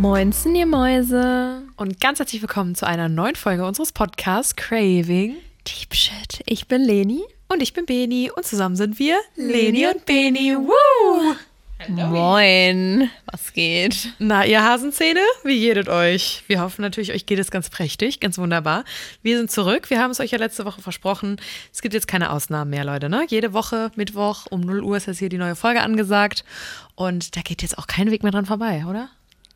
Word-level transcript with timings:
Moinsen, 0.00 0.54
ihr 0.54 0.64
Mäuse. 0.64 1.62
Und 1.76 2.00
ganz 2.00 2.20
herzlich 2.20 2.40
willkommen 2.40 2.74
zu 2.74 2.86
einer 2.86 3.10
neuen 3.10 3.36
Folge 3.36 3.66
unseres 3.66 3.92
Podcasts 3.92 4.56
Craving 4.56 5.36
Deep 5.66 5.94
Shit. 5.94 6.40
Ich 6.46 6.68
bin 6.68 6.80
Leni. 6.80 7.22
Und 7.48 7.62
ich 7.62 7.74
bin 7.74 7.84
Beni 7.84 8.30
und 8.34 8.46
zusammen 8.46 8.76
sind 8.76 8.98
wir 8.98 9.18
Leni 9.36 9.86
und 9.88 10.06
Beni. 10.06 10.56
Woo! 10.56 11.34
Moin. 11.88 13.10
Was 13.30 13.52
geht? 13.52 14.14
Na, 14.18 14.46
ihr 14.46 14.64
Hasenzähne, 14.64 15.20
wie 15.44 15.60
geht 15.60 15.76
es 15.76 15.88
euch? 15.88 16.44
Wir 16.46 16.62
hoffen 16.62 16.80
natürlich, 16.80 17.12
euch 17.12 17.26
geht 17.26 17.38
es 17.38 17.50
ganz 17.50 17.68
prächtig, 17.68 18.20
ganz 18.20 18.38
wunderbar. 18.38 18.84
Wir 19.20 19.36
sind 19.36 19.50
zurück. 19.50 19.90
Wir 19.90 20.00
haben 20.00 20.12
es 20.12 20.20
euch 20.20 20.30
ja 20.30 20.38
letzte 20.38 20.64
Woche 20.64 20.80
versprochen. 20.80 21.38
Es 21.74 21.82
gibt 21.82 21.92
jetzt 21.92 22.08
keine 22.08 22.30
Ausnahmen 22.30 22.70
mehr, 22.70 22.86
Leute. 22.86 23.10
Ne? 23.10 23.26
Jede 23.28 23.52
Woche, 23.52 23.92
Mittwoch 23.96 24.46
um 24.48 24.62
0 24.62 24.82
Uhr 24.82 24.96
ist 24.96 25.08
jetzt 25.08 25.18
hier 25.18 25.28
die 25.28 25.36
neue 25.36 25.56
Folge 25.56 25.82
angesagt. 25.82 26.42
Und 26.94 27.36
da 27.36 27.42
geht 27.42 27.60
jetzt 27.60 27.76
auch 27.76 27.86
kein 27.86 28.10
Weg 28.10 28.22
mehr 28.22 28.32
dran 28.32 28.46
vorbei, 28.46 28.86
oder? 28.88 29.10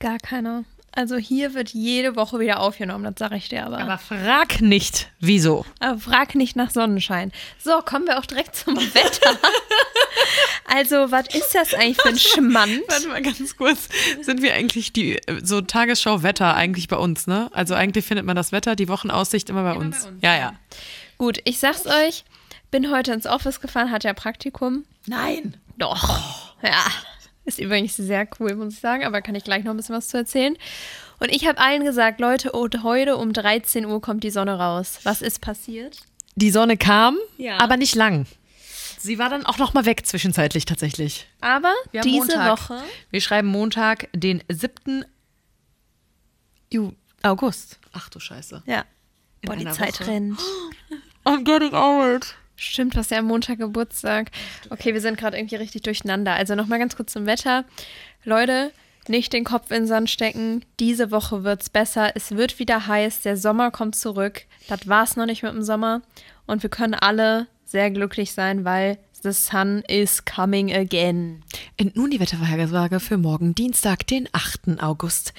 Gar 0.05 0.19
keiner. 0.19 0.65
Also 0.93 1.17
hier 1.17 1.55
wird 1.55 1.71
jede 1.71 2.15
Woche 2.15 2.39
wieder 2.39 2.61
aufgenommen, 2.61 3.05
das 3.05 3.15
sage 3.19 3.37
ich 3.37 3.49
dir 3.49 3.65
aber. 3.65 3.79
Aber 3.81 3.97
frag 3.99 4.61
nicht, 4.61 5.09
wieso. 5.19 5.65
Aber 5.81 5.99
frag 5.99 6.35
nicht 6.35 6.57
nach 6.57 6.71
Sonnenschein. 6.71 7.33
So, 7.59 7.79
kommen 7.81 8.07
wir 8.07 8.19
auch 8.19 8.27
direkt 8.27 8.55
zum 8.55 8.77
Wetter. 8.95 9.31
also, 10.67 11.11
was 11.11 11.35
ist 11.35 11.55
das 11.55 11.73
eigentlich 11.75 11.97
für 12.01 12.11
ein 12.11 12.19
Schmand? 12.19 12.83
Warte 12.89 13.09
mal 13.09 13.23
ganz 13.23 13.57
kurz. 13.57 13.89
Sind 14.21 14.43
wir 14.43 14.53
eigentlich 14.55 14.93
die 14.93 15.21
so 15.43 15.63
Tagesschau-Wetter 15.63 16.55
eigentlich 16.55 16.89
bei 16.89 16.97
uns, 16.97 17.27
ne? 17.27 17.49
Also 17.55 17.75
eigentlich 17.75 18.05
findet 18.05 18.27
man 18.27 18.37
das 18.37 18.53
Wetter, 18.53 18.77
die 18.77 18.89
Wochenaussicht 18.89 19.49
immer 19.51 19.63
bei, 19.65 19.73
Immer 19.73 19.81
uns. 19.81 20.05
bei 20.05 20.11
uns, 20.11 20.23
Ja, 20.23 20.35
ja. 20.35 20.39
ja. 20.41 20.53
Gut, 21.17 21.39
ich 21.45 21.59
sag's 21.59 21.87
euch, 21.87 22.25
bin 22.71 22.91
heute 22.93 23.13
ins 23.15 23.27
Office 23.27 23.61
gefahren, 23.61 23.91
hatte 23.91 24.07
ja 24.09 24.15
Praktikum. 24.15 24.85
Nein. 25.07 25.57
Doch. 25.79 26.53
Ja. 26.63 26.85
Ist 27.45 27.59
übrigens 27.59 27.97
sehr 27.97 28.27
cool, 28.41 28.55
muss 28.57 28.75
ich 28.75 28.81
sagen, 28.81 29.05
aber 29.05 29.21
kann 29.23 29.35
ich 29.35 29.45
gleich 29.45 29.65
noch 29.65 29.73
ein 29.73 29.77
bisschen 29.77 29.95
was 29.95 30.09
zu 30.09 30.17
erzählen. 30.17 30.57
Und 31.21 31.31
ich 31.31 31.47
habe 31.47 31.59
allen 31.59 31.85
gesagt, 31.85 32.21
Leute, 32.21 32.53
und 32.53 32.83
heute 32.83 33.17
um 33.17 33.33
13 33.33 33.85
Uhr 33.87 34.01
kommt 34.01 34.25
die 34.25 34.31
Sonne 34.31 34.59
raus. 34.59 35.01
Was 35.05 35.21
ist 35.23 35.41
passiert? 35.41 35.99
Die 36.37 36.51
Sonne 36.51 36.77
kam, 36.77 37.17
Ja. 37.37 37.59
aber 37.59 37.77
nicht 37.77 37.95
lang. 37.95 38.27
Sie 38.99 39.19
war 39.19 39.29
dann 39.29 39.45
auch 39.45 39.59
noch 39.59 39.75
mal 39.75 39.85
weg 39.85 40.07
zwischenzeitlich 40.07 40.65
tatsächlich. 40.65 41.27
Aber 41.43 41.73
diese 41.93 42.09
Montag. 42.09 42.59
Woche, 42.71 42.83
Wir 43.11 43.21
schreiben 43.21 43.49
Montag, 43.49 44.09
den 44.15 44.43
7. 44.51 45.05
Ju 46.71 46.93
August. 47.23 47.79
Ach 47.93 48.09
du 48.09 48.19
Scheiße. 48.21 48.63
ja, 48.67 48.85
In 49.43 49.49
boah, 49.51 49.57
die 49.57 49.65
Zeit 49.71 50.01
Woche. 50.01 50.07
rennt. 50.11 50.41
I'm 51.27 51.45
getting 51.45 51.75
old. 51.75 52.35
Stimmt, 52.57 52.97
was 52.97 53.11
ja 53.11 53.19
am 53.19 53.27
Montag 53.27 53.59
Geburtstag. 53.59 54.31
Okay, 54.71 54.95
wir 54.95 55.01
sind 55.01 55.19
gerade 55.19 55.37
irgendwie 55.37 55.57
richtig 55.57 55.83
durcheinander. 55.83 56.35
Also 56.35 56.55
nochmal 56.55 56.79
ganz 56.79 56.97
kurz 56.97 57.13
zum 57.13 57.27
Wetter. 57.27 57.65
Leute, 58.25 58.73
nicht 59.09 59.33
den 59.33 59.45
Kopf 59.45 59.71
in 59.71 59.83
den 59.83 59.87
Sand 59.87 60.09
stecken. 60.09 60.65
Diese 60.81 61.11
Woche 61.11 61.45
wird's 61.45 61.69
besser. 61.69 62.13
Es 62.15 62.33
wird 62.33 62.59
wieder 62.59 62.87
heiß. 62.87 63.23
Der 63.23 63.37
Sommer 63.37 63.71
kommt 63.71 63.97
zurück. 63.97 64.43
Das 64.69 64.89
war's 64.89 65.17
noch 65.17 65.27
nicht 65.27 65.43
mit 65.43 65.53
dem 65.53 65.63
Sommer. 65.63 66.03
Und 66.47 66.63
wir 66.63 66.71
können 66.71 66.95
alle 66.95 67.47
sehr 67.65 67.91
glücklich 67.91 68.33
sein, 68.33 68.65
weil 68.65 68.99
the 69.23 69.33
sun 69.33 69.83
is 69.89 70.25
coming 70.25 70.73
again. 70.73 71.44
Und 71.81 71.97
nun 71.97 72.11
die 72.11 72.21
Wettervorhersage 72.21 73.01
für 73.01 73.17
morgen, 73.19 73.55
Dienstag, 73.55 74.07
den 74.07 74.29
8. 74.33 74.81
August. 74.83 75.33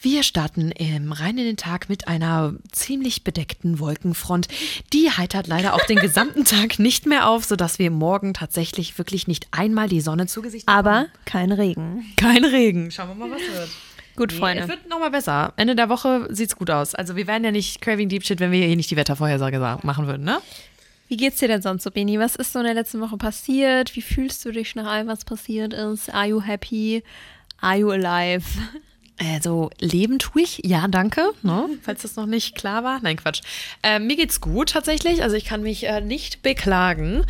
Wir 0.00 0.22
starten 0.22 0.72
ähm, 0.76 1.12
rein 1.12 1.38
in 1.38 1.44
den 1.44 1.56
Tag 1.56 1.88
mit 1.88 2.08
einer 2.08 2.54
ziemlich 2.72 3.24
bedeckten 3.24 3.78
Wolkenfront. 3.78 4.48
Die 4.92 5.10
heitert 5.10 5.46
leider 5.46 5.74
auch 5.74 5.84
den 5.86 5.98
gesamten 5.98 6.44
Tag 6.46 6.78
nicht 6.78 7.06
mehr 7.06 7.28
auf, 7.28 7.44
sodass 7.44 7.78
wir 7.78 7.90
morgen 7.90 8.34
tatsächlich 8.34 8.98
wirklich 8.98 9.26
nicht 9.28 9.48
einmal 9.50 9.88
die 9.88 10.00
Sonne 10.00 10.26
zu 10.26 10.42
Gesicht 10.42 10.68
Aber 10.68 11.06
kein 11.24 11.52
Regen. 11.52 12.04
Kein 12.16 12.44
Regen. 12.44 12.90
Schauen 12.90 13.08
wir 13.08 13.14
mal, 13.26 13.30
was 13.30 13.40
wird. 13.40 13.68
Gut, 14.16 14.32
Nee, 14.32 14.38
Freunde. 14.38 14.62
es 14.64 14.68
wird 14.68 14.88
nochmal 14.88 15.10
besser. 15.10 15.52
Ende 15.56 15.76
der 15.76 15.88
Woche 15.88 16.26
sieht's 16.30 16.56
gut 16.56 16.70
aus. 16.70 16.94
Also 16.94 17.14
wir 17.16 17.26
wären 17.28 17.44
ja 17.44 17.52
nicht 17.52 17.80
Craving 17.80 18.08
Deep 18.08 18.24
Shit, 18.26 18.40
wenn 18.40 18.50
wir 18.50 18.66
hier 18.66 18.76
nicht 18.76 18.90
die 18.90 18.96
Wettervorhersage 18.96 19.58
sa- 19.60 19.78
machen 19.84 20.06
würden, 20.08 20.24
ne? 20.24 20.38
Wie 21.08 21.16
geht's 21.16 21.38
dir 21.38 21.48
denn 21.48 21.62
sonst 21.62 21.84
so, 21.84 21.90
Beni? 21.90 22.18
Was 22.18 22.36
ist 22.36 22.52
so 22.52 22.58
in 22.58 22.66
der 22.66 22.74
letzten 22.74 23.00
Woche 23.00 23.16
passiert? 23.16 23.96
Wie 23.96 24.02
fühlst 24.02 24.44
du 24.44 24.52
dich 24.52 24.74
nach 24.74 24.86
allem, 24.86 25.08
was 25.08 25.24
passiert 25.24 25.72
ist? 25.72 26.12
Are 26.12 26.26
you 26.26 26.42
happy? 26.42 27.02
Are 27.60 27.78
you 27.78 27.90
alive? 27.90 28.44
Also 29.18 29.70
leben 29.80 30.18
tue 30.18 30.42
ich, 30.42 30.60
ja, 30.64 30.86
danke. 30.86 31.32
Ne? 31.42 31.68
Falls 31.82 32.02
das 32.02 32.16
noch 32.16 32.26
nicht 32.26 32.54
klar 32.54 32.84
war. 32.84 33.00
Nein, 33.02 33.16
Quatsch. 33.16 33.40
Ähm, 33.82 34.06
mir 34.06 34.16
geht's 34.16 34.40
gut 34.40 34.70
tatsächlich. 34.70 35.22
Also 35.22 35.34
ich 35.34 35.46
kann 35.46 35.62
mich 35.62 35.86
äh, 35.86 36.00
nicht 36.02 36.42
beklagen. 36.42 37.24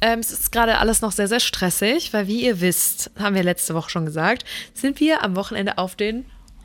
Ähm, 0.00 0.20
es 0.20 0.30
ist 0.30 0.52
gerade 0.52 0.78
alles 0.78 1.02
noch 1.02 1.12
sehr, 1.12 1.28
sehr 1.28 1.40
stressig, 1.40 2.12
weil 2.12 2.28
wie 2.28 2.44
ihr 2.44 2.60
wisst, 2.60 3.10
haben 3.18 3.34
wir 3.34 3.42
letzte 3.42 3.74
Woche 3.74 3.90
schon 3.90 4.06
gesagt, 4.06 4.44
sind 4.72 5.00
wir 5.00 5.22
am 5.22 5.36
Wochenende 5.36 5.76
auf 5.78 5.96
den 5.96 6.24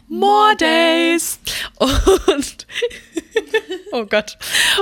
More 0.10 0.56
Days. 0.58 1.40
Und 1.78 2.68
oh 3.92 4.06
Gott. 4.06 4.38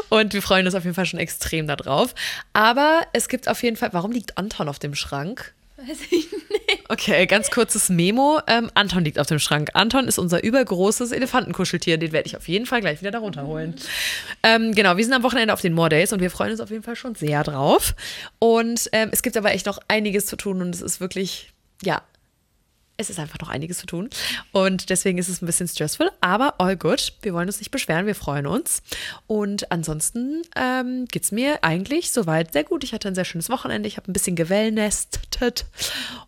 Und 0.10 0.34
wir 0.34 0.42
freuen 0.42 0.66
uns 0.66 0.76
auf 0.76 0.84
jeden 0.84 0.96
Fall 0.96 1.06
schon 1.06 1.20
extrem 1.20 1.68
darauf. 1.68 2.16
Aber 2.54 3.02
es 3.14 3.28
gibt 3.28 3.48
auf 3.48 3.62
jeden 3.64 3.78
Fall. 3.78 3.90
Warum 3.94 4.12
liegt 4.12 4.38
Anton 4.38 4.70
auf 4.70 4.80
dem 4.80 4.96
Schrank? 4.96 5.54
Weiß 5.78 6.00
ich 6.10 6.32
nicht. 6.32 6.90
Okay, 6.90 7.28
ganz 7.28 7.52
kurzes 7.52 7.90
Memo. 7.90 8.40
Ähm, 8.48 8.72
Anton 8.74 9.04
liegt 9.04 9.20
auf 9.20 9.28
dem 9.28 9.38
Schrank. 9.38 9.70
Anton 9.74 10.08
ist 10.08 10.18
unser 10.18 10.44
übergroßes 10.44 11.12
Elefantenkuscheltier. 11.12 11.98
Den 11.98 12.14
werde 12.14 12.28
ich 12.28 12.36
auf 12.36 12.48
jeden 12.48 12.66
Fall 12.66 12.82
gleich 12.82 13.02
wieder 13.02 13.12
darunter 13.12 13.46
holen. 13.46 13.76
Ähm, 14.42 14.74
genau, 14.74 14.98
wir 14.98 15.04
sind 15.04 15.14
am 15.14 15.24
Wochenende 15.24 15.54
auf 15.54 15.62
den 15.62 15.74
More 15.74 15.90
Days 15.90 16.14
und 16.14 16.20
wir 16.20 16.32
freuen 16.32 16.52
uns 16.52 16.62
auf 16.62 16.72
jeden 16.72 16.84
Fall 16.84 16.96
schon 16.96 17.14
sehr 17.14 17.44
drauf. 17.44 17.94
Und 18.40 18.90
ähm, 18.92 19.10
es 19.12 19.22
gibt 19.22 19.38
aber 19.38 19.52
echt 19.52 19.68
noch 19.68 19.80
einiges 19.88 20.26
zu 20.26 20.36
tun 20.36 20.62
und 20.62 20.74
es 20.74 20.82
ist 20.82 21.00
wirklich, 21.00 21.54
ja, 21.84 22.02
es 22.98 23.10
ist 23.10 23.20
einfach 23.20 23.40
noch 23.40 23.50
einiges 23.50 23.78
zu 23.78 23.86
tun. 23.86 24.10
Und 24.52 24.90
deswegen 24.90 25.18
ist 25.18 25.30
es 25.30 25.42
ein 25.42 25.46
bisschen 25.46 25.68
stressful, 25.68 26.10
aber 26.20 26.60
all 26.60 26.76
good. 26.76 27.14
Wir 27.22 27.34
wollen 27.34 27.48
uns 27.48 27.60
nicht 27.60 27.72
beschweren, 27.72 28.08
wir 28.08 28.16
freuen 28.16 28.48
uns. 28.48 28.82
Und 29.28 29.72
ansonsten 29.72 30.42
ähm, 30.56 31.06
geht 31.06 31.24
es 31.24 31.32
mir 31.32 31.64
eigentlich 31.64 32.12
soweit 32.12 32.54
sehr 32.54 32.64
gut. 32.64 32.84
Ich 32.84 32.94
hatte 32.94 33.08
ein 33.08 33.16
sehr 33.16 33.26
schönes 33.26 33.50
Wochenende. 33.50 33.88
Ich 33.88 33.98
habe 33.98 34.12
ein 34.12 34.14
bisschen 34.14 34.36
gewellnestet. 34.36 35.66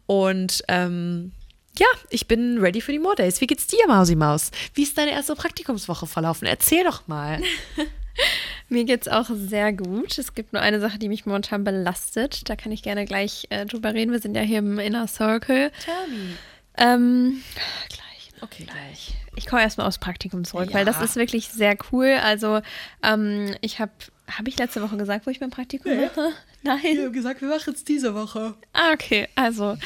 Und 0.06 0.64
ähm, 0.68 1.32
ja, 1.78 1.88
ich 2.10 2.28
bin 2.28 2.60
ready 2.60 2.82
für 2.82 2.92
die 2.92 3.00
More 3.00 3.16
Days. 3.16 3.42
Wie 3.42 3.48
geht's 3.48 3.68
dir, 3.68 3.88
Mausi 3.88 4.16
Maus? 4.16 4.52
Wie 4.74 4.84
ist 4.84 4.98
deine 4.98 5.12
erste 5.12 5.36
Praktikumswoche 5.36 6.08
verlaufen? 6.08 6.46
Erzähl 6.46 6.84
doch 6.84 7.08
mal. 7.08 7.42
Mir 8.70 8.84
geht's 8.84 9.08
auch 9.08 9.30
sehr 9.34 9.74
gut. 9.74 10.18
Es 10.18 10.36
gibt 10.36 10.54
nur 10.54 10.62
eine 10.62 10.80
Sache, 10.80 11.00
die 11.00 11.10
mich 11.10 11.26
momentan 11.26 11.64
belastet. 11.64 12.50
Da 12.50 12.56
kann 12.56 12.72
ich 12.72 12.84
gerne 12.84 13.06
gleich 13.06 13.48
äh, 13.50 13.66
drüber 13.66 13.94
reden. 13.94 14.12
Wir 14.12 14.20
sind 14.20 14.36
ja 14.36 14.42
hier 14.42 14.60
im 14.60 14.78
Inner 14.78 15.08
Circle. 15.08 15.72
Tell 15.84 16.08
me. 16.10 16.36
Ähm, 16.80 17.44
gleich. 17.90 18.32
Okay, 18.42 18.64
gleich. 18.64 19.14
Ich 19.36 19.46
komme 19.46 19.62
erstmal 19.62 19.88
aufs 19.88 19.98
Praktikum 20.00 20.44
zurück, 20.44 20.70
Ja. 20.70 20.74
weil 20.76 20.86
das 20.86 21.02
ist 21.02 21.16
wirklich 21.16 21.48
sehr 21.50 21.78
cool. 21.92 22.18
Also, 22.24 22.62
ähm, 23.04 23.56
ich 23.62 23.80
habe, 23.80 23.92
habe 24.30 24.50
ich 24.50 24.58
letzte 24.58 24.82
Woche 24.82 24.98
gesagt, 24.98 25.26
wo 25.26 25.30
ich 25.32 25.40
mein 25.40 25.50
Praktikum 25.52 25.96
mache? 26.00 26.32
Nein. 26.64 26.80
haben 26.98 27.14
gesagt, 27.14 27.42
wir 27.42 27.48
machen 27.50 27.74
es 27.74 27.84
diese 27.84 28.14
Woche. 28.16 28.54
Ah, 28.74 28.92
okay. 28.94 29.28
Also, 29.36 29.78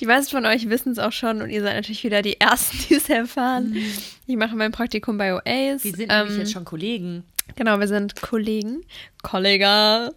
die 0.00 0.06
meisten 0.06 0.30
von 0.32 0.46
euch 0.46 0.68
wissen 0.68 0.92
es 0.92 0.98
auch 0.98 1.12
schon 1.12 1.40
und 1.42 1.50
ihr 1.50 1.62
seid 1.62 1.76
natürlich 1.76 2.04
wieder 2.04 2.22
die 2.22 2.40
Ersten, 2.40 2.78
die 2.88 2.94
es 2.94 3.08
erfahren. 3.08 3.74
Ich 4.26 4.36
mache 4.36 4.54
mein 4.56 4.72
Praktikum 4.72 5.16
bei 5.18 5.34
OAs. 5.34 5.84
Wir 5.84 5.92
sind 5.94 6.10
Ähm, 6.10 6.24
nämlich 6.26 6.38
jetzt 6.38 6.52
schon 6.52 6.64
Kollegen. 6.64 7.24
Genau, 7.56 7.78
wir 7.78 7.88
sind 7.88 8.20
Kollegen. 8.20 8.84
Kollega. 9.22 10.10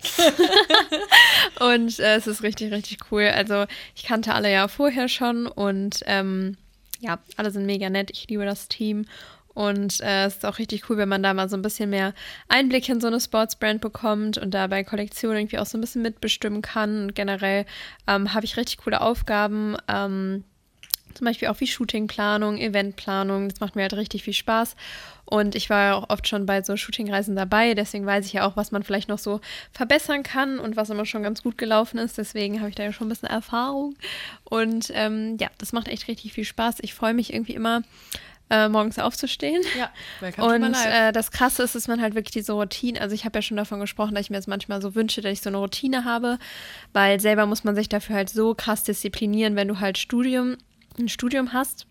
und 1.60 2.00
äh, 2.00 2.16
es 2.16 2.28
ist 2.28 2.44
richtig, 2.44 2.72
richtig 2.72 3.00
cool. 3.12 3.28
Also, 3.34 3.66
ich 3.96 4.04
kannte 4.04 4.34
alle 4.34 4.52
ja 4.52 4.68
vorher 4.68 5.08
schon 5.08 5.48
und 5.48 6.02
ähm, 6.06 6.58
ja, 7.00 7.20
alle 7.38 7.52
sind 7.52 7.66
mega 7.66 7.90
nett. 7.90 8.12
Ich 8.12 8.28
liebe 8.30 8.46
das 8.46 8.68
Team. 8.68 9.06
Und 9.54 10.02
äh, 10.02 10.26
es 10.26 10.38
ist 10.38 10.46
auch 10.46 10.58
richtig 10.58 10.90
cool, 10.90 10.98
wenn 10.98 11.10
man 11.10 11.22
da 11.22 11.34
mal 11.34 11.48
so 11.48 11.56
ein 11.56 11.62
bisschen 11.62 11.90
mehr 11.90 12.14
Einblick 12.48 12.90
in 12.90 13.00
so 13.00 13.08
eine 13.08 13.20
Sportsbrand 13.20 13.82
bekommt 13.82 14.38
und 14.38 14.52
da 14.52 14.66
bei 14.68 14.84
Kollektionen 14.84 15.38
irgendwie 15.38 15.60
auch 15.60 15.68
so 15.68 15.78
ein 15.78 15.82
bisschen 15.82 16.02
mitbestimmen 16.02 16.62
kann. 16.62 17.04
Und 17.04 17.16
generell 17.16 17.66
ähm, 18.08 18.34
habe 18.34 18.46
ich 18.46 18.58
richtig 18.58 18.78
coole 18.78 19.02
Aufgaben. 19.02 19.78
Ähm, 19.88 20.44
zum 21.14 21.26
Beispiel 21.26 21.48
auch 21.48 21.60
wie 21.60 21.68
Shootingplanung, 21.68 22.58
Eventplanung. 22.58 23.50
Das 23.50 23.60
macht 23.60 23.76
mir 23.76 23.84
halt 23.84 23.94
richtig 23.94 24.24
viel 24.24 24.34
Spaß. 24.34 24.76
Und 25.26 25.56
ich 25.56 25.70
war 25.70 25.84
ja 25.84 25.94
auch 25.96 26.10
oft 26.10 26.28
schon 26.28 26.46
bei 26.46 26.62
so 26.62 26.76
Shootingreisen 26.76 27.36
dabei. 27.36 27.74
Deswegen 27.74 28.06
weiß 28.06 28.26
ich 28.26 28.34
ja 28.34 28.46
auch, 28.46 28.56
was 28.56 28.72
man 28.72 28.84
vielleicht 28.84 29.10
noch 29.10 29.20
so 29.20 29.40
verbessern 29.72 30.24
kann 30.24 30.60
und 30.60 30.76
was 30.76 30.90
immer 30.90 31.06
schon 31.06 31.24
ganz 31.24 31.44
gut 31.44 31.58
gelaufen 31.58 31.98
ist. 31.98 32.18
Deswegen 32.18 32.60
habe 32.60 32.70
ich 32.70 32.76
da 32.76 32.84
ja 32.84 32.92
schon 32.92 33.08
ein 33.08 33.10
bisschen 33.10 33.30
Erfahrung. 33.30 33.96
Und 34.44 34.92
ähm, 34.94 35.38
ja, 35.40 35.50
das 35.58 35.72
macht 35.72 35.88
echt 35.88 36.08
richtig 36.08 36.34
viel 36.34 36.46
Spaß. 36.46 36.78
Ich 36.82 36.94
freue 36.94 37.14
mich 37.14 37.34
irgendwie 37.34 37.54
immer, 37.54 37.84
äh, 38.50 38.70
morgens 38.70 39.00
aufzustehen. 39.00 39.64
Ja, 39.78 39.90
Und 40.44 40.76
äh, 40.86 41.12
das 41.12 41.32
Krasse 41.32 41.64
ist, 41.64 41.76
dass 41.76 41.88
man 41.88 42.02
halt 42.02 42.14
wirklich 42.16 42.34
diese 42.34 42.54
Routine, 42.54 43.02
also 43.02 43.16
ich 43.16 43.26
habe 43.26 43.38
ja 43.38 43.42
schon 43.42 43.58
davon 43.58 43.80
gesprochen, 43.80 44.14
dass 44.14 44.26
ich 44.26 44.30
mir 44.30 44.38
das 44.38 44.48
manchmal 44.48 44.82
so 44.82 44.96
wünsche, 44.96 45.22
dass 45.22 45.32
ich 45.32 45.42
so 45.42 45.50
eine 45.50 45.58
Routine 45.58 46.06
habe, 46.06 46.38
weil 46.92 47.20
selber 47.20 47.46
muss 47.46 47.64
man 47.64 47.76
sich 47.76 47.90
dafür 47.90 48.16
halt 48.16 48.30
so 48.30 48.54
krass 48.54 48.84
disziplinieren, 48.84 49.56
wenn 49.56 49.68
du 49.68 49.80
halt 49.80 49.98
Studium, 49.98 50.58
ein 50.98 51.10
Studium 51.10 51.54
hast 51.54 51.88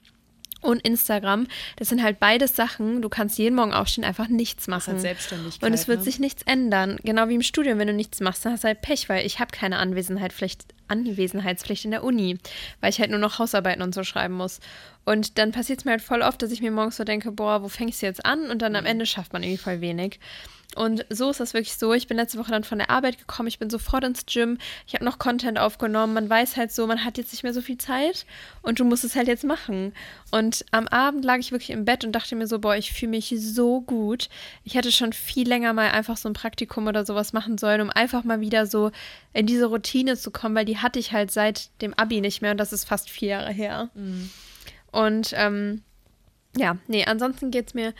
und 0.63 0.81
Instagram. 0.83 1.47
Das 1.77 1.89
sind 1.89 2.03
halt 2.03 2.21
beides 2.21 2.57
Sachen, 2.57 3.03
du 3.03 3.09
kannst 3.09 3.37
jeden 3.37 3.57
Morgen 3.57 3.75
aufstehen, 3.75 4.05
einfach 4.05 4.29
nichts 4.29 4.69
machen. 4.69 4.93
halt 4.95 5.01
Selbstständigkeit, 5.01 5.69
Und 5.69 5.75
es 5.75 5.89
wird 5.89 5.99
ne? 5.99 6.05
sich 6.05 6.19
nichts 6.19 6.43
ändern. 6.45 6.99
Genau 7.03 7.29
wie 7.29 7.35
im 7.35 7.43
Studium, 7.43 7.79
wenn 7.79 7.89
du 7.89 7.93
nichts 7.93 8.21
machst, 8.21 8.45
dann 8.45 8.53
hast 8.53 8.65
du 8.65 8.69
halt 8.69 8.81
Pech, 8.81 9.09
weil 9.09 9.27
ich 9.27 9.41
habe 9.41 9.51
keine 9.51 9.79
Anwesenheitspflicht, 9.79 10.65
Anwesenheitspflicht 10.89 11.85
in 11.85 11.91
der 11.91 12.05
Uni, 12.05 12.39
weil 12.81 12.91
ich 12.91 13.01
halt 13.01 13.11
nur 13.11 13.19
noch 13.19 13.39
Hausarbeiten 13.39 13.83
und 13.83 13.95
so 13.95 14.05
schreiben 14.05 14.35
muss. 14.35 14.61
Und 15.05 15.37
dann 15.39 15.53
passiert 15.53 15.81
es 15.81 15.85
mir 15.85 15.93
halt 15.93 16.03
voll 16.03 16.23
oft, 16.23 16.41
dass 16.41 16.53
ich 16.53 16.63
mir 16.63 16.71
morgens 16.71 16.97
so 16.97 17.05
denke, 17.05 17.33
boah, 17.33 17.63
wo 17.63 17.69
fängst 17.69 18.01
du 18.03 18.07
jetzt 18.07 18.25
an? 18.25 18.51
Und 18.51 18.63
dann 18.63 18.77
am 18.77 18.85
mhm. 18.85 18.91
Ende 18.91 19.07
schafft 19.07 19.33
man 19.33 19.43
irgendwie 19.43 19.63
voll 19.63 19.81
wenig. 19.81 20.21
Und 20.77 21.05
so 21.11 21.31
ist 21.31 21.41
das 21.41 21.55
wirklich 21.55 21.77
so. 21.77 21.93
Ich 21.93 22.07
bin 22.07 22.17
letzte 22.17 22.39
Woche 22.39 22.51
dann 22.51 22.65
von 22.65 22.79
der 22.79 22.91
Arbeit 22.91 23.19
gekommen, 23.19 23.49
ich 23.49 23.59
bin 23.59 23.71
sofort 23.71 24.05
ins 24.05 24.27
Gym, 24.27 24.59
ich 24.87 24.95
habe 24.95 25.05
noch 25.05 25.19
Content 25.19 25.59
aufgenommen. 25.59 26.15
Man 26.15 26.29
weiß 26.29 26.57
halt 26.57 26.73
so, 26.73 26.87
man 26.87 27.05
hat 27.05 27.19
jetzt 27.19 27.33
nicht 27.33 27.43
mehr 27.43 27.53
so 27.53 27.61
viel 27.61 27.79
Zeit 27.79 28.27
und 28.63 28.81
du 28.81 28.85
musst 28.85 29.05
es 29.05 29.15
halt 29.15 29.29
jetzt 29.29 29.45
machen. 29.45 29.93
Und 30.31 30.65
am 30.71 30.89
Abend 30.89 31.25
lag 31.25 31.39
ich 31.39 31.53
wirklich 31.53 31.71
im 31.71 31.85
Bett 31.85 32.05
und 32.05 32.13
dachte 32.13 32.37
mir 32.37 32.47
so, 32.47 32.59
boah, 32.59 32.77
ich 32.77 32.93
fühle 32.93 33.11
mich 33.11 33.35
so 33.37 33.81
gut. 33.83 34.29
Ich 34.65 34.75
hätte 34.75 34.93
schon 34.93 35.13
viel 35.13 35.49
länger 35.49 35.73
mal 35.73 35.91
einfach 35.91 36.17
so 36.17 36.29
ein 36.29 36.35
Praktikum 36.35 36.87
oder 36.87 37.05
sowas 37.05 37.33
machen 37.33 37.59
sollen, 37.59 37.81
um 37.81 37.91
einfach 37.91 38.25
mal 38.25 38.41
wieder 38.41 38.67
so 38.67 38.91
in 39.33 39.47
diese 39.47 39.67
Routine 39.67 40.17
zu 40.17 40.31
kommen, 40.31 40.55
weil 40.55 40.65
die 40.65 40.79
hatte 40.79 40.99
ich 40.99 41.13
halt 41.13 41.31
seit 41.31 41.71
dem 41.83 41.95
Abi 41.95 42.21
nicht 42.21 42.43
mehr 42.43 42.53
und 42.53 42.59
das 42.59 42.73
ist 42.73 42.85
fast 42.85 43.11
vier 43.11 43.29
Jahre 43.29 43.53
her. 43.53 43.91
Mhm. 43.95 44.31
Und 44.91 45.33
ähm, 45.35 45.83
ja, 46.57 46.77
nee, 46.87 47.05
ansonsten 47.05 47.51
geht 47.51 47.69
es 47.69 47.75
mir 47.75 47.95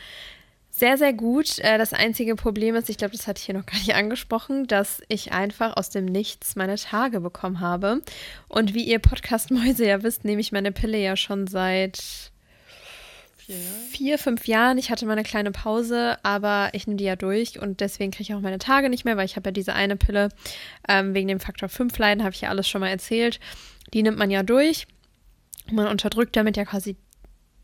sehr, 0.75 0.97
sehr 0.97 1.13
gut. 1.13 1.59
Äh, 1.59 1.77
das 1.77 1.93
einzige 1.93 2.35
Problem 2.35 2.75
ist, 2.75 2.89
ich 2.89 2.97
glaube, 2.97 3.15
das 3.15 3.27
hatte 3.27 3.39
ich 3.39 3.45
hier 3.45 3.53
noch 3.53 3.65
gar 3.65 3.77
nicht 3.77 3.93
angesprochen, 3.95 4.65
dass 4.65 5.03
ich 5.07 5.31
einfach 5.31 5.77
aus 5.77 5.91
dem 5.91 6.05
Nichts 6.05 6.55
meine 6.55 6.75
Tage 6.75 7.21
bekommen 7.21 7.59
habe. 7.59 8.01
Und 8.47 8.73
wie 8.73 8.83
ihr 8.83 8.97
Podcast-Mäuse 8.97 9.85
ja 9.87 10.01
wisst, 10.01 10.25
nehme 10.25 10.41
ich 10.41 10.51
meine 10.51 10.71
Pille 10.71 10.97
ja 10.97 11.15
schon 11.15 11.45
seit 11.45 12.01
vier, 13.37 13.55
vier, 13.91 14.17
fünf 14.17 14.47
Jahren. 14.47 14.79
Ich 14.79 14.89
hatte 14.89 15.05
mal 15.05 15.11
eine 15.13 15.23
kleine 15.23 15.51
Pause, 15.51 16.17
aber 16.23 16.71
ich 16.73 16.87
nehme 16.87 16.97
die 16.97 17.03
ja 17.03 17.15
durch 17.15 17.59
und 17.59 17.79
deswegen 17.79 18.11
kriege 18.11 18.23
ich 18.23 18.33
auch 18.33 18.41
meine 18.41 18.57
Tage 18.57 18.89
nicht 18.89 19.05
mehr, 19.05 19.15
weil 19.15 19.25
ich 19.25 19.35
habe 19.35 19.49
ja 19.49 19.51
diese 19.51 19.73
eine 19.73 19.95
Pille 19.95 20.29
ähm, 20.89 21.13
wegen 21.13 21.27
dem 21.27 21.39
Faktor 21.39 21.69
5 21.69 21.95
Leiden, 21.99 22.23
habe 22.23 22.33
ich 22.33 22.41
ja 22.41 22.49
alles 22.49 22.67
schon 22.67 22.81
mal 22.81 22.89
erzählt. 22.89 23.39
Die 23.93 24.01
nimmt 24.01 24.17
man 24.17 24.31
ja 24.31 24.41
durch. 24.41 24.87
Man 25.71 25.87
unterdrückt 25.87 26.35
damit 26.35 26.57
ja 26.57 26.65
quasi 26.65 26.95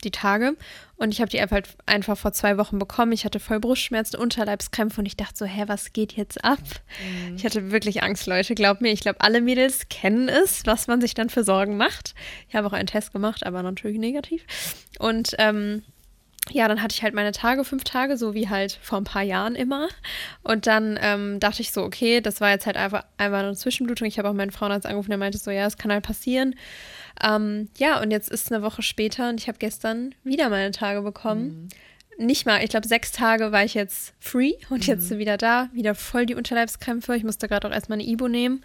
die 0.03 0.11
Tage. 0.11 0.55
Und 0.97 1.13
ich 1.13 1.21
habe 1.21 1.29
die 1.29 1.37
App 1.37 1.51
halt 1.51 1.69
einfach 1.85 2.17
vor 2.17 2.33
zwei 2.33 2.57
Wochen 2.57 2.79
bekommen. 2.79 3.11
Ich 3.11 3.25
hatte 3.25 3.39
voll 3.39 3.59
Brustschmerzen, 3.59 4.19
Unterleibskrämpfe 4.19 5.01
und 5.01 5.05
ich 5.05 5.17
dachte 5.17 5.35
so, 5.35 5.45
hä, 5.45 5.63
was 5.67 5.93
geht 5.93 6.13
jetzt 6.13 6.43
ab? 6.43 6.59
Mhm. 7.27 7.35
Ich 7.35 7.45
hatte 7.45 7.71
wirklich 7.71 8.03
Angst, 8.03 8.27
Leute. 8.27 8.55
Glaubt 8.55 8.81
mir, 8.81 8.91
ich 8.91 9.01
glaube, 9.01 9.21
alle 9.21 9.41
Mädels 9.41 9.87
kennen 9.89 10.29
es, 10.29 10.65
was 10.65 10.87
man 10.87 11.01
sich 11.01 11.13
dann 11.13 11.29
für 11.29 11.43
Sorgen 11.43 11.77
macht. 11.77 12.15
Ich 12.47 12.55
habe 12.55 12.67
auch 12.67 12.73
einen 12.73 12.87
Test 12.87 13.13
gemacht, 13.13 13.45
aber 13.45 13.63
natürlich 13.63 13.97
negativ. 13.97 14.45
Und 14.99 15.35
ähm, 15.37 15.83
ja, 16.51 16.67
dann 16.67 16.81
hatte 16.81 16.95
ich 16.95 17.03
halt 17.03 17.13
meine 17.13 17.31
Tage, 17.31 17.63
fünf 17.63 17.83
Tage, 17.83 18.17
so 18.17 18.33
wie 18.33 18.49
halt 18.49 18.79
vor 18.81 18.97
ein 18.97 19.03
paar 19.03 19.21
Jahren 19.21 19.55
immer. 19.55 19.87
Und 20.43 20.67
dann 20.67 20.97
ähm, 21.01 21.39
dachte 21.39 21.61
ich 21.61 21.71
so, 21.71 21.83
okay, 21.83 22.21
das 22.21 22.41
war 22.41 22.49
jetzt 22.49 22.65
halt 22.65 22.77
einfach, 22.77 23.05
einfach 23.17 23.39
eine 23.39 23.55
Zwischenblutung. 23.55 24.07
Ich 24.07 24.17
habe 24.17 24.29
auch 24.29 24.33
meinen 24.33 24.51
Frauenarzt 24.51 24.85
angerufen, 24.85 25.11
der 25.11 25.17
meinte 25.17 25.37
so, 25.37 25.51
ja, 25.51 25.65
es 25.65 25.77
kann 25.77 25.91
halt 25.91 26.03
passieren. 26.03 26.55
Ähm, 27.23 27.69
ja, 27.77 28.01
und 28.01 28.11
jetzt 28.11 28.29
ist 28.29 28.45
es 28.45 28.51
eine 28.51 28.63
Woche 28.63 28.81
später 28.81 29.29
und 29.29 29.39
ich 29.39 29.47
habe 29.47 29.57
gestern 29.57 30.15
wieder 30.23 30.49
meine 30.49 30.71
Tage 30.71 31.01
bekommen. 31.01 31.69
Mhm. 32.17 32.25
Nicht 32.25 32.45
mal, 32.45 32.63
ich 32.63 32.69
glaube, 32.69 32.87
sechs 32.87 33.11
Tage 33.11 33.51
war 33.51 33.63
ich 33.63 33.73
jetzt 33.73 34.13
free 34.19 34.53
und 34.69 34.87
mhm. 34.87 34.93
jetzt 34.93 35.09
wieder 35.17 35.37
da, 35.37 35.69
wieder 35.73 35.95
voll 35.95 36.25
die 36.25 36.35
Unterleibskrämpfe. 36.35 37.15
Ich 37.15 37.23
musste 37.23 37.47
gerade 37.47 37.67
auch 37.67 37.71
erstmal 37.71 37.99
eine 37.99 38.07
Ibo 38.07 38.27
nehmen. 38.27 38.61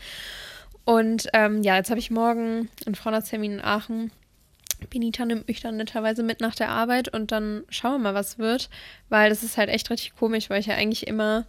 Und 0.84 1.28
ähm, 1.32 1.62
ja, 1.62 1.76
jetzt 1.76 1.90
habe 1.90 2.00
ich 2.00 2.10
morgen 2.10 2.68
einen 2.84 2.94
Frauenarzttermin 2.94 3.54
in 3.54 3.60
Aachen. 3.60 4.10
Benita 4.90 5.24
nimmt 5.24 5.48
mich 5.48 5.60
dann 5.60 5.76
netterweise 5.76 6.22
mit 6.22 6.40
nach 6.40 6.54
der 6.54 6.68
Arbeit 6.68 7.08
und 7.08 7.32
dann 7.32 7.64
schauen 7.70 7.92
wir 7.92 8.10
mal, 8.10 8.14
was 8.14 8.38
wird. 8.38 8.68
Weil 9.08 9.30
das 9.30 9.42
ist 9.42 9.56
halt 9.56 9.70
echt 9.70 9.88
richtig 9.90 10.14
komisch, 10.16 10.50
weil 10.50 10.60
ich 10.60 10.66
ja 10.66 10.74
eigentlich 10.74 11.06
immer 11.06 11.46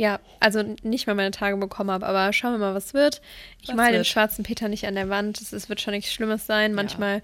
ja, 0.00 0.18
also 0.40 0.62
nicht 0.82 1.06
mal 1.06 1.14
meine 1.14 1.30
Tage 1.30 1.58
bekommen 1.58 1.90
habe, 1.90 2.06
aber 2.06 2.32
schauen 2.32 2.52
wir 2.52 2.58
mal, 2.58 2.74
was 2.74 2.94
wird. 2.94 3.20
Ich 3.60 3.74
male 3.74 3.92
den 3.92 4.06
schwarzen 4.06 4.44
Peter 4.44 4.66
nicht 4.68 4.86
an 4.86 4.94
der 4.94 5.10
Wand. 5.10 5.42
Es 5.42 5.68
wird 5.68 5.78
schon 5.82 5.92
nichts 5.92 6.10
Schlimmes 6.10 6.46
sein. 6.46 6.72
Manchmal 6.72 7.16
ja. 7.16 7.22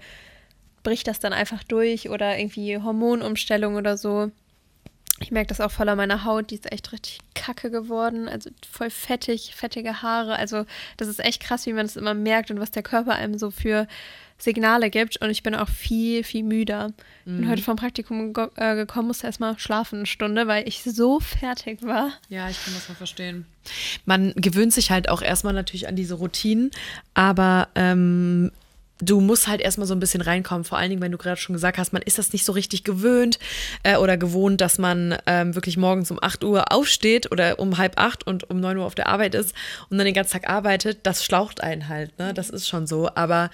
bricht 0.83 1.07
das 1.07 1.19
dann 1.19 1.33
einfach 1.33 1.63
durch 1.63 2.11
oder 2.11 2.37
irgendwie 2.37 2.77
Hormonumstellung 2.77 3.77
oder 3.77 3.97
so. 3.97 4.29
Ich 5.19 5.31
merke 5.31 5.47
das 5.47 5.59
auch 5.59 5.71
voll 5.71 5.89
an 5.89 5.97
meiner 5.97 6.23
Haut. 6.23 6.51
Die 6.51 6.55
ist 6.55 6.71
echt 6.71 6.91
richtig 6.91 7.17
kacke 7.33 7.71
geworden. 7.71 8.29
Also 8.29 8.51
voll 8.71 8.91
fettig, 8.91 9.55
fettige 9.55 10.03
Haare. 10.03 10.35
Also 10.35 10.67
das 10.97 11.07
ist 11.07 11.19
echt 11.19 11.41
krass, 11.41 11.65
wie 11.65 11.73
man 11.73 11.87
es 11.87 11.95
immer 11.95 12.13
merkt 12.13 12.51
und 12.51 12.59
was 12.59 12.69
der 12.69 12.83
Körper 12.83 13.15
einem 13.15 13.39
so 13.39 13.49
für 13.49 13.87
Signale 14.37 14.89
gibt 14.89 15.17
und 15.17 15.29
ich 15.29 15.43
bin 15.43 15.55
auch 15.55 15.69
viel, 15.69 16.23
viel 16.23 16.43
müder. 16.43 16.93
Mhm. 17.25 17.37
Bin 17.37 17.49
heute 17.49 17.63
vom 17.63 17.75
Praktikum 17.75 18.33
ge 18.33 18.47
äh, 18.55 18.75
gekommen, 18.75 19.07
musste 19.07 19.27
erstmal 19.27 19.57
schlafen 19.57 19.99
eine 19.99 20.05
Stunde, 20.05 20.47
weil 20.47 20.67
ich 20.67 20.83
so 20.83 21.19
fertig 21.19 21.81
war. 21.81 22.11
Ja, 22.29 22.49
ich 22.49 22.63
kann 22.63 22.73
das 22.73 22.87
mal 22.87 22.95
verstehen. 22.95 23.45
Man 24.05 24.33
gewöhnt 24.35 24.73
sich 24.73 24.91
halt 24.91 25.09
auch 25.09 25.21
erstmal 25.21 25.53
natürlich 25.53 25.87
an 25.87 25.95
diese 25.95 26.15
Routinen, 26.15 26.71
aber 27.13 27.67
ähm, 27.75 28.51
du 28.99 29.19
musst 29.19 29.47
halt 29.47 29.61
erstmal 29.61 29.87
so 29.87 29.95
ein 29.95 29.99
bisschen 29.99 30.21
reinkommen. 30.21 30.63
Vor 30.63 30.77
allen 30.77 30.89
Dingen, 30.89 31.01
wenn 31.01 31.11
du 31.11 31.17
gerade 31.17 31.37
schon 31.37 31.53
gesagt 31.53 31.77
hast, 31.77 31.93
man 31.93 32.01
ist 32.01 32.17
das 32.17 32.33
nicht 32.33 32.45
so 32.45 32.51
richtig 32.51 32.83
gewöhnt 32.83 33.39
äh, 33.83 33.97
oder 33.97 34.17
gewohnt, 34.17 34.61
dass 34.61 34.77
man 34.77 35.17
ähm, 35.25 35.55
wirklich 35.55 35.77
morgens 35.77 36.11
um 36.11 36.19
8 36.21 36.43
Uhr 36.43 36.71
aufsteht 36.71 37.31
oder 37.31 37.59
um 37.59 37.77
halb 37.77 37.99
acht 37.99 38.25
und 38.25 38.49
um 38.49 38.59
9 38.59 38.77
Uhr 38.77 38.85
auf 38.85 38.95
der 38.95 39.07
Arbeit 39.07 39.35
ist 39.35 39.53
und 39.89 39.97
dann 39.97 40.05
den 40.05 40.13
ganzen 40.13 40.33
Tag 40.33 40.49
arbeitet. 40.49 40.99
Das 41.03 41.23
schlaucht 41.23 41.61
einen 41.61 41.87
halt, 41.87 42.17
ne? 42.19 42.33
Das 42.33 42.49
ist 42.49 42.67
schon 42.67 42.87
so. 42.87 43.09
Aber 43.15 43.49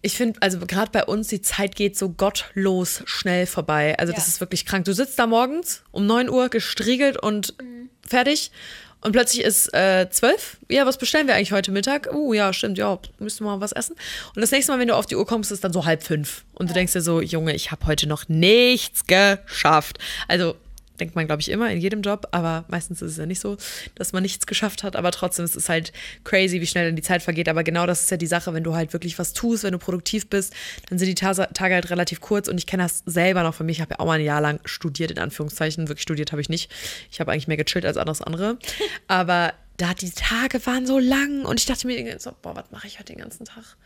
ich 0.00 0.16
finde, 0.16 0.40
also 0.40 0.58
gerade 0.60 0.90
bei 0.92 1.04
uns, 1.04 1.28
die 1.28 1.42
Zeit 1.42 1.74
geht 1.74 1.96
so 1.96 2.10
gottlos 2.10 3.02
schnell 3.06 3.46
vorbei. 3.46 3.98
Also 3.98 4.12
ja. 4.12 4.18
das 4.18 4.28
ist 4.28 4.40
wirklich 4.40 4.64
krank. 4.64 4.84
Du 4.84 4.94
sitzt 4.94 5.18
da 5.18 5.26
morgens 5.26 5.82
um 5.90 6.06
9 6.06 6.28
Uhr 6.28 6.48
gestriegelt 6.48 7.20
und 7.20 7.54
mhm. 7.60 7.90
fertig. 8.06 8.52
Und 9.00 9.12
plötzlich 9.12 9.44
ist 9.44 9.72
äh, 9.74 10.08
12. 10.10 10.58
Ja, 10.68 10.84
was 10.84 10.98
bestellen 10.98 11.28
wir 11.28 11.34
eigentlich 11.34 11.52
heute 11.52 11.70
Mittag? 11.70 12.08
Oh, 12.12 12.28
uh, 12.28 12.32
ja, 12.32 12.52
stimmt, 12.52 12.78
ja, 12.78 12.98
müssen 13.20 13.44
wir 13.44 13.50
mal 13.50 13.60
was 13.60 13.70
essen. 13.70 13.94
Und 14.34 14.40
das 14.40 14.50
nächste 14.50 14.72
Mal, 14.72 14.80
wenn 14.80 14.88
du 14.88 14.96
auf 14.96 15.06
die 15.06 15.14
Uhr 15.14 15.26
kommst, 15.26 15.52
ist 15.52 15.62
dann 15.62 15.72
so 15.72 15.84
halb 15.84 16.02
fünf. 16.02 16.44
Und 16.54 16.66
ja. 16.66 16.68
du 16.68 16.74
denkst 16.74 16.94
dir 16.94 17.00
so, 17.00 17.20
Junge, 17.20 17.54
ich 17.54 17.70
habe 17.70 17.86
heute 17.86 18.08
noch 18.08 18.28
nichts 18.28 19.04
geschafft. 19.06 19.98
Also 20.26 20.56
denkt 21.00 21.14
man, 21.14 21.26
glaube 21.26 21.40
ich, 21.40 21.50
immer 21.50 21.70
in 21.70 21.80
jedem 21.80 22.02
Job, 22.02 22.28
aber 22.32 22.64
meistens 22.68 23.02
ist 23.02 23.12
es 23.12 23.16
ja 23.18 23.26
nicht 23.26 23.40
so, 23.40 23.56
dass 23.94 24.12
man 24.12 24.22
nichts 24.22 24.46
geschafft 24.46 24.82
hat. 24.82 24.96
Aber 24.96 25.10
trotzdem 25.10 25.44
ist 25.44 25.56
es 25.56 25.68
halt 25.68 25.92
crazy, 26.24 26.60
wie 26.60 26.66
schnell 26.66 26.86
dann 26.86 26.96
die 26.96 27.02
Zeit 27.02 27.22
vergeht. 27.22 27.48
Aber 27.48 27.64
genau 27.64 27.86
das 27.86 28.02
ist 28.02 28.10
ja 28.10 28.16
die 28.16 28.26
Sache, 28.26 28.52
wenn 28.54 28.64
du 28.64 28.74
halt 28.74 28.92
wirklich 28.92 29.18
was 29.18 29.32
tust, 29.32 29.64
wenn 29.64 29.72
du 29.72 29.78
produktiv 29.78 30.28
bist, 30.28 30.52
dann 30.88 30.98
sind 30.98 31.08
die 31.08 31.14
Tage 31.14 31.48
halt 31.74 31.90
relativ 31.90 32.20
kurz. 32.20 32.48
Und 32.48 32.58
ich 32.58 32.66
kenne 32.66 32.82
das 32.82 33.02
selber 33.06 33.42
noch 33.42 33.54
von 33.54 33.66
mir. 33.66 33.72
Ich 33.72 33.80
habe 33.80 33.94
ja 33.94 34.00
auch 34.00 34.06
mal 34.06 34.18
ein 34.18 34.24
Jahr 34.24 34.40
lang 34.40 34.60
studiert, 34.64 35.10
in 35.10 35.18
Anführungszeichen. 35.18 35.88
Wirklich 35.88 36.02
studiert 36.02 36.32
habe 36.32 36.42
ich 36.42 36.48
nicht. 36.48 36.70
Ich 37.10 37.20
habe 37.20 37.32
eigentlich 37.32 37.48
mehr 37.48 37.56
gechillt 37.56 37.86
als 37.86 37.96
alles 37.96 38.22
andere. 38.22 38.58
Aber 39.08 39.52
da 39.78 39.94
die 39.94 40.10
Tage 40.10 40.64
waren 40.66 40.86
so 40.86 40.98
lang 40.98 41.44
und 41.44 41.60
ich 41.60 41.66
dachte 41.66 41.86
mir 41.86 42.18
so, 42.18 42.32
boah, 42.42 42.56
was 42.56 42.70
mache 42.70 42.88
ich 42.88 42.98
heute 42.98 43.12
den 43.12 43.18
ganzen 43.18 43.44
Tag? 43.44 43.76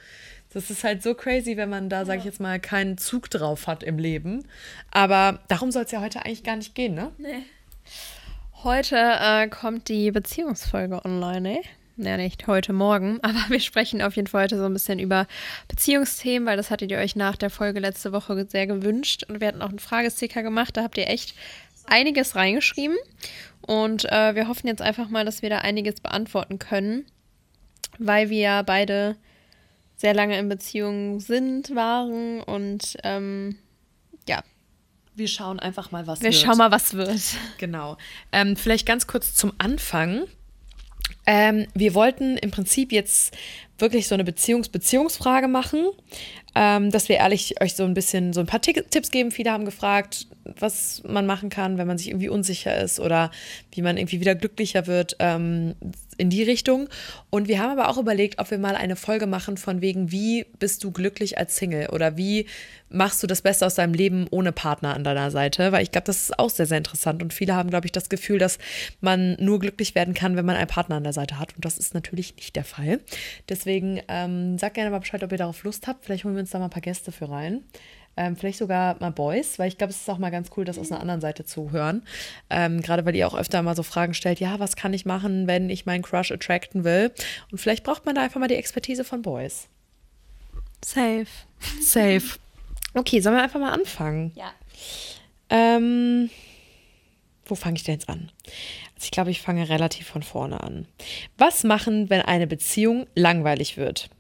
Das 0.53 0.71
ist 0.71 0.85
halt 0.85 1.03
so 1.03 1.15
crazy, 1.15 1.57
wenn 1.57 1.71
man 1.71 1.89
da, 1.89 2.05
sage 2.05 2.19
ich 2.19 2.25
jetzt 2.25 2.41
mal, 2.41 2.61
keinen 2.61 2.99
Zug 2.99 3.31
drauf 3.31 3.67
hat 3.67 3.83
im 3.83 3.99
Leben. 3.99 4.45
Aber 4.91 5.41
darum 5.49 5.71
soll 5.71 5.85
es 5.85 5.91
ja 5.93 6.01
heute 6.01 6.25
eigentlich 6.25 6.45
gar 6.45 6.57
nicht 6.57 6.75
gehen, 6.75 6.95
ne? 6.95 7.11
Nee. 7.17 7.45
Heute 8.63 8.97
äh, 8.97 9.49
kommt 9.49 9.89
die 9.89 10.11
Beziehungsfolge 10.11 11.05
online, 11.05 11.41
ne? 11.41 11.61
Ja, 11.97 12.17
nicht 12.17 12.47
heute 12.47 12.73
Morgen, 12.73 13.19
aber 13.23 13.39
wir 13.49 13.61
sprechen 13.61 14.03
auf 14.03 14.15
jeden 14.17 14.29
Fall 14.29 14.45
heute 14.45 14.59
so 14.59 14.65
ein 14.65 14.73
bisschen 14.75 14.99
über 14.99 15.27
Beziehungsthemen, 15.69 16.47
weil 16.47 16.59
das 16.59 16.71
hattet 16.71 16.91
ihr 16.91 16.99
euch 16.99 17.17
nach 17.17 17.37
der 17.37 17.51
Folge 17.51 17.81
letzte 17.81 18.13
Woche 18.13 18.47
sehr 18.49 18.67
gewünscht. 18.67 19.25
Und 19.29 19.41
wir 19.41 19.49
hatten 19.49 19.63
auch 19.63 19.71
einen 19.71 19.79
Fragesticker 19.79 20.43
gemacht, 20.43 20.77
da 20.77 20.83
habt 20.83 20.99
ihr 20.99 21.09
echt 21.09 21.35
einiges 21.87 22.37
reingeschrieben. 22.37 22.97
Und 23.63 24.05
äh, 24.13 24.35
wir 24.35 24.49
hoffen 24.49 24.67
jetzt 24.67 24.83
einfach 24.83 25.09
mal, 25.09 25.25
dass 25.25 25.41
wir 25.41 25.49
da 25.49 25.59
einiges 25.59 26.01
beantworten 26.01 26.59
können, 26.59 27.07
weil 27.99 28.29
wir 28.29 28.41
ja 28.41 28.63
beide 28.63 29.17
sehr 30.03 30.15
lange 30.15 30.37
in 30.37 30.49
Beziehungen 30.49 31.21
sind, 31.21 31.77
waren 31.77 32.41
und 32.41 32.97
ähm, 33.05 33.57
ja. 34.29 34.43
Wir 35.15 35.29
schauen 35.29 35.61
einfach 35.61 35.93
mal, 35.93 36.09
was 36.09 36.21
Wir 36.21 36.25
wird. 36.25 36.35
Wir 36.35 36.41
schauen 36.41 36.59
mal, 36.59 36.73
was 36.73 36.95
wird. 36.95 37.21
Genau. 37.59 37.97
Ähm, 38.33 38.57
vielleicht 38.57 38.85
ganz 38.85 39.07
kurz 39.07 39.35
zum 39.35 39.53
Anfang. 39.59 40.25
Ähm, 41.25 41.69
wir 41.75 41.95
wollten 41.95 42.37
im 42.37 42.51
Prinzip 42.51 42.91
jetzt 42.91 43.37
wirklich 43.79 44.09
so 44.09 44.15
eine 44.15 44.25
Beziehungs-Beziehungsfrage 44.25 45.47
machen, 45.47 45.87
ähm, 46.55 46.91
dass 46.91 47.09
wir 47.09 47.17
ehrlich 47.17 47.61
euch 47.61 47.75
so 47.75 47.85
ein 47.85 47.95
bisschen 47.95 48.33
so 48.33 48.41
ein 48.41 48.47
paar 48.47 48.61
Tipps 48.61 49.11
geben. 49.11 49.31
Viele 49.31 49.51
haben 49.51 49.65
gefragt, 49.65 50.27
was 50.45 51.03
man 51.07 51.27
machen 51.27 51.51
kann, 51.51 51.79
wenn 51.79 51.87
man 51.87 51.99
sich 51.99 52.09
irgendwie 52.09 52.29
unsicher 52.29 52.77
ist 52.81 53.01
oder 53.01 53.31
wie 53.73 53.83
man 53.83 53.97
irgendwie 53.97 54.21
wieder 54.21 54.35
glücklicher 54.35 54.87
wird 54.87 55.17
ähm, 55.19 55.75
in 56.19 56.31
die 56.31 56.43
Richtung. 56.43 56.89
Und 57.31 57.49
wir 57.49 57.59
haben 57.59 57.71
aber 57.71 57.89
auch 57.89 57.99
überlegt, 57.99 58.39
ob 58.39 58.51
wir 58.51 58.59
mal 58.59 58.77
eine 58.77 58.97
Folge 58.97 59.27
machen 59.27 59.57
von 59.57 59.81
wegen, 59.81 60.13
wie 60.13 60.47
bist 60.59 60.85
du 60.85 60.91
glücklich 60.91 61.39
als 61.39 61.57
Single 61.57 61.89
oder 61.91 62.17
wie 62.17 62.47
machst 62.93 63.23
du 63.23 63.27
das 63.27 63.43
Beste 63.43 63.65
aus 63.65 63.75
deinem 63.75 63.95
Leben 63.95 64.27
ohne 64.31 64.53
Partner 64.53 64.95
an 64.95 65.05
deiner 65.05 65.31
Seite? 65.31 65.73
Weil 65.73 65.83
ich 65.83 65.91
glaube, 65.91 66.05
das 66.05 66.25
ist 66.25 66.39
auch 66.39 66.51
sehr, 66.51 66.67
sehr 66.67 66.79
interessant. 66.79 67.23
Und 67.23 67.33
viele 67.33 67.55
haben, 67.55 67.71
glaube 67.71 67.87
ich, 67.87 67.93
das 67.93 68.09
Gefühl, 68.09 68.39
dass 68.39 68.59
man 69.01 69.37
nur 69.41 69.59
glücklich 69.61 69.95
werden 69.95 70.15
kann, 70.15 70.37
wenn 70.37 70.45
man 70.45 70.57
einen 70.57 70.67
Partner 70.67 70.97
an 70.97 71.05
der 71.05 71.15
Seite 71.15 71.39
hat. 71.39 71.55
Und 71.55 71.65
das 71.65 71.79
ist 71.79 71.95
natürlich 71.95 72.37
nicht 72.37 72.55
der 72.55 72.65
Fall. 72.65 73.01
Deswegen 73.49 74.01
ähm, 74.09 74.59
sagt 74.59 74.75
gerne 74.75 74.91
mal 74.91 74.99
Bescheid, 74.99 75.23
ob 75.23 75.33
ihr 75.33 75.39
darauf 75.39 75.65
Lust 75.65 75.87
habt. 75.87 76.05
Vielleicht 76.05 76.25
holen 76.25 76.35
wir 76.35 76.42
uns 76.43 76.51
da 76.51 76.59
mal 76.59 76.67
ein 76.67 76.71
paar 76.71 76.83
Gäste 76.83 77.13
für 77.13 77.31
rein. 77.31 77.63
Ähm, 78.17 78.37
vielleicht 78.37 78.59
sogar 78.59 78.97
mal 79.01 79.11
Boys, 79.11 79.59
weil 79.59 79.69
ich 79.69 79.79
glaube, 79.79 79.91
es 79.91 80.01
ist 80.03 80.11
auch 80.11 80.19
mal 80.19 80.31
ganz 80.31 80.51
cool, 80.57 80.67
das 80.67 80.79
aus 80.79 80.93
einer 80.93 81.01
anderen 81.01 81.23
Seite 81.23 81.45
zu 81.47 81.73
hören. 81.73 82.03
Ähm, 82.51 82.83
Gerade 82.83 83.07
weil 83.07 83.17
ihr 83.17 83.27
auch 83.27 83.35
öfter 83.35 83.63
mal 83.63 83.75
so 83.75 83.83
Fragen 83.83 84.13
stellt, 84.13 84.39
ja, 84.39 84.59
was 84.59 84.77
kann 84.77 84.93
ich 84.93 85.07
machen, 85.07 85.47
wenn 85.47 85.71
ich 85.71 85.87
meinen 85.87 86.03
Crush 86.03 86.31
attracten 86.31 86.85
will? 86.85 87.11
Und 87.51 87.59
vielleicht 87.59 87.85
braucht 87.85 88.05
man 88.05 88.15
da 88.15 88.23
einfach 88.23 88.39
mal 88.39 88.49
die 88.49 88.57
Expertise 88.57 89.05
von 89.05 89.23
Boys. 89.23 89.69
Safe. 90.85 91.27
Safe. 91.81 92.23
Okay, 92.95 93.21
sollen 93.21 93.37
wir 93.37 93.43
einfach 93.43 93.59
mal 93.59 93.73
anfangen? 93.73 94.33
Ja. 94.35 94.53
Ähm, 95.49 96.29
wo 97.47 97.55
fange 97.55 97.77
ich 97.77 97.85
denn 97.85 97.95
jetzt 97.95 98.11
an? 98.11 98.31
Also 98.95 99.05
ich 99.05 99.11
glaube, 99.11 99.31
ich 99.31 99.41
fange 99.41 99.69
relativ 99.69 100.09
von 100.09 100.23
vorne 100.23 100.63
an. 100.63 100.87
Was 101.39 101.65
machen, 101.65 102.11
wenn 102.11 102.21
eine 102.21 102.47
Beziehung 102.47 103.07
langweilig 103.15 103.79
wird? 103.79 104.11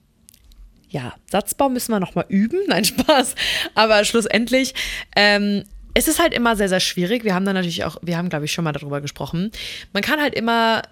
Ja, 0.93 1.15
Satzbau 1.31 1.71
müssen 1.71 1.93
wir 1.93 2.01
noch 2.01 2.15
mal 2.15 2.27
üben. 2.29 2.61
Nein, 2.69 2.85
Spaß. 2.85 3.35
Aber 3.75 4.05
schlussendlich, 4.05 4.75
ähm, 5.17 5.65
es 5.95 6.07
ist 6.07 6.21
halt 6.21 6.35
immer 6.35 6.55
sehr, 6.55 6.69
sehr 6.69 6.81
schwierig. 6.81 7.25
Wir 7.25 7.35
haben 7.35 7.47
da 7.47 7.53
natürlich 7.53 7.85
auch, 7.85 7.97
wir 8.03 8.17
haben, 8.17 8.29
glaube 8.29 8.45
ich, 8.45 8.53
schon 8.53 8.65
mal 8.65 8.73
darüber 8.73 9.01
gesprochen. 9.01 9.51
Man 9.93 10.03
kann 10.03 10.21
halt 10.21 10.35
immer 10.35 10.83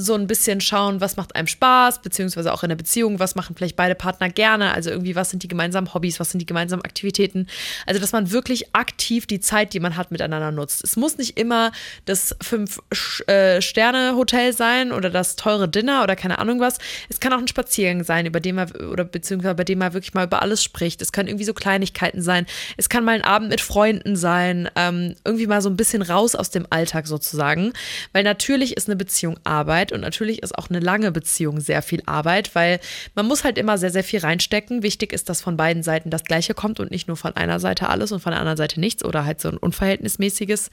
so 0.00 0.14
ein 0.14 0.26
bisschen 0.26 0.60
schauen, 0.60 1.00
was 1.00 1.16
macht 1.16 1.36
einem 1.36 1.46
Spaß, 1.46 2.02
beziehungsweise 2.02 2.52
auch 2.52 2.62
in 2.62 2.68
der 2.68 2.76
Beziehung, 2.76 3.18
was 3.18 3.34
machen 3.34 3.56
vielleicht 3.56 3.76
beide 3.76 3.94
Partner 3.94 4.28
gerne, 4.30 4.74
also 4.74 4.90
irgendwie, 4.90 5.14
was 5.14 5.30
sind 5.30 5.42
die 5.42 5.48
gemeinsamen 5.48 5.94
Hobbys, 5.94 6.20
was 6.20 6.30
sind 6.30 6.40
die 6.40 6.46
gemeinsamen 6.46 6.82
Aktivitäten. 6.82 7.46
Also, 7.86 8.00
dass 8.00 8.12
man 8.12 8.32
wirklich 8.32 8.74
aktiv 8.74 9.26
die 9.26 9.40
Zeit, 9.40 9.74
die 9.74 9.80
man 9.80 9.96
hat, 9.96 10.10
miteinander 10.10 10.50
nutzt. 10.50 10.82
Es 10.82 10.96
muss 10.96 11.18
nicht 11.18 11.38
immer 11.38 11.72
das 12.06 12.34
Fünf-Sterne-Hotel 12.42 14.52
sein 14.52 14.92
oder 14.92 15.10
das 15.10 15.36
teure 15.36 15.68
Dinner 15.68 16.02
oder 16.02 16.16
keine 16.16 16.38
Ahnung 16.38 16.60
was. 16.60 16.78
Es 17.08 17.20
kann 17.20 17.32
auch 17.32 17.38
ein 17.38 17.48
Spaziergang 17.48 18.04
sein, 18.04 18.26
über 18.26 18.40
den 18.40 18.56
man, 18.56 18.70
oder 18.70 19.04
beziehungsweise 19.04 19.54
bei 19.54 19.64
dem 19.64 19.78
man 19.78 19.92
wirklich 19.92 20.14
mal 20.14 20.26
über 20.26 20.42
alles 20.42 20.62
spricht. 20.62 21.02
Es 21.02 21.12
können 21.12 21.28
irgendwie 21.28 21.44
so 21.44 21.54
Kleinigkeiten 21.54 22.22
sein. 22.22 22.46
Es 22.76 22.88
kann 22.88 23.04
mal 23.04 23.16
ein 23.16 23.24
Abend 23.24 23.50
mit 23.50 23.60
Freunden 23.60 24.16
sein, 24.16 24.68
ähm, 24.76 25.14
irgendwie 25.24 25.46
mal 25.46 25.62
so 25.62 25.68
ein 25.68 25.76
bisschen 25.76 26.02
raus 26.02 26.34
aus 26.34 26.50
dem 26.50 26.66
Alltag 26.70 27.06
sozusagen. 27.06 27.72
Weil 28.12 28.24
natürlich 28.24 28.76
ist 28.76 28.88
eine 28.88 28.96
Beziehung 28.96 29.38
Arbeit 29.44 29.89
und 29.92 30.00
natürlich 30.00 30.42
ist 30.42 30.56
auch 30.56 30.70
eine 30.70 30.80
lange 30.80 31.12
Beziehung 31.12 31.60
sehr 31.60 31.82
viel 31.82 32.02
Arbeit, 32.06 32.54
weil 32.54 32.80
man 33.14 33.26
muss 33.26 33.44
halt 33.44 33.58
immer 33.58 33.78
sehr, 33.78 33.90
sehr 33.90 34.04
viel 34.04 34.20
reinstecken. 34.20 34.82
Wichtig 34.82 35.12
ist, 35.12 35.28
dass 35.28 35.42
von 35.42 35.56
beiden 35.56 35.82
Seiten 35.82 36.10
das 36.10 36.24
Gleiche 36.24 36.54
kommt 36.54 36.80
und 36.80 36.90
nicht 36.90 37.08
nur 37.08 37.16
von 37.16 37.36
einer 37.36 37.60
Seite 37.60 37.88
alles 37.88 38.12
und 38.12 38.20
von 38.20 38.32
der 38.32 38.40
anderen 38.40 38.56
Seite 38.56 38.80
nichts 38.80 39.04
oder 39.04 39.24
halt 39.24 39.40
so 39.40 39.48
ein 39.48 39.56
unverhältnismäßiges. 39.56 40.70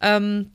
Ähm, 0.00 0.50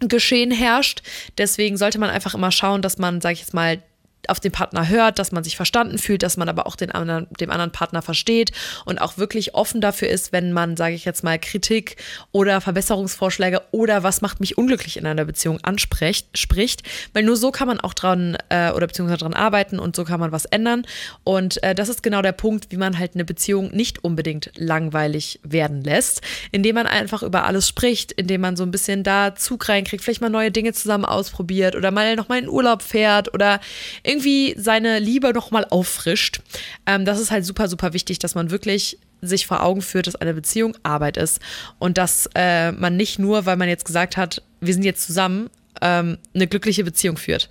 Geschehen 0.00 0.50
herrscht. 0.50 1.02
Deswegen 1.36 1.76
sollte 1.76 1.98
man 1.98 2.08
einfach 2.08 2.34
immer 2.34 2.50
schauen, 2.50 2.80
dass 2.80 2.96
man, 2.96 3.20
sag 3.20 3.32
ich 3.32 3.40
jetzt 3.40 3.52
mal, 3.52 3.82
auf 4.30 4.40
den 4.40 4.52
Partner 4.52 4.88
hört, 4.88 5.18
dass 5.18 5.32
man 5.32 5.44
sich 5.44 5.56
verstanden 5.56 5.98
fühlt, 5.98 6.22
dass 6.22 6.36
man 6.36 6.48
aber 6.48 6.66
auch 6.66 6.76
den 6.76 6.90
anderen, 6.90 7.26
dem 7.40 7.50
anderen 7.50 7.72
Partner 7.72 8.02
versteht 8.02 8.52
und 8.84 9.00
auch 9.00 9.18
wirklich 9.18 9.54
offen 9.54 9.80
dafür 9.80 10.08
ist, 10.08 10.32
wenn 10.32 10.52
man, 10.52 10.76
sage 10.76 10.94
ich 10.94 11.04
jetzt 11.04 11.24
mal, 11.24 11.38
Kritik 11.38 11.96
oder 12.32 12.60
Verbesserungsvorschläge 12.60 13.62
oder 13.72 14.02
was 14.02 14.20
macht 14.20 14.40
mich 14.40 14.58
unglücklich 14.58 14.96
in 14.96 15.06
einer 15.06 15.24
Beziehung 15.24 15.58
anspricht, 15.62 16.38
spricht, 16.38 16.82
weil 17.12 17.22
nur 17.22 17.36
so 17.36 17.50
kann 17.50 17.68
man 17.68 17.80
auch 17.80 17.94
dran 17.94 18.36
äh, 18.48 18.70
oder 18.72 18.86
beziehungsweise 18.86 19.20
dran 19.20 19.34
arbeiten 19.34 19.78
und 19.78 19.96
so 19.96 20.04
kann 20.04 20.20
man 20.20 20.32
was 20.32 20.44
ändern. 20.44 20.86
Und 21.24 21.62
äh, 21.62 21.74
das 21.74 21.88
ist 21.88 22.02
genau 22.02 22.22
der 22.22 22.32
Punkt, 22.32 22.70
wie 22.70 22.76
man 22.76 22.98
halt 22.98 23.14
eine 23.14 23.24
Beziehung 23.24 23.70
nicht 23.74 24.04
unbedingt 24.04 24.50
langweilig 24.56 25.40
werden 25.42 25.82
lässt, 25.82 26.22
indem 26.52 26.76
man 26.76 26.86
einfach 26.86 27.22
über 27.22 27.44
alles 27.44 27.68
spricht, 27.68 28.12
indem 28.12 28.42
man 28.42 28.56
so 28.56 28.62
ein 28.62 28.70
bisschen 28.70 29.02
da 29.02 29.34
Zug 29.34 29.68
reinkriegt, 29.68 30.04
vielleicht 30.04 30.20
mal 30.20 30.30
neue 30.30 30.50
Dinge 30.50 30.72
zusammen 30.72 31.04
ausprobiert 31.04 31.74
oder 31.76 31.90
mal 31.90 32.16
nochmal 32.16 32.38
in 32.38 32.48
Urlaub 32.48 32.82
fährt 32.82 33.32
oder 33.34 33.60
irgendwie 34.02 34.19
seine 34.56 34.98
Liebe 34.98 35.32
nochmal 35.32 35.66
auffrischt. 35.70 36.40
Ähm, 36.86 37.04
das 37.04 37.20
ist 37.20 37.30
halt 37.30 37.44
super, 37.44 37.68
super 37.68 37.92
wichtig, 37.92 38.18
dass 38.18 38.34
man 38.34 38.50
wirklich 38.50 38.98
sich 39.22 39.46
vor 39.46 39.62
Augen 39.62 39.82
führt, 39.82 40.06
dass 40.06 40.16
eine 40.16 40.34
Beziehung 40.34 40.76
Arbeit 40.82 41.16
ist 41.16 41.40
und 41.78 41.98
dass 41.98 42.28
äh, 42.34 42.72
man 42.72 42.96
nicht 42.96 43.18
nur, 43.18 43.46
weil 43.46 43.56
man 43.56 43.68
jetzt 43.68 43.84
gesagt 43.84 44.16
hat, 44.16 44.42
wir 44.60 44.72
sind 44.72 44.84
jetzt 44.84 45.06
zusammen, 45.06 45.50
ähm, 45.82 46.18
eine 46.34 46.46
glückliche 46.46 46.84
Beziehung 46.84 47.16
führt. 47.16 47.48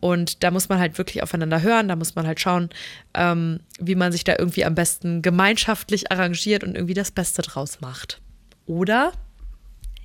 Und 0.00 0.42
da 0.42 0.50
muss 0.50 0.68
man 0.68 0.78
halt 0.78 0.98
wirklich 0.98 1.22
aufeinander 1.22 1.62
hören, 1.62 1.88
da 1.88 1.96
muss 1.96 2.14
man 2.14 2.26
halt 2.26 2.40
schauen, 2.40 2.70
ähm, 3.14 3.60
wie 3.78 3.94
man 3.94 4.12
sich 4.12 4.24
da 4.24 4.36
irgendwie 4.38 4.64
am 4.64 4.74
besten 4.74 5.22
gemeinschaftlich 5.22 6.10
arrangiert 6.10 6.64
und 6.64 6.74
irgendwie 6.74 6.94
das 6.94 7.10
Beste 7.10 7.42
draus 7.42 7.80
macht. 7.80 8.20
Oder? 8.66 9.12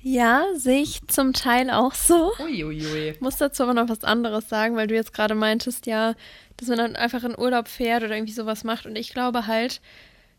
Ja, 0.02 0.44
sehe 0.54 0.82
ich 0.82 1.06
zum 1.08 1.32
Teil 1.32 1.70
auch 1.70 1.94
so. 1.94 2.32
Uiuiui. 2.38 3.14
Muss 3.20 3.36
dazu 3.36 3.64
aber 3.64 3.74
noch 3.74 3.88
was 3.88 4.04
anderes 4.04 4.48
sagen, 4.48 4.76
weil 4.76 4.86
du 4.86 4.94
jetzt 4.94 5.12
gerade 5.12 5.34
meintest, 5.34 5.86
ja, 5.86 6.14
dass 6.56 6.68
man 6.68 6.78
dann 6.78 6.96
einfach 6.96 7.24
in 7.24 7.38
Urlaub 7.38 7.68
fährt 7.68 8.04
oder 8.04 8.14
irgendwie 8.14 8.32
sowas 8.32 8.64
macht. 8.64 8.86
Und 8.86 8.96
ich 8.96 9.12
glaube 9.12 9.46
halt, 9.46 9.80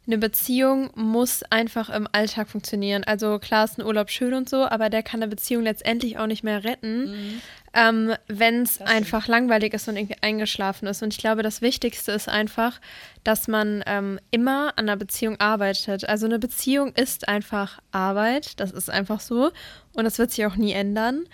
eine 0.08 0.18
Beziehung 0.18 0.90
muss 0.96 1.44
einfach 1.44 1.90
im 1.90 2.08
Alltag 2.12 2.50
funktionieren. 2.50 3.04
Also 3.04 3.38
klar 3.38 3.66
ist 3.66 3.78
ein 3.78 3.86
Urlaub 3.86 4.10
schön 4.10 4.34
und 4.34 4.50
so, 4.50 4.66
aber 4.66 4.90
der 4.90 5.04
kann 5.04 5.22
eine 5.22 5.30
Beziehung 5.30 5.64
letztendlich 5.64 6.18
auch 6.18 6.26
nicht 6.26 6.44
mehr 6.44 6.64
retten, 6.64 7.12
mhm. 7.12 7.42
ähm, 7.76 8.16
wenn 8.28 8.64
es 8.64 8.82
einfach 8.82 9.28
langweilig 9.28 9.74
ist 9.76 9.88
und 9.88 9.98
irgendwie 9.98 10.18
eingeschlafen 10.22 10.88
ist. 10.88 11.04
Und 11.04 11.14
ich 11.14 11.20
glaube, 11.20 11.44
das 11.44 11.62
Wichtigste 11.62 12.12
ist 12.12 12.28
einfach, 12.28 12.82
dass 13.24 13.48
man 13.48 13.84
ähm, 13.86 14.20
immer 14.32 14.74
an 14.78 14.90
einer 14.90 14.98
Beziehung 14.98 15.40
arbeitet. 15.40 16.10
Also 16.10 16.26
eine 16.26 16.40
Beziehung 16.40 16.94
ist 16.96 17.28
einfach 17.28 17.80
Arbeit, 17.92 18.60
das 18.60 18.72
ist 18.72 18.90
einfach 18.90 19.20
so 19.20 19.52
und 19.94 20.06
das 20.06 20.18
wird 20.18 20.32
sich 20.32 20.46
auch 20.48 20.56
nie 20.56 20.72
ändern. 20.72 21.26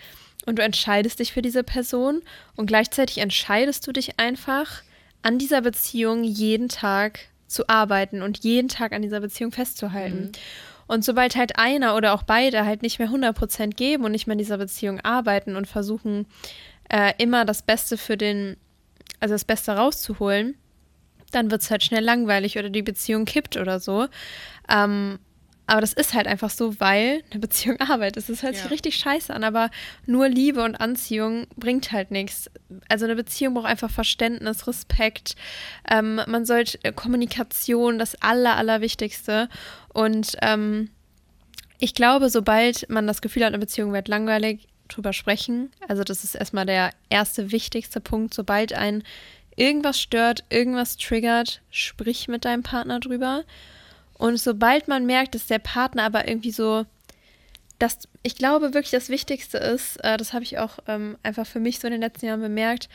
Und 0.46 0.60
du 0.60 0.64
entscheidest 0.64 1.20
dich 1.20 1.32
für 1.32 1.42
diese 1.42 1.64
Person 1.64 2.22
und 2.56 2.66
gleichzeitig 2.66 3.20
entscheidest 3.20 3.88
du 3.88 3.94
dich 3.94 4.20
einfach 4.20 4.84
an 5.22 5.40
dieser 5.40 5.62
Beziehung 5.62 6.24
jeden 6.24 6.70
Tag 6.70 7.20
zu 7.48 7.68
arbeiten 7.70 8.22
und 8.22 8.44
jeden 8.44 8.70
Tag 8.70 8.94
an 8.94 9.02
dieser 9.02 9.20
Beziehung 9.20 9.52
festzuhalten. 9.52 10.26
Mhm. 10.26 10.32
Und 10.88 11.04
sobald 11.04 11.36
halt 11.36 11.58
einer 11.58 11.96
oder 11.96 12.14
auch 12.14 12.24
beide 12.24 12.66
halt 12.66 12.82
nicht 12.82 13.00
mehr 13.00 13.10
100% 13.10 13.76
geben 13.76 14.04
und 14.04 14.12
nicht 14.12 14.28
mehr 14.28 14.34
in 14.34 14.40
dieser 14.40 14.58
Beziehung 14.58 15.00
arbeiten 15.02 15.56
und 15.56 15.68
versuchen, 15.68 16.28
äh, 16.90 17.14
immer 17.18 17.46
das 17.46 17.64
Beste 17.64 17.98
für 17.98 18.18
den, 18.18 18.58
also 19.20 19.34
das 19.34 19.46
Beste 19.46 19.72
rauszuholen, 19.72 20.56
dann 21.32 21.50
wird 21.50 21.64
es 21.64 21.72
halt 21.72 21.84
schnell 21.84 22.04
langweilig 22.04 22.58
oder 22.58 22.70
die 22.70 22.84
Beziehung 22.84 23.26
kippt 23.26 23.58
oder 23.58 23.80
so. 23.80 24.08
Ähm, 24.70 25.20
aber 25.68 25.82
das 25.82 25.94
ist 25.94 26.14
halt 26.14 26.28
einfach 26.28 26.50
so, 26.50 26.80
weil 26.80 27.24
eine 27.32 27.40
Beziehung 27.40 27.80
Arbeit 27.80 28.18
ist. 28.18 28.30
Das 28.30 28.44
hört 28.44 28.56
ja. 28.56 28.62
sich 28.62 28.72
richtig 28.72 28.96
scheiße 28.98 29.34
an, 29.34 29.44
aber 29.44 29.70
nur 30.06 30.28
Liebe 30.28 30.64
und 30.64 30.76
Anziehung 30.76 31.48
bringt 31.56 31.92
halt 31.92 32.12
nichts. 32.12 32.50
Also 32.90 33.06
eine 33.06 33.16
Beziehung 33.16 33.56
braucht 33.56 33.66
einfach 33.66 33.90
Verständnis, 33.90 34.68
Respekt. 34.68 35.36
Ähm, 35.90 36.22
man 36.28 36.46
sollte 36.46 36.80
äh, 36.84 36.92
Kommunikation, 36.92 38.00
das 38.00 38.22
Aller, 38.22 38.58
Allerwichtigste. 38.58 39.50
Und 39.94 40.38
ähm, 40.42 40.90
ich 41.80 41.94
glaube, 41.94 42.30
sobald 42.30 42.90
man 42.90 43.08
das 43.08 43.22
Gefühl 43.22 43.44
hat, 43.44 43.50
eine 43.50 43.60
Beziehung 43.60 43.94
wird 43.94 44.08
langweilig, 44.08 44.68
drüber 44.88 45.14
sprechen. 45.14 45.72
Also 45.88 46.04
das 46.04 46.24
ist 46.24 46.36
erstmal 46.36 46.68
der 46.68 46.92
erste 47.10 47.52
wichtigste 47.52 48.00
Punkt. 48.00 48.36
Sobald 48.36 48.74
ein 48.74 49.04
irgendwas 49.56 50.00
stört, 50.00 50.44
irgendwas 50.50 50.98
triggert, 50.98 51.62
sprich 51.72 52.28
mit 52.28 52.46
deinem 52.46 52.62
Partner 52.62 53.00
drüber. 53.00 53.44
Und 54.18 54.38
sobald 54.38 54.88
man 54.88 55.06
merkt, 55.06 55.36
dass 55.36 55.48
der 55.48 55.60
Partner 55.60 56.04
aber 56.04 56.28
irgendwie 56.28 56.52
so, 56.52 56.86
dass 57.80 58.08
ich 58.24 58.36
glaube 58.36 58.74
wirklich 58.74 58.92
das 58.92 59.10
Wichtigste 59.10 59.58
ist, 59.58 59.98
äh, 60.04 60.18
das 60.18 60.34
habe 60.34 60.44
ich 60.44 60.58
auch 60.58 60.80
ähm, 60.88 61.18
einfach 61.24 61.46
für 61.46 61.60
mich 61.60 61.80
so 61.80 61.88
in 61.88 61.92
den 61.92 62.02
letzten 62.02 62.28
Jahren 62.28 62.42
bemerkt, 62.42 62.90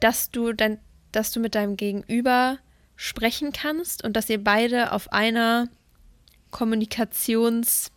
dass 0.00 0.30
du 0.30 0.52
dann, 0.52 0.78
dass 1.12 1.30
du 1.32 1.40
mit 1.40 1.54
deinem 1.54 1.76
Gegenüber 1.76 2.58
sprechen 2.96 3.52
kannst 3.52 4.04
und 4.04 4.16
dass 4.16 4.30
ihr 4.30 4.42
beide 4.42 4.92
auf 4.92 5.12
einer 5.12 5.68
Kommunikationsebene, 6.50 7.90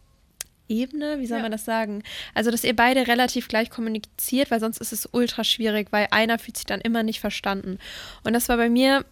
wie 1.19 1.27
soll 1.27 1.37
ja. 1.37 1.43
man 1.43 1.51
das 1.51 1.65
sagen? 1.65 2.03
Also, 2.33 2.51
dass 2.51 2.63
ihr 2.63 2.75
beide 2.75 3.07
relativ 3.07 3.47
gleich 3.47 3.69
kommuniziert, 3.69 4.51
weil 4.51 4.59
sonst 4.59 4.79
ist 4.79 4.93
es 4.93 5.07
ultra 5.11 5.43
schwierig, 5.43 5.91
weil 5.91 6.07
einer 6.11 6.39
fühlt 6.39 6.57
sich 6.57 6.65
dann 6.65 6.81
immer 6.81 7.03
nicht 7.03 7.19
verstanden. 7.19 7.77
Und 8.23 8.33
das 8.33 8.49
war 8.49 8.57
bei 8.57 8.69
mir 8.69 9.05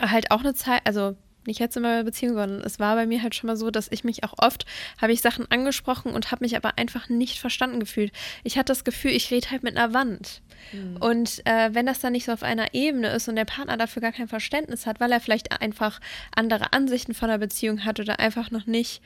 halt 0.00 0.30
auch 0.30 0.40
eine 0.40 0.54
Zeit, 0.54 0.82
also 0.84 1.16
nicht 1.46 1.60
jetzt 1.60 1.76
in 1.76 1.82
meiner 1.82 2.04
Beziehung, 2.04 2.34
sondern 2.34 2.60
es 2.60 2.78
war 2.78 2.94
bei 2.94 3.06
mir 3.06 3.22
halt 3.22 3.34
schon 3.34 3.48
mal 3.48 3.56
so, 3.56 3.70
dass 3.70 3.88
ich 3.90 4.04
mich 4.04 4.24
auch 4.24 4.34
oft, 4.38 4.66
habe 5.00 5.12
ich 5.12 5.20
Sachen 5.20 5.50
angesprochen 5.50 6.12
und 6.12 6.30
habe 6.30 6.44
mich 6.44 6.56
aber 6.56 6.78
einfach 6.78 7.08
nicht 7.08 7.38
verstanden 7.38 7.80
gefühlt. 7.80 8.12
Ich 8.44 8.58
hatte 8.58 8.72
das 8.72 8.84
Gefühl, 8.84 9.12
ich 9.12 9.30
rede 9.30 9.50
halt 9.50 9.62
mit 9.62 9.76
einer 9.76 9.94
Wand. 9.94 10.42
Mhm. 10.72 10.96
Und 10.98 11.46
äh, 11.46 11.70
wenn 11.72 11.86
das 11.86 12.00
dann 12.00 12.12
nicht 12.12 12.26
so 12.26 12.32
auf 12.32 12.42
einer 12.42 12.74
Ebene 12.74 13.08
ist 13.08 13.28
und 13.28 13.36
der 13.36 13.44
Partner 13.44 13.76
dafür 13.76 14.02
gar 14.02 14.12
kein 14.12 14.28
Verständnis 14.28 14.86
hat, 14.86 15.00
weil 15.00 15.12
er 15.12 15.20
vielleicht 15.20 15.60
einfach 15.60 16.00
andere 16.34 16.72
Ansichten 16.72 17.14
von 17.14 17.28
der 17.28 17.38
Beziehung 17.38 17.84
hat 17.84 18.00
oder 18.00 18.18
einfach 18.18 18.50
noch 18.50 18.66
nicht 18.66 19.02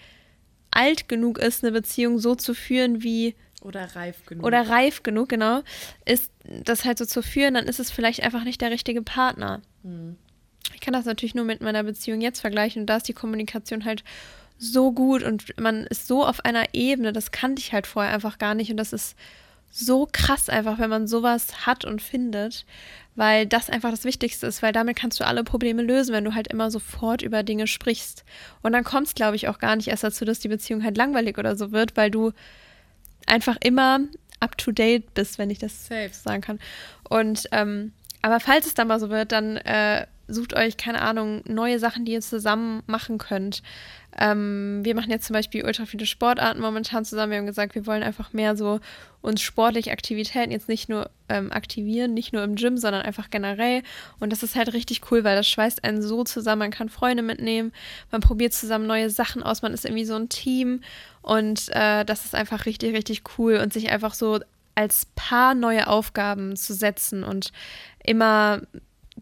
alt 0.71 1.09
genug 1.09 1.39
ist, 1.39 1.63
eine 1.63 1.73
Beziehung 1.73 2.19
so 2.19 2.35
zu 2.35 2.55
führen, 2.55 3.03
wie 3.03 3.35
oder 3.65 3.97
reif 3.97 4.27
genug. 4.27 4.45
Oder 4.45 4.69
reif 4.69 5.03
genug, 5.03 5.31
genau. 5.31 5.63
Ist 6.05 6.31
das 6.45 6.85
halt 6.85 6.99
so 6.99 7.07
zu 7.07 7.23
führen, 7.23 7.55
dann 7.55 7.67
ist 7.67 7.81
es 7.81 7.91
vielleicht 7.91 8.23
einfach 8.23 8.45
nicht 8.45 8.61
der 8.61 8.71
richtige 8.71 9.01
Partner. 9.01 9.63
Mhm. 9.83 10.17
Ich 10.73 10.81
kann 10.81 10.95
das 10.95 11.05
natürlich 11.05 11.35
nur 11.35 11.45
mit 11.45 11.61
meiner 11.61 11.83
Beziehung 11.83 12.21
jetzt 12.21 12.41
vergleichen 12.41 12.83
und 12.83 12.87
da 12.87 12.97
ist 12.97 13.09
die 13.09 13.13
Kommunikation 13.13 13.85
halt 13.85 14.05
so 14.59 14.93
gut 14.93 15.23
und 15.23 15.59
man 15.61 15.85
ist 15.85 16.07
so 16.07 16.25
auf 16.25 16.45
einer 16.45 16.73
Ebene, 16.73 17.13
das 17.13 17.33
kannte 17.33 17.61
ich 17.61 17.73
halt 17.73 17.87
vorher 17.87 18.15
einfach 18.15 18.39
gar 18.39 18.55
nicht 18.55 18.71
und 18.71 18.77
das 18.77 18.93
ist 18.93 19.17
so 19.77 20.09
krass 20.11 20.49
einfach, 20.49 20.79
wenn 20.79 20.89
man 20.89 21.09
sowas 21.09 21.67
hat 21.67 21.85
und 21.85 22.01
findet, 22.01 22.65
weil 23.17 23.45
das 23.45 23.71
einfach 23.71 23.91
das 23.91 24.05
Wichtigste 24.05 24.47
ist, 24.47 24.63
weil 24.63 24.73
damit 24.73 24.97
kannst 24.97 25.19
du 25.19 25.27
alle 25.27 25.43
Probleme 25.43 25.83
lösen, 25.83 26.13
wenn 26.13 26.25
du 26.25 26.35
halt 26.35 26.47
immer 26.47 26.71
sofort 26.71 27.23
über 27.23 27.43
Dinge 27.43 27.67
sprichst. 27.67 28.25
Und 28.63 28.73
dann 28.73 28.85
kommt 28.85 29.09
es, 29.09 29.15
glaube 29.15 29.35
ich, 29.35 29.49
auch 29.49 29.59
gar 29.59 29.75
nicht 29.75 29.89
erst 29.89 30.05
dazu, 30.05 30.25
dass 30.25 30.39
die 30.39 30.49
Beziehung 30.49 30.85
halt 30.85 30.97
langweilig 30.97 31.39
oder 31.39 31.57
so 31.57 31.73
wird, 31.73 31.97
weil 31.97 32.13
du 32.13 32.31
einfach 33.27 33.57
immer 33.65 33.99
up 34.39 34.57
to 34.59 34.71
date 34.71 35.13
bist, 35.15 35.39
wenn 35.39 35.51
ich 35.51 35.59
das 35.59 35.87
Safe. 35.87 36.11
sagen 36.13 36.43
kann. 36.43 36.61
Und 37.09 37.49
ähm, 37.51 37.93
aber 38.23 38.39
falls 38.39 38.67
es 38.67 38.75
dann 38.75 38.89
mal 38.89 39.01
so 39.01 39.11
wird, 39.11 39.33
dann 39.33 39.57
äh, 39.57 40.07
sucht 40.29 40.55
euch, 40.55 40.77
keine 40.77 41.03
Ahnung, 41.03 41.43
neue 41.47 41.79
Sachen, 41.79 42.05
die 42.05 42.13
ihr 42.13 42.21
zusammen 42.21 42.83
machen 42.87 43.19
könnt. 43.19 43.63
Ähm, 44.17 44.81
wir 44.83 44.95
machen 44.95 45.11
jetzt 45.11 45.27
zum 45.27 45.35
Beispiel 45.35 45.65
ultra 45.65 45.87
viele 45.87 46.07
Sportarten 46.07 46.61
momentan 46.61 47.05
zusammen. 47.05 47.33
Wir 47.33 47.39
haben 47.39 47.47
gesagt, 47.47 47.75
wir 47.75 47.87
wollen 47.87 48.03
einfach 48.03 48.33
mehr 48.33 48.57
so 48.57 48.81
uns 49.23 49.43
sportliche 49.43 49.91
Aktivitäten 49.91 50.53
jetzt 50.53 50.69
nicht 50.69 50.89
nur 50.89 51.11
ähm, 51.29 51.51
aktivieren, 51.51 52.15
nicht 52.15 52.33
nur 52.33 52.45
im 52.45 52.55
Gym, 52.55 52.79
sondern 52.79 53.03
einfach 53.03 53.31
generell. 53.31 53.83
Und 54.21 54.31
das 54.31 54.43
ist 54.43 54.55
halt 54.55 54.73
richtig 54.73 55.11
cool, 55.11 55.25
weil 55.25 55.37
das 55.37 55.49
schweißt 55.49 55.83
einen 55.83 56.03
so 56.03 56.23
zusammen. 56.23 56.61
Man 56.61 56.71
kann 56.71 56.89
Freunde 56.89 57.23
mitnehmen, 57.23 57.73
man 58.13 58.21
probiert 58.21 58.53
zusammen 58.53 58.87
neue 58.87 59.11
Sachen 59.11 59.43
aus, 59.43 59.63
man 59.63 59.75
ist 59.75 59.85
irgendwie 59.85 60.05
so 60.05 60.15
ein 60.15 60.29
Team. 60.29 60.83
Und 61.23 61.69
äh, 61.71 62.05
das 62.05 62.25
ist 62.25 62.35
einfach 62.35 62.67
richtig, 62.67 62.95
richtig 62.95 63.23
cool 63.39 63.57
und 63.57 63.73
sich 63.73 63.91
einfach 63.91 64.15
so 64.15 64.41
als 64.75 65.07
Paar 65.17 65.55
neue 65.55 65.87
Aufgaben 65.89 66.57
zu 66.57 66.75
setzen 66.75 67.25
und 67.25 67.53
immer 68.05 68.61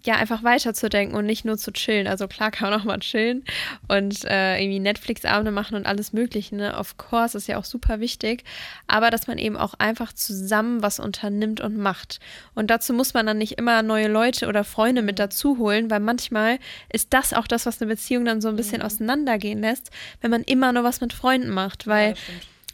ja, 0.05 0.17
einfach 0.17 0.43
weiterzudenken 0.43 1.17
und 1.17 1.27
nicht 1.27 1.45
nur 1.45 1.59
zu 1.59 1.73
chillen. 1.73 2.07
Also 2.07 2.27
klar 2.27 2.51
kann 2.51 2.71
man 2.71 2.81
auch 2.81 2.85
mal 2.85 2.99
chillen 2.99 3.45
und 3.89 4.25
äh, 4.25 4.59
irgendwie 4.59 4.81
Netflix-Abende 4.81 5.53
machen 5.53 5.77
und 5.77 5.87
alles 5.87 6.13
Mögliche. 6.13 6.57
Ne? 6.57 6.77
Of 6.77 6.97
course, 6.97 7.37
ist 7.37 7.47
ja 7.47 7.59
auch 7.59 7.65
super 7.65 8.01
wichtig. 8.01 8.43
Aber 8.87 9.11
dass 9.11 9.27
man 9.27 9.39
eben 9.39 9.57
auch 9.57 9.75
einfach 9.75 10.13
zusammen 10.13 10.83
was 10.83 10.99
unternimmt 10.99 11.61
und 11.61 11.77
macht. 11.77 12.19
Und 12.55 12.71
dazu 12.71 12.93
muss 12.95 13.15
man 13.15 13.27
dann 13.27 13.39
nicht 13.39 13.59
immer 13.59 13.83
neue 13.83 14.09
Leute 14.09 14.49
oder 14.49 14.65
Freunde 14.65 15.03
mit 15.03 15.19
dazu 15.19 15.59
holen, 15.59 15.91
weil 15.91 16.01
manchmal 16.01 16.59
ist 16.93 17.13
das 17.13 17.33
auch 17.33 17.47
das, 17.47 17.67
was 17.67 17.81
eine 17.81 17.91
Beziehung 17.91 18.25
dann 18.25 18.41
so 18.41 18.49
ein 18.49 18.57
bisschen 18.57 18.81
mhm. 18.81 18.87
auseinandergehen 18.87 19.61
lässt, 19.61 19.91
wenn 20.21 20.31
man 20.31 20.43
immer 20.43 20.73
nur 20.73 20.85
was 20.85 21.01
mit 21.01 21.13
Freunden 21.13 21.51
macht. 21.51 21.87
Weil 21.87 22.11
ja, 22.11 22.17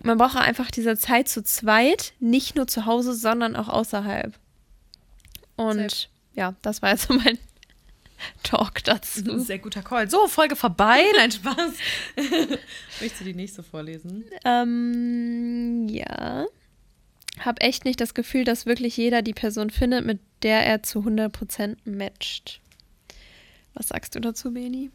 man 0.02 0.18
braucht 0.18 0.36
einfach 0.36 0.70
diese 0.70 0.96
Zeit 0.96 1.28
zu 1.28 1.42
zweit, 1.42 2.14
nicht 2.20 2.56
nur 2.56 2.68
zu 2.68 2.86
Hause, 2.86 3.12
sondern 3.12 3.54
auch 3.54 3.68
außerhalb. 3.68 4.32
Und. 5.56 6.08
Ja, 6.38 6.54
das 6.62 6.82
war 6.82 6.90
jetzt 6.90 7.08
so 7.08 7.14
mein 7.24 7.36
Talk 8.44 8.84
dazu. 8.84 9.40
Sehr 9.40 9.58
guter 9.58 9.82
Call. 9.82 10.08
So, 10.08 10.28
Folge 10.28 10.54
vorbei. 10.54 11.02
Nein, 11.16 11.32
Spaß. 11.32 11.72
Möchtest 13.00 13.20
du 13.20 13.24
die 13.24 13.34
nächste 13.34 13.64
vorlesen? 13.64 14.24
Ähm, 14.44 15.88
ja. 15.88 16.46
Hab 17.40 17.60
echt 17.60 17.84
nicht 17.84 18.00
das 18.00 18.14
Gefühl, 18.14 18.44
dass 18.44 18.66
wirklich 18.66 18.96
jeder 18.96 19.22
die 19.22 19.32
Person 19.32 19.70
findet, 19.70 20.06
mit 20.06 20.20
der 20.44 20.64
er 20.64 20.84
zu 20.84 21.00
100% 21.00 21.76
matcht. 21.84 22.60
Was 23.74 23.88
sagst 23.88 24.14
du 24.14 24.20
dazu, 24.20 24.52
Beni? 24.52 24.90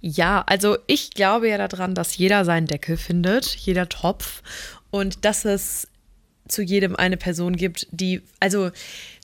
Ja, 0.00 0.42
also 0.46 0.76
ich 0.88 1.10
glaube 1.10 1.48
ja 1.48 1.68
daran, 1.68 1.94
dass 1.94 2.16
jeder 2.16 2.44
seinen 2.44 2.66
Deckel 2.66 2.96
findet, 2.96 3.46
jeder 3.54 3.88
Topf 3.88 4.42
und 4.90 5.24
dass 5.24 5.44
es 5.44 5.86
zu 6.48 6.62
jedem 6.62 6.96
eine 6.96 7.16
Person 7.16 7.56
gibt, 7.56 7.86
die, 7.90 8.22
also 8.40 8.70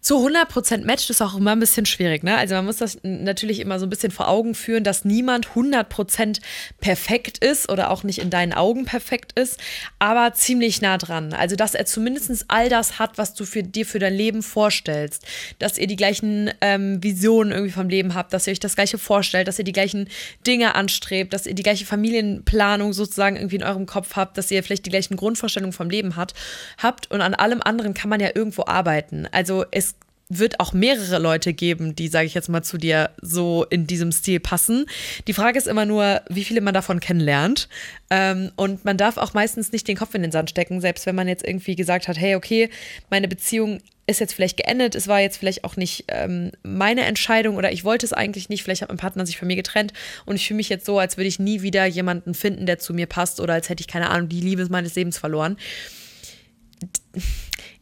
zu 0.05 0.19
100% 0.19 0.85
matcht 0.85 1.09
ist 1.09 1.23
auch 1.23 1.35
immer 1.35 1.53
ein 1.53 1.61
bisschen 1.61 1.87
schwierig. 1.87 2.25
Ne? 2.25 2.37
Also 2.37 2.55
man 2.57 2.67
muss 2.67 2.77
das 2.77 2.99
natürlich 3.03 3.59
immer 3.59 3.79
so 3.79 3.87
ein 3.87 3.91
bisschen 3.91 4.11
vor 4.11 4.29
Augen 4.29 4.55
führen, 4.55 4.85
dass 4.85 5.07
niemand 5.07 5.49
100% 5.55 6.41
perfekt 6.79 7.43
ist 7.43 7.71
oder 7.71 7.91
auch 7.91 8.03
nicht 8.03 8.19
in 8.19 8.29
deinen 8.29 8.53
Augen 8.53 8.85
perfekt 8.85 9.33
ist, 9.39 9.59
aber 9.99 10.35
ziemlich 10.35 10.83
nah 10.83 10.99
dran. 10.99 11.33
Also 11.33 11.57
dass 11.57 11.75
er 11.75 11.87
zumindest 11.87 12.45
all 12.49 12.69
das 12.69 12.99
hat, 12.99 13.17
was 13.17 13.33
du 13.33 13.47
für, 13.47 13.63
dir 13.63 13.87
für 13.87 13.99
dein 13.99 14.13
Leben 14.13 14.43
vorstellst. 14.43 15.27
Dass 15.59 15.79
ihr 15.79 15.87
die 15.87 15.97
gleichen 15.97 16.51
ähm, 16.61 17.03
Visionen 17.03 17.53
irgendwie 17.53 17.73
vom 17.73 17.89
Leben 17.89 18.15
habt, 18.15 18.35
dass 18.35 18.47
ihr 18.47 18.51
euch 18.51 18.61
das 18.61 18.75
gleiche 18.75 18.99
vorstellt, 18.99 19.49
dass 19.49 19.59
ihr 19.59 19.65
die 19.65 19.73
gleichen 19.73 20.11
Dinge 20.47 20.75
anstrebt, 20.75 21.33
dass 21.33 21.47
ihr 21.47 21.55
die 21.55 21.63
gleiche 21.63 21.87
Familienplanung 21.87 22.93
sozusagen 22.93 23.37
irgendwie 23.37 23.57
in 23.57 23.65
eurem 23.65 23.87
Kopf 23.87 24.17
habt, 24.17 24.37
dass 24.37 24.51
ihr 24.51 24.63
vielleicht 24.63 24.85
die 24.85 24.91
gleichen 24.91 25.17
Grundvorstellungen 25.17 25.73
vom 25.73 25.89
Leben 25.89 26.17
hat, 26.17 26.35
habt 26.77 27.11
und 27.11 27.23
an 27.23 27.33
allem 27.33 27.63
anderen 27.63 27.95
kann 27.95 28.11
man 28.11 28.21
ja 28.21 28.29
irgendwo 28.35 28.65
arbeiten. 28.67 29.27
Also 29.33 29.65
es 29.71 29.94
wird 30.28 30.61
auch 30.61 30.73
mehrere 30.73 31.19
Leute 31.19 31.52
geben, 31.52 31.95
die, 31.95 32.09
sage 32.09 32.26
ich 32.26 32.35
jetzt 32.35 32.49
mal, 32.49 32.62
zu 32.62 32.78
dir 32.78 33.11
so 33.21 33.66
in 33.69 33.87
diesem 33.87 34.11
Stil 34.11 34.40
passen. 34.40 34.87
Die 35.26 35.35
Frage 35.35 35.59
ist 35.59 35.66
immer 35.66 35.85
nur, 35.85 36.22
wie 36.29 36.44
viele 36.44 36.61
man 36.61 36.75
davon 36.75 37.01
kennenlernt. 37.01 37.68
Ähm, 38.11 38.51
und 38.57 38.85
man 38.85 38.96
darf 38.96 39.16
auch 39.16 39.35
meistens 39.35 39.72
nicht 39.72 39.87
den 39.87 39.96
Kopf 39.96 40.14
in 40.14 40.22
den 40.22 40.33
Sand 40.33 40.51
stecken, 40.51 40.81
selbst 40.81 41.07
wenn 41.07 41.14
man 41.14 41.29
jetzt 41.29 41.46
irgendwie 41.46 41.77
gesagt 41.77 42.09
hat, 42.09 42.18
hey, 42.18 42.35
okay, 42.35 42.70
meine 43.11 43.29
Beziehung 43.29 43.81
ist 44.07 44.20
jetzt 44.20 44.35
vielleicht 44.35 44.59
geendet, 44.59 44.94
es 44.94 45.09
war 45.09 45.20
jetzt 45.20 45.38
vielleicht 45.38 45.64
auch 45.64 45.77
nicht 45.77 46.05
ähm, 46.09 46.53
meine 46.62 47.05
Entscheidung 47.05 47.57
oder 47.57 47.72
ich 47.72 47.85
wollte 47.85 48.05
es 48.05 48.12
eigentlich 48.12 48.51
nicht, 48.51 48.62
vielleicht 48.62 48.83
hat 48.83 48.90
mein 48.90 48.99
Partner 48.99 49.25
sich 49.25 49.38
von 49.38 49.49
mir 49.49 49.57
getrennt 49.57 49.94
und 50.27 50.37
ich 50.37 50.46
fühle 50.46 50.59
mich 50.59 50.68
jetzt 50.68 50.85
so, 50.85 50.99
als 50.99 51.16
würde 51.16 51.29
ich 51.29 51.38
nie 51.38 51.62
wieder 51.62 51.87
jemanden 51.87 52.35
finden, 52.35 52.66
der 52.66 52.79
zu 52.79 52.92
mir 52.92 53.07
passt 53.07 53.40
oder 53.40 53.55
als 53.55 53.70
hätte 53.70 53.81
ich 53.81 53.88
keine 53.88 54.11
Ahnung, 54.11 54.29
die 54.29 54.42
Liebe 54.42 54.66
meines 54.68 54.94
Lebens 54.94 55.16
verloren 55.16 55.57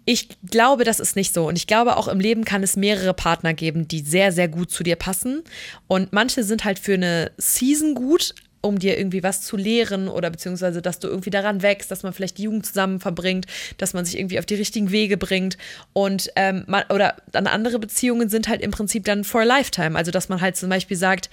ich 0.04 0.28
glaube, 0.48 0.84
das 0.84 1.00
ist 1.00 1.16
nicht 1.16 1.32
so. 1.32 1.46
Und 1.46 1.56
ich 1.56 1.66
glaube, 1.66 1.96
auch 1.96 2.08
im 2.08 2.20
Leben 2.20 2.44
kann 2.44 2.62
es 2.62 2.76
mehrere 2.76 3.14
Partner 3.14 3.54
geben, 3.54 3.86
die 3.86 4.00
sehr, 4.00 4.32
sehr 4.32 4.48
gut 4.48 4.70
zu 4.70 4.82
dir 4.82 4.96
passen. 4.96 5.42
Und 5.86 6.12
manche 6.12 6.42
sind 6.42 6.64
halt 6.64 6.78
für 6.78 6.94
eine 6.94 7.30
Season 7.38 7.94
gut, 7.94 8.34
um 8.62 8.78
dir 8.78 8.96
irgendwie 8.96 9.22
was 9.22 9.42
zu 9.42 9.56
lehren 9.56 10.08
oder 10.08 10.30
beziehungsweise, 10.30 10.82
dass 10.82 10.98
du 10.98 11.08
irgendwie 11.08 11.30
daran 11.30 11.62
wächst, 11.62 11.90
dass 11.90 12.02
man 12.02 12.12
vielleicht 12.12 12.38
die 12.38 12.44
Jugend 12.44 12.64
zusammen 12.64 13.00
verbringt, 13.00 13.46
dass 13.76 13.92
man 13.92 14.04
sich 14.04 14.18
irgendwie 14.18 14.38
auf 14.38 14.46
die 14.46 14.54
richtigen 14.54 14.90
Wege 14.90 15.16
bringt. 15.16 15.58
Und 15.92 16.30
ähm, 16.36 16.64
man, 16.66 16.84
oder 16.88 17.16
dann 17.30 17.46
andere 17.46 17.78
Beziehungen 17.78 18.28
sind 18.28 18.48
halt 18.48 18.62
im 18.62 18.70
Prinzip 18.70 19.04
dann 19.04 19.24
for 19.24 19.42
a 19.42 19.44
lifetime. 19.44 19.96
Also, 19.96 20.10
dass 20.10 20.28
man 20.28 20.40
halt 20.40 20.56
zum 20.56 20.68
Beispiel 20.68 20.96
sagt, 20.96 21.28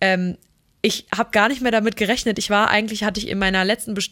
ähm, 0.00 0.36
ich 0.84 1.06
habe 1.16 1.30
gar 1.30 1.48
nicht 1.48 1.62
mehr 1.62 1.72
damit 1.72 1.96
gerechnet. 1.96 2.38
Ich 2.38 2.50
war 2.50 2.68
eigentlich, 2.68 3.04
hatte 3.04 3.18
ich 3.18 3.28
in 3.28 3.38
meiner 3.38 3.64
letzten 3.64 3.94
Be 3.94 4.02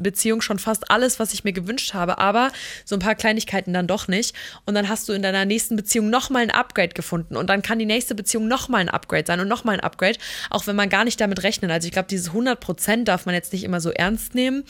Beziehung 0.00 0.40
schon 0.40 0.58
fast 0.58 0.90
alles, 0.90 1.20
was 1.20 1.32
ich 1.32 1.44
mir 1.44 1.52
gewünscht 1.52 1.94
habe, 1.94 2.18
aber 2.18 2.50
so 2.84 2.96
ein 2.96 2.98
paar 2.98 3.14
Kleinigkeiten 3.14 3.72
dann 3.72 3.86
doch 3.86 4.08
nicht. 4.08 4.34
Und 4.66 4.74
dann 4.74 4.88
hast 4.88 5.08
du 5.08 5.12
in 5.12 5.22
deiner 5.22 5.44
nächsten 5.44 5.76
Beziehung 5.76 6.10
nochmal 6.10 6.42
ein 6.42 6.50
Upgrade 6.50 6.94
gefunden. 6.94 7.36
Und 7.36 7.48
dann 7.48 7.62
kann 7.62 7.78
die 7.78 7.86
nächste 7.86 8.16
Beziehung 8.16 8.48
nochmal 8.48 8.80
ein 8.80 8.88
Upgrade 8.88 9.24
sein 9.24 9.38
und 9.38 9.46
nochmal 9.46 9.76
ein 9.76 9.80
Upgrade, 9.80 10.18
auch 10.50 10.66
wenn 10.66 10.74
man 10.74 10.88
gar 10.88 11.04
nicht 11.04 11.20
damit 11.20 11.44
rechnet. 11.44 11.70
Also 11.70 11.86
ich 11.86 11.92
glaube, 11.92 12.08
dieses 12.08 12.28
100 12.28 12.58
Prozent 12.58 13.06
darf 13.06 13.24
man 13.24 13.36
jetzt 13.36 13.52
nicht 13.52 13.62
immer 13.62 13.80
so 13.80 13.90
ernst 13.90 14.34
nehmen, 14.34 14.64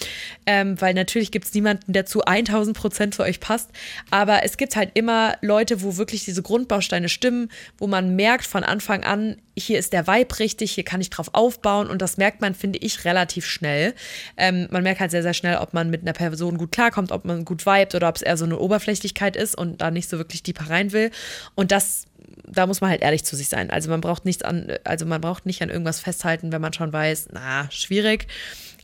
ähm, 0.44 0.78
weil 0.78 0.92
natürlich 0.92 1.30
gibt 1.30 1.46
es 1.46 1.54
niemanden, 1.54 1.94
der 1.94 2.04
zu 2.04 2.22
1000 2.22 2.76
Prozent 2.76 3.14
zu 3.14 3.22
euch 3.22 3.40
passt. 3.40 3.70
Aber 4.10 4.44
es 4.44 4.58
gibt 4.58 4.76
halt 4.76 4.90
immer 4.92 5.38
Leute, 5.40 5.80
wo 5.80 5.96
wirklich 5.96 6.22
diese 6.26 6.42
Grundbausteine 6.42 7.08
stimmen, 7.08 7.50
wo 7.78 7.86
man 7.86 8.14
merkt 8.14 8.44
von 8.44 8.62
Anfang 8.62 9.04
an, 9.04 9.36
hier 9.56 9.78
ist 9.78 9.92
der 9.92 10.06
Vibe 10.06 10.38
richtig, 10.38 10.72
hier 10.72 10.84
kann 10.84 11.00
ich 11.00 11.10
drauf 11.10 11.30
aufbauen 11.32 11.88
und 11.88 12.00
das 12.00 12.16
merkt 12.16 12.40
man, 12.40 12.54
finde 12.54 12.78
ich, 12.78 13.04
relativ 13.04 13.46
schnell. 13.46 13.94
Ähm, 14.36 14.68
man 14.70 14.82
merkt 14.82 15.00
halt 15.00 15.10
sehr, 15.10 15.22
sehr 15.22 15.34
schnell, 15.34 15.56
ob 15.56 15.74
man 15.74 15.90
mit 15.90 16.02
einer 16.02 16.12
Person 16.12 16.56
gut 16.56 16.72
klarkommt, 16.72 17.12
ob 17.12 17.24
man 17.24 17.44
gut 17.44 17.66
vibet 17.66 17.94
oder 17.94 18.08
ob 18.08 18.16
es 18.16 18.22
eher 18.22 18.36
so 18.36 18.44
eine 18.44 18.58
Oberflächlichkeit 18.58 19.36
ist 19.36 19.56
und 19.56 19.80
da 19.80 19.90
nicht 19.90 20.08
so 20.08 20.18
wirklich 20.18 20.42
tiefer 20.42 20.70
rein 20.70 20.92
will. 20.92 21.10
Und 21.54 21.72
das 21.72 22.06
da 22.52 22.66
muss 22.66 22.80
man 22.80 22.90
halt 22.90 23.02
ehrlich 23.02 23.24
zu 23.24 23.36
sich 23.36 23.48
sein. 23.48 23.70
Also 23.70 23.90
man 23.90 24.00
braucht 24.00 24.24
nichts 24.24 24.42
an, 24.42 24.72
also 24.84 25.06
man 25.06 25.20
braucht 25.20 25.46
nicht 25.46 25.62
an 25.62 25.70
irgendwas 25.70 26.00
festhalten, 26.00 26.52
wenn 26.52 26.60
man 26.60 26.72
schon 26.72 26.92
weiß, 26.92 27.28
na, 27.32 27.70
schwierig. 27.70 28.26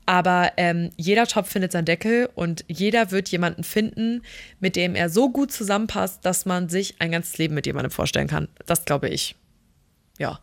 Aber 0.07 0.53
ähm, 0.57 0.91
jeder 0.97 1.27
Topf 1.27 1.51
findet 1.51 1.73
seinen 1.73 1.85
Deckel 1.85 2.29
und 2.37 2.65
jeder 2.69 3.11
wird 3.11 3.29
jemanden 3.29 3.65
finden, 3.65 4.23
mit 4.61 4.77
dem 4.77 4.95
er 4.95 5.11
so 5.11 5.31
gut 5.31 5.51
zusammenpasst, 5.51 6.25
dass 6.25 6.47
man 6.47 6.69
sich 6.69 7.01
ein 7.01 7.11
ganzes 7.11 7.39
Leben 7.39 7.55
mit 7.55 7.67
jemandem 7.67 7.91
vorstellen 7.91 8.29
kann. 8.29 8.49
Das 8.67 8.85
glaube 8.85 9.09
ich. 9.09 9.35
Ja. 10.19 10.39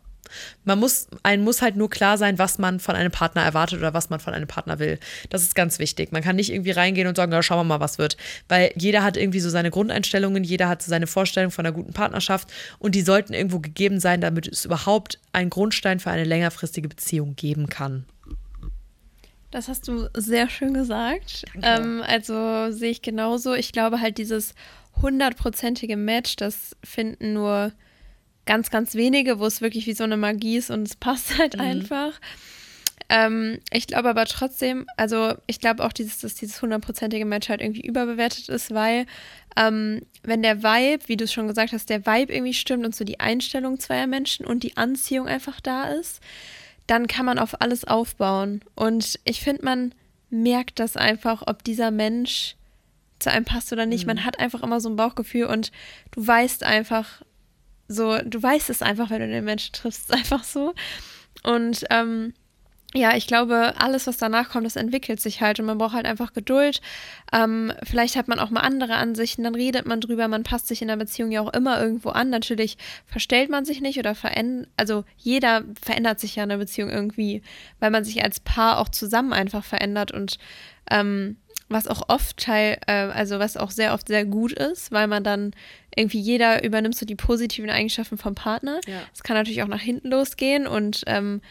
Man 0.63 0.80
muss, 0.80 1.08
einem 1.24 1.43
muss 1.43 1.62
halt 1.62 1.76
nur 1.76 1.89
klar 1.89 2.17
sein, 2.17 2.39
was 2.39 2.58
man 2.58 2.80
von 2.80 2.96
einem 2.96 3.12
Partner 3.12 3.43
erwartet 3.43 3.80
oder 3.80 3.93
was 3.93 4.10
man 4.10 4.19
von 4.19 4.34
einem 4.34 4.48
Partner 4.48 4.80
will. 4.80 5.00
Das 5.30 5.43
ist 5.43 5.56
ganz 5.56 5.80
wichtig. 5.80 6.12
Man 6.12 6.22
kann 6.22 6.36
nicht 6.36 6.52
irgendwie 6.52 6.72
reingehen 6.72 7.08
und 7.08 7.15
sagen, 7.15 7.32
ja, 7.32 7.43
schauen 7.43 7.60
wir 7.60 7.63
mal, 7.63 7.80
was 7.80 7.98
wird. 7.98 8.17
Weil 8.50 8.72
jeder 8.76 9.04
hat 9.04 9.17
irgendwie 9.17 9.39
so 9.39 9.50
seine 9.50 9.72
Grundeinstellungen, 9.72 10.43
jeder 10.43 10.69
hat 10.69 10.82
so 10.82 10.89
seine 10.89 11.08
Vorstellung 11.08 11.52
von 11.52 11.65
einer 11.65 11.74
guten 11.74 11.93
Partnerschaft 11.93 12.52
und 12.80 12.96
die 12.96 13.02
sollten 13.02 13.34
irgendwo 13.34 13.60
gegeben 13.60 14.00
sein, 14.00 14.22
damit 14.22 14.48
es 14.48 14.65
überhaupt 14.65 15.19
einen 15.32 15.50
Grundstein 15.50 16.00
für 16.00 16.12
eine 16.12 16.24
längerfristige 16.24 16.88
Beziehung 16.88 17.36
geben 17.36 17.67
kann. 17.67 18.06
Das 19.54 19.67
hast 19.67 19.88
du 19.88 20.10
sehr 20.15 20.50
schön 20.50 20.74
gesagt. 20.74 21.46
Ähm, 21.62 22.04
also 22.08 22.72
sehe 22.72 22.89
ich 22.89 23.04
genauso. 23.04 23.54
Ich 23.54 23.72
glaube 23.72 24.02
halt, 24.02 24.17
dieses 24.17 24.56
hundertprozentige 25.00 25.96
Match, 25.96 26.36
das 26.38 26.76
finden 26.84 27.34
nur 27.34 27.72
ganz, 28.46 28.70
ganz 28.70 28.96
wenige, 28.96 29.40
wo 29.40 29.46
es 29.46 29.62
wirklich 29.62 29.88
wie 29.88 29.94
so 29.94 30.04
eine 30.04 30.18
Magie 30.18 30.58
ist 30.58 30.70
und 30.70 30.84
es 30.84 30.96
passt 30.96 31.38
halt 31.40 31.56
mhm. 31.56 31.62
einfach. 31.62 32.20
Ähm, 33.10 33.60
ich 33.72 33.88
glaube 33.88 34.10
aber 34.10 34.26
trotzdem, 34.26 34.88
also 34.98 35.34
ich 35.46 35.60
glaube 35.60 35.84
auch, 35.84 35.94
dieses, 35.94 36.20
dass 36.20 36.36
dieses 36.36 36.62
hundertprozentige 36.62 37.26
Match 37.26 37.50
halt 37.50 37.62
irgendwie 37.62 37.86
überbewertet 37.86 38.50
ist, 38.50 38.74
weil 38.74 39.06
ähm, 39.56 40.02
wenn 40.24 40.42
der 40.42 40.64
Vibe, 40.64 41.08
wie 41.08 41.18
du 41.18 41.26
es 41.26 41.34
schon 41.34 41.48
gesagt 41.48 41.74
hast, 41.74 41.90
der 41.90 42.06
Vibe 42.06 42.34
irgendwie 42.34 42.54
stimmt 42.54 42.86
und 42.86 42.96
so 42.96 43.04
die 43.04 43.20
Einstellung 43.20 43.80
zweier 43.80 44.08
Menschen 44.08 44.46
und 44.46 44.64
die 44.64 44.78
Anziehung 44.78 45.28
einfach 45.28 45.60
da 45.60 45.90
ist, 45.90 46.22
dann 46.88 47.08
kann 47.08 47.26
man 47.26 47.40
auf 47.40 47.62
alles 47.62 47.86
aufbauen. 47.86 48.62
Und 48.76 49.20
ich 49.26 49.42
finde, 49.42 49.64
man 49.64 49.94
merkt 50.30 50.80
das 50.80 50.98
einfach, 50.98 51.44
ob 51.46 51.64
dieser 51.64 51.92
Mensch 51.92 52.56
zu 53.20 53.32
einem 53.32 53.46
passt 53.46 53.72
oder 53.72 53.86
nicht. 53.86 54.06
Mhm. 54.06 54.16
Man 54.16 54.26
hat 54.26 54.40
einfach 54.40 54.64
immer 54.64 54.82
so 54.82 54.90
ein 54.90 54.96
Bauchgefühl 54.96 55.46
und 55.46 55.72
du 56.12 56.26
weißt 56.26 56.64
einfach, 56.64 57.22
so, 57.88 58.17
du 58.24 58.41
weißt 58.41 58.69
es 58.69 58.82
einfach, 58.82 59.10
wenn 59.10 59.22
du 59.22 59.28
den 59.28 59.46
Menschen 59.46 59.74
triffst, 59.74 60.12
einfach 60.13 60.43
so. 60.43 60.74
Und 61.43 61.86
ähm, 61.89 62.34
ja, 62.96 63.15
ich 63.15 63.26
glaube, 63.26 63.74
alles, 63.78 64.06
was 64.06 64.17
danach 64.17 64.50
kommt, 64.50 64.67
das 64.67 64.76
entwickelt 64.76 65.19
sich 65.19 65.41
halt 65.41 65.60
und 65.60 65.65
man 65.65 65.80
braucht 65.80 65.96
halt 65.96 66.06
einfach 66.06 66.34
Geduld. 66.34 66.80
Ähm, 67.32 67.74
vielleicht 67.82 68.15
hat 68.15 68.28
man 68.28 68.38
auch 68.38 68.52
mal 68.52 68.62
andere 68.62 68.96
Ansichten, 68.96 69.43
dann 69.43 69.56
redet 69.56 69.88
man 69.88 70.00
drüber, 70.00 70.28
man 70.28 70.43
passt 70.43 70.67
sich 70.67 70.84
in 70.84 70.89
der 70.89 70.98
Beziehung 70.98 71.32
ja 71.32 71.41
auch 71.41 71.52
immer 71.54 71.82
irgendwo 71.82 72.10
an. 72.10 72.30
Natürlich 72.30 72.78
verstellt 73.08 73.50
man 73.50 73.65
sich 73.65 73.82
nicht 73.82 73.98
oder 73.98 74.13
verändert, 74.13 74.69
also 74.78 75.06
jeder 75.17 75.63
verändert 75.82 76.19
sich 76.19 76.36
ja 76.36 76.43
in 76.43 76.50
der 76.50 76.58
Beziehung 76.58 76.91
irgendwie, 76.91 77.41
weil 77.80 77.89
man 77.89 78.04
sich 78.04 78.24
als 78.24 78.39
Paar 78.39 78.78
auch 78.78 78.89
zusammen 78.89 79.34
einfach 79.34 79.63
verändert 79.63 80.12
und 80.12 80.38
ähm, 80.91 81.38
was 81.69 81.88
auch 81.88 82.10
oft 82.10 82.38
Teil, 82.38 82.78
äh, 82.88 82.91
also 82.91 83.39
was 83.39 83.58
auch 83.58 83.71
sehr 83.71 83.93
oft 83.93 84.08
sehr 84.08 84.26
gut 84.26 84.54
ist, 84.54 84.91
weil 84.91 85.08
man 85.08 85.23
dann 85.23 85.52
irgendwie 85.95 86.19
jeder 86.19 86.63
übernimmt 86.63 86.95
so 86.95 87.06
die 87.06 87.15
positiven 87.15 87.69
Eigenschaften 87.69 88.17
vom 88.17 88.36
Partner. 88.36 88.80
Es 88.82 88.88
ja. 88.88 89.02
kann 89.23 89.36
natürlich 89.36 89.63
auch 89.63 89.67
nach 89.67 89.82
hinten 89.82 90.10
losgehen 90.10 90.67
und 90.67 91.04
ähm, 91.08 91.41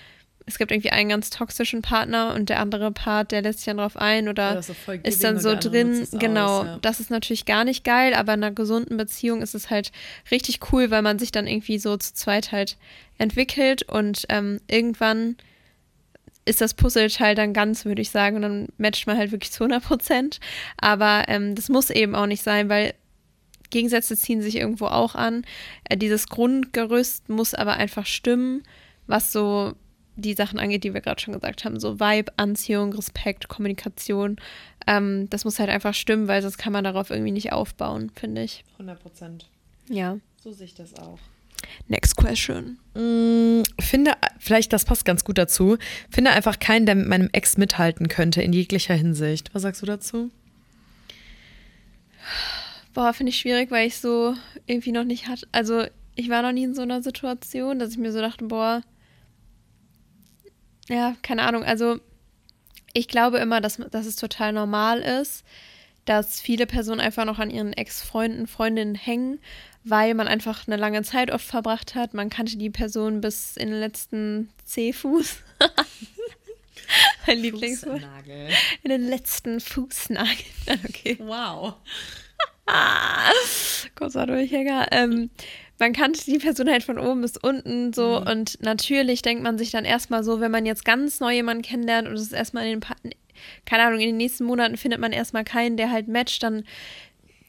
es 0.47 0.59
gibt 0.59 0.73
irgendwie 0.73 0.91
einen 0.91 1.09
ganz 1.09 1.31
toxischen 1.31 1.83
Partner 1.83 2.35
und 2.35 2.49
der 2.49 2.61
andere 2.61 2.91
Part, 2.91 3.33
der 3.33 3.43
lässt 3.43 3.61
sich 3.61 3.67
dann 3.67 3.77
drauf 3.77 3.97
ein 3.97 4.29
oder 4.29 4.59
ist, 4.59 4.71
ist, 5.03 5.25
dann 5.25 5.39
so 5.39 5.55
drin. 5.55 6.07
Genau, 6.13 6.61
aus, 6.61 6.67
ja. 6.67 6.79
das 6.83 7.01
ist 7.01 7.11
natürlich 7.11 7.45
gar 7.45 7.65
nicht 7.65 7.85
geil, 7.85 8.15
aber 8.15 8.35
in 8.35 8.43
einer 8.43 8.55
gesunden 8.55 8.97
Beziehung 8.97 9.43
ist 9.43 9.55
es 9.55 9.71
halt 9.71 9.93
richtig 10.31 10.73
cool, 10.73 10.91
weil 10.91 11.03
man 11.03 11.19
sich 11.19 11.33
dann 11.33 11.47
irgendwie 11.47 11.79
so 11.79 11.97
zu 11.97 12.15
zweit 12.15 12.53
halt 12.53 12.77
entwickelt 13.19 13.83
und 13.85 14.25
ähm, 14.29 14.61
irgendwann 14.69 15.37
ist 16.45 16.61
das 16.61 16.75
Puzzleteil 16.75 17.35
dann 17.35 17.53
ganz, 17.53 17.85
würde 17.85 18.03
ich 18.03 18.11
sagen, 18.11 18.37
und 18.37 18.43
dann 18.43 18.69
matcht 18.79 19.07
man 19.07 19.17
halt 19.17 19.33
wirklich 19.33 19.53
zu 19.53 19.65
100 19.65 19.85
Prozent. 19.85 20.41
Aber 20.77 21.25
ähm, 21.29 21.55
das 21.55 21.69
muss 21.69 21.91
eben 21.91 22.15
auch 22.15 22.27
nicht 22.27 22.43
sein, 22.43 22.69
weil 22.69 22.95
Gegensätze 23.71 24.17
ziehen 24.17 24.43
sich 24.43 24.57
irgendwo 24.57 24.87
auch 24.87 25.15
an. 25.15 25.45
Äh, 25.85 25.97
dieses 25.97 26.29
Grundgerüst 26.29 27.29
muss 27.29 27.55
aber 27.55 27.75
einfach 27.75 28.07
stimmen, 28.07 28.63
was 29.07 29.33
so 29.33 29.75
die 30.17 30.35
Sachen 30.35 30.59
angeht, 30.59 30.85
die 30.85 30.93
wir 30.93 31.01
gerade 31.01 31.21
schon 31.21 31.33
gesagt 31.33 31.65
haben. 31.65 31.81
So 31.81 31.99
Vibe, 31.99 32.33
Anziehung, 32.37 32.93
Respekt, 32.93 33.49
Kommunikation. 33.49 34.37
Ähm, 34.87 35.29
das 35.31 35.45
muss 35.45 35.59
halt 35.59 35.71
einfach 35.71 35.95
stimmen, 35.95 36.29
weil 36.29 36.43
sonst 36.43 36.59
kann 36.59 36.73
man 36.73 36.85
darauf 36.85 37.11
irgendwie 37.11 37.33
nicht 37.33 37.53
aufbauen, 37.53 38.11
finde 38.15 38.43
ich. 38.43 38.65
100 38.75 39.01
Prozent. 39.01 39.49
Ja. 39.89 40.19
So 40.43 40.53
sehe 40.53 40.67
ich 40.67 40.75
das 40.75 40.95
auch. 40.95 41.19
Next 41.89 42.17
question. 42.17 42.79
Mm, 42.95 43.63
finde, 43.81 44.13
vielleicht 44.39 44.73
das 44.73 44.85
passt 44.85 45.05
ganz 45.05 45.25
gut 45.25 45.39
dazu. 45.39 45.79
Finde 46.11 46.31
einfach 46.31 46.59
keinen, 46.59 46.87
der 46.87 46.95
mit 46.95 47.09
meinem 47.09 47.29
Ex 47.33 47.57
mithalten 47.57 48.09
könnte 48.09 48.43
in 48.43 48.53
jeglicher 48.53 48.95
Hinsicht. 48.95 49.55
Was 49.55 49.63
sagst 49.63 49.83
du 49.83 49.87
dazu? 49.87 50.31
Boah, 52.95 53.13
finde 53.13 53.31
ich 53.31 53.39
schwierig, 53.39 53.71
weil 53.71 53.87
ich 53.87 53.99
so 53.99 54.35
irgendwie 54.67 54.93
noch 54.93 55.05
nicht 55.05 55.29
hatte. 55.29 55.47
Also, 55.53 55.87
ich 56.15 56.29
war 56.29 56.43
noch 56.43 56.53
nie 56.53 56.65
in 56.65 56.75
so 56.75 56.83
einer 56.83 57.03
Situation, 57.03 57.79
dass 57.79 57.93
ich 57.93 57.99
mir 57.99 58.13
so 58.13 58.21
dachte, 58.21 58.45
boah, 58.45 58.83
ja, 60.89 61.17
keine 61.23 61.43
Ahnung. 61.43 61.65
Also, 61.65 61.99
ich 62.93 63.09
glaube 63.09 63.39
immer, 63.39 63.61
dass, 63.61 63.77
dass 63.91 64.07
es 64.07 64.17
total 64.17 64.53
normal 64.53 65.01
ist, 65.01 65.45
dass 66.05 66.41
viele 66.41 66.67
Personen 66.67 67.01
einfach 67.01 67.25
noch 67.25 67.39
an 67.39 67.51
ihren 67.51 67.73
Ex-Freunden, 67.73 68.47
Freundinnen 68.47 68.95
hängen 68.95 69.39
weil 69.85 70.15
man 70.15 70.29
einfach 70.29 70.67
eine 70.67 70.77
lange 70.77 71.03
Zeit 71.03 71.31
oft 71.31 71.45
verbracht 71.45 71.95
hat. 71.95 72.15
Man 72.15 72.31
kannte 72.31 72.57
die 72.57 72.71
Person 72.71 73.21
bis 73.21 73.57
in 73.57 73.71
den 73.71 73.81
letzten 73.81 74.51
C-Fuß. 74.65 75.39
mein 77.27 77.39
Lieblingswort. 77.39 78.03
In 78.83 78.91
den 78.91 79.09
letzten 79.09 79.61
Fußnagel. 79.61 80.37
Okay. 80.89 81.17
Wow. 81.21 81.75
Kurzer 83.97 84.27
Durchhänger. 84.27 84.89
Ähm, 84.93 85.31
man 85.79 85.93
kannte 85.93 86.25
die 86.25 86.39
Person 86.39 86.71
halt 86.71 86.85
von 86.85 86.99
oben 86.99 87.23
bis 87.23 87.37
unten 87.37 87.93
so 87.93 88.21
mhm. 88.21 88.27
und 88.29 88.63
natürlich 88.63 89.23
denkt 89.23 89.43
man 89.43 89.59
sich 89.59 89.73
dann 89.73 89.85
erstmal 89.85 90.23
so, 90.23 90.41
wenn 90.41 90.53
man 90.53 90.65
jetzt 90.65 90.85
ganz 90.85 91.19
neu 91.19 91.33
jemanden 91.33 91.63
kennenlernt 91.63 92.07
und 92.07 92.15
es 92.15 92.23
ist 92.23 92.33
erstmal 92.33 92.67
in 92.67 92.81
den, 92.81 93.15
keine 93.67 93.83
Ahnung, 93.83 93.99
in 93.99 94.07
den 94.07 94.17
nächsten 94.17 94.45
Monaten 94.45 94.77
findet 94.77 95.01
man 95.01 95.13
erstmal 95.13 95.43
keinen, 95.43 95.77
der 95.77 95.91
halt 95.91 96.07
matcht, 96.07 96.45
dann 96.45 96.65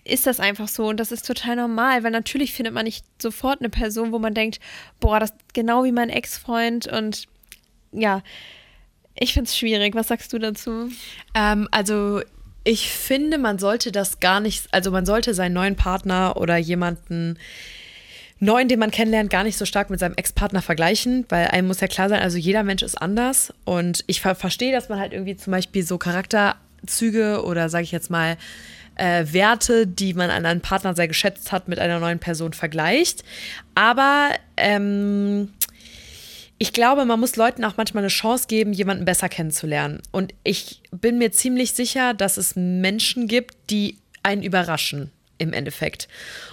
ist 0.06 0.28
das 0.28 0.40
einfach 0.40 0.68
so 0.68 0.88
und 0.88 1.00
das 1.00 1.12
ist 1.12 1.26
total 1.26 1.56
normal, 1.56 2.04
weil 2.04 2.12
natürlich 2.12 2.54
findet 2.54 2.74
man 2.74 2.86
nicht 2.86 3.06
sofort 3.22 3.62
eine 3.62 3.70
Person, 3.70 4.12
wo 4.12 4.20
man 4.20 4.34
denkt, 4.34 4.60
boah, 5.00 5.20
das 5.20 5.32
ist 5.32 5.54
genau 5.54 5.84
wie 5.84 5.92
mein 5.92 6.10
Ex-Freund 6.10 6.88
und 6.88 7.26
ja, 7.92 8.22
ich 9.16 9.34
finde 9.34 9.48
es 9.48 9.58
schwierig. 9.58 9.96
Was 9.96 10.08
sagst 10.08 10.34
du 10.34 10.40
dazu? 10.40 10.90
Ähm, 11.36 11.68
also 11.72 12.22
ich 12.64 12.90
finde, 12.90 13.38
man 13.38 13.60
sollte 13.60 13.92
das 13.92 14.20
gar 14.20 14.40
nicht, 14.40 14.68
also 14.72 14.92
man 14.92 15.06
sollte 15.06 15.34
seinen 15.34 15.54
neuen 15.54 15.76
Partner 15.76 16.38
oder 16.38 16.58
jemanden 16.58 17.38
neuen, 18.40 18.68
den 18.68 18.80
man 18.80 18.92
kennenlernt, 18.92 19.30
gar 19.30 19.44
nicht 19.44 19.58
so 19.58 19.66
stark 19.66 19.90
mit 19.90 20.00
seinem 20.00 20.16
Ex-Partner 20.16 20.62
vergleichen, 20.62 21.26
weil 21.30 21.48
einem 21.48 21.68
muss 21.68 21.80
ja 21.80 21.88
klar 21.88 22.10
sein, 22.10 22.22
also 22.22 22.38
jeder 22.38 22.64
Mensch 22.64 22.84
ist 22.84 23.02
anders 23.02 23.54
und 23.64 24.04
ich 24.08 24.22
ver 24.22 24.36
verstehe, 24.36 24.74
dass 24.74 24.90
man 24.90 25.00
halt 25.00 25.14
irgendwie 25.14 25.38
zum 25.38 25.52
Beispiel 25.52 25.84
so 25.84 25.98
Charakterzüge 25.98 27.44
oder 27.46 27.70
sage 27.70 27.84
ich 27.84 27.92
jetzt 27.92 28.10
mal 28.10 28.38
äh, 28.96 29.26
Werte, 29.32 29.88
die 29.88 30.14
man 30.14 30.30
an 30.30 30.46
einen 30.46 30.62
Partner 30.62 30.96
sehr 30.96 31.08
geschätzt 31.08 31.52
hat, 31.52 31.68
mit 31.68 31.80
einer 31.80 32.00
neuen 32.00 32.20
Person 32.20 32.54
vergleicht. 32.54 33.24
Aber 33.76 34.30
ähm, 34.58 35.54
ich 36.58 36.74
glaube, 36.74 37.06
man 37.06 37.20
muss 37.20 37.36
Leuten 37.36 37.66
auch 37.66 37.78
manchmal 37.78 38.04
eine 38.04 38.10
Chance 38.10 38.48
geben, 38.48 38.74
jemanden 38.74 39.06
besser 39.06 39.30
kennenzulernen. 39.30 40.02
Und 40.12 40.34
ich 40.44 40.82
bin 40.92 41.18
mir 41.18 41.32
ziemlich 41.32 41.74
sicher, 41.74 42.14
dass 42.14 42.38
es 42.38 42.56
Menschen 42.56 43.28
gibt, 43.28 43.56
die 43.70 43.98
einen 44.24 44.44
überraschen 44.44 45.12
im 45.38 45.54
Endeffekt. 45.54 46.08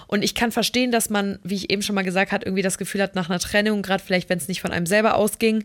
Und 0.07 0.23
ich 0.23 0.35
kann 0.35 0.51
verstehen, 0.51 0.91
dass 0.91 1.09
man, 1.09 1.39
wie 1.43 1.55
ich 1.55 1.69
eben 1.69 1.81
schon 1.81 1.95
mal 1.95 2.03
gesagt 2.03 2.31
habe, 2.31 2.45
irgendwie 2.45 2.63
das 2.63 2.77
Gefühl 2.77 3.01
hat, 3.01 3.15
nach 3.15 3.29
einer 3.29 3.39
Trennung, 3.39 3.81
gerade 3.81 4.03
vielleicht, 4.03 4.29
wenn 4.29 4.37
es 4.37 4.47
nicht 4.47 4.61
von 4.61 4.71
einem 4.71 4.85
selber 4.85 5.15
ausging, 5.15 5.63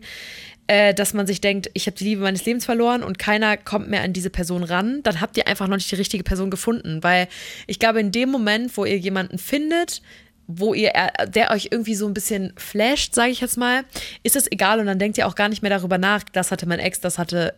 äh, 0.67 0.93
dass 0.93 1.13
man 1.13 1.27
sich 1.27 1.41
denkt, 1.41 1.69
ich 1.73 1.87
habe 1.87 1.97
die 1.97 2.03
Liebe 2.03 2.21
meines 2.21 2.45
Lebens 2.45 2.65
verloren 2.65 3.03
und 3.03 3.17
keiner 3.17 3.57
kommt 3.57 3.89
mehr 3.89 4.03
an 4.03 4.13
diese 4.13 4.29
Person 4.29 4.63
ran, 4.63 5.01
dann 5.03 5.21
habt 5.21 5.37
ihr 5.37 5.47
einfach 5.47 5.67
noch 5.67 5.77
nicht 5.77 5.91
die 5.91 5.95
richtige 5.95 6.23
Person 6.23 6.51
gefunden. 6.51 7.03
Weil 7.03 7.27
ich 7.67 7.79
glaube, 7.79 7.99
in 7.99 8.11
dem 8.11 8.29
Moment, 8.29 8.75
wo 8.77 8.85
ihr 8.85 8.97
jemanden 8.97 9.37
findet, 9.37 10.01
wo 10.47 10.73
ihr, 10.73 10.91
äh, 10.93 11.29
der 11.29 11.51
euch 11.51 11.69
irgendwie 11.71 11.95
so 11.95 12.07
ein 12.07 12.13
bisschen 12.13 12.53
flasht, 12.57 13.13
sage 13.13 13.31
ich 13.31 13.41
jetzt 13.41 13.57
mal, 13.57 13.83
ist 14.23 14.35
es 14.35 14.51
egal 14.51 14.79
und 14.79 14.85
dann 14.85 14.99
denkt 14.99 15.17
ihr 15.17 15.27
auch 15.27 15.35
gar 15.35 15.49
nicht 15.49 15.61
mehr 15.61 15.71
darüber 15.71 15.97
nach, 15.97 16.23
das 16.23 16.51
hatte 16.51 16.67
mein 16.67 16.79
Ex, 16.79 16.99
das 16.99 17.17
hatte 17.17 17.53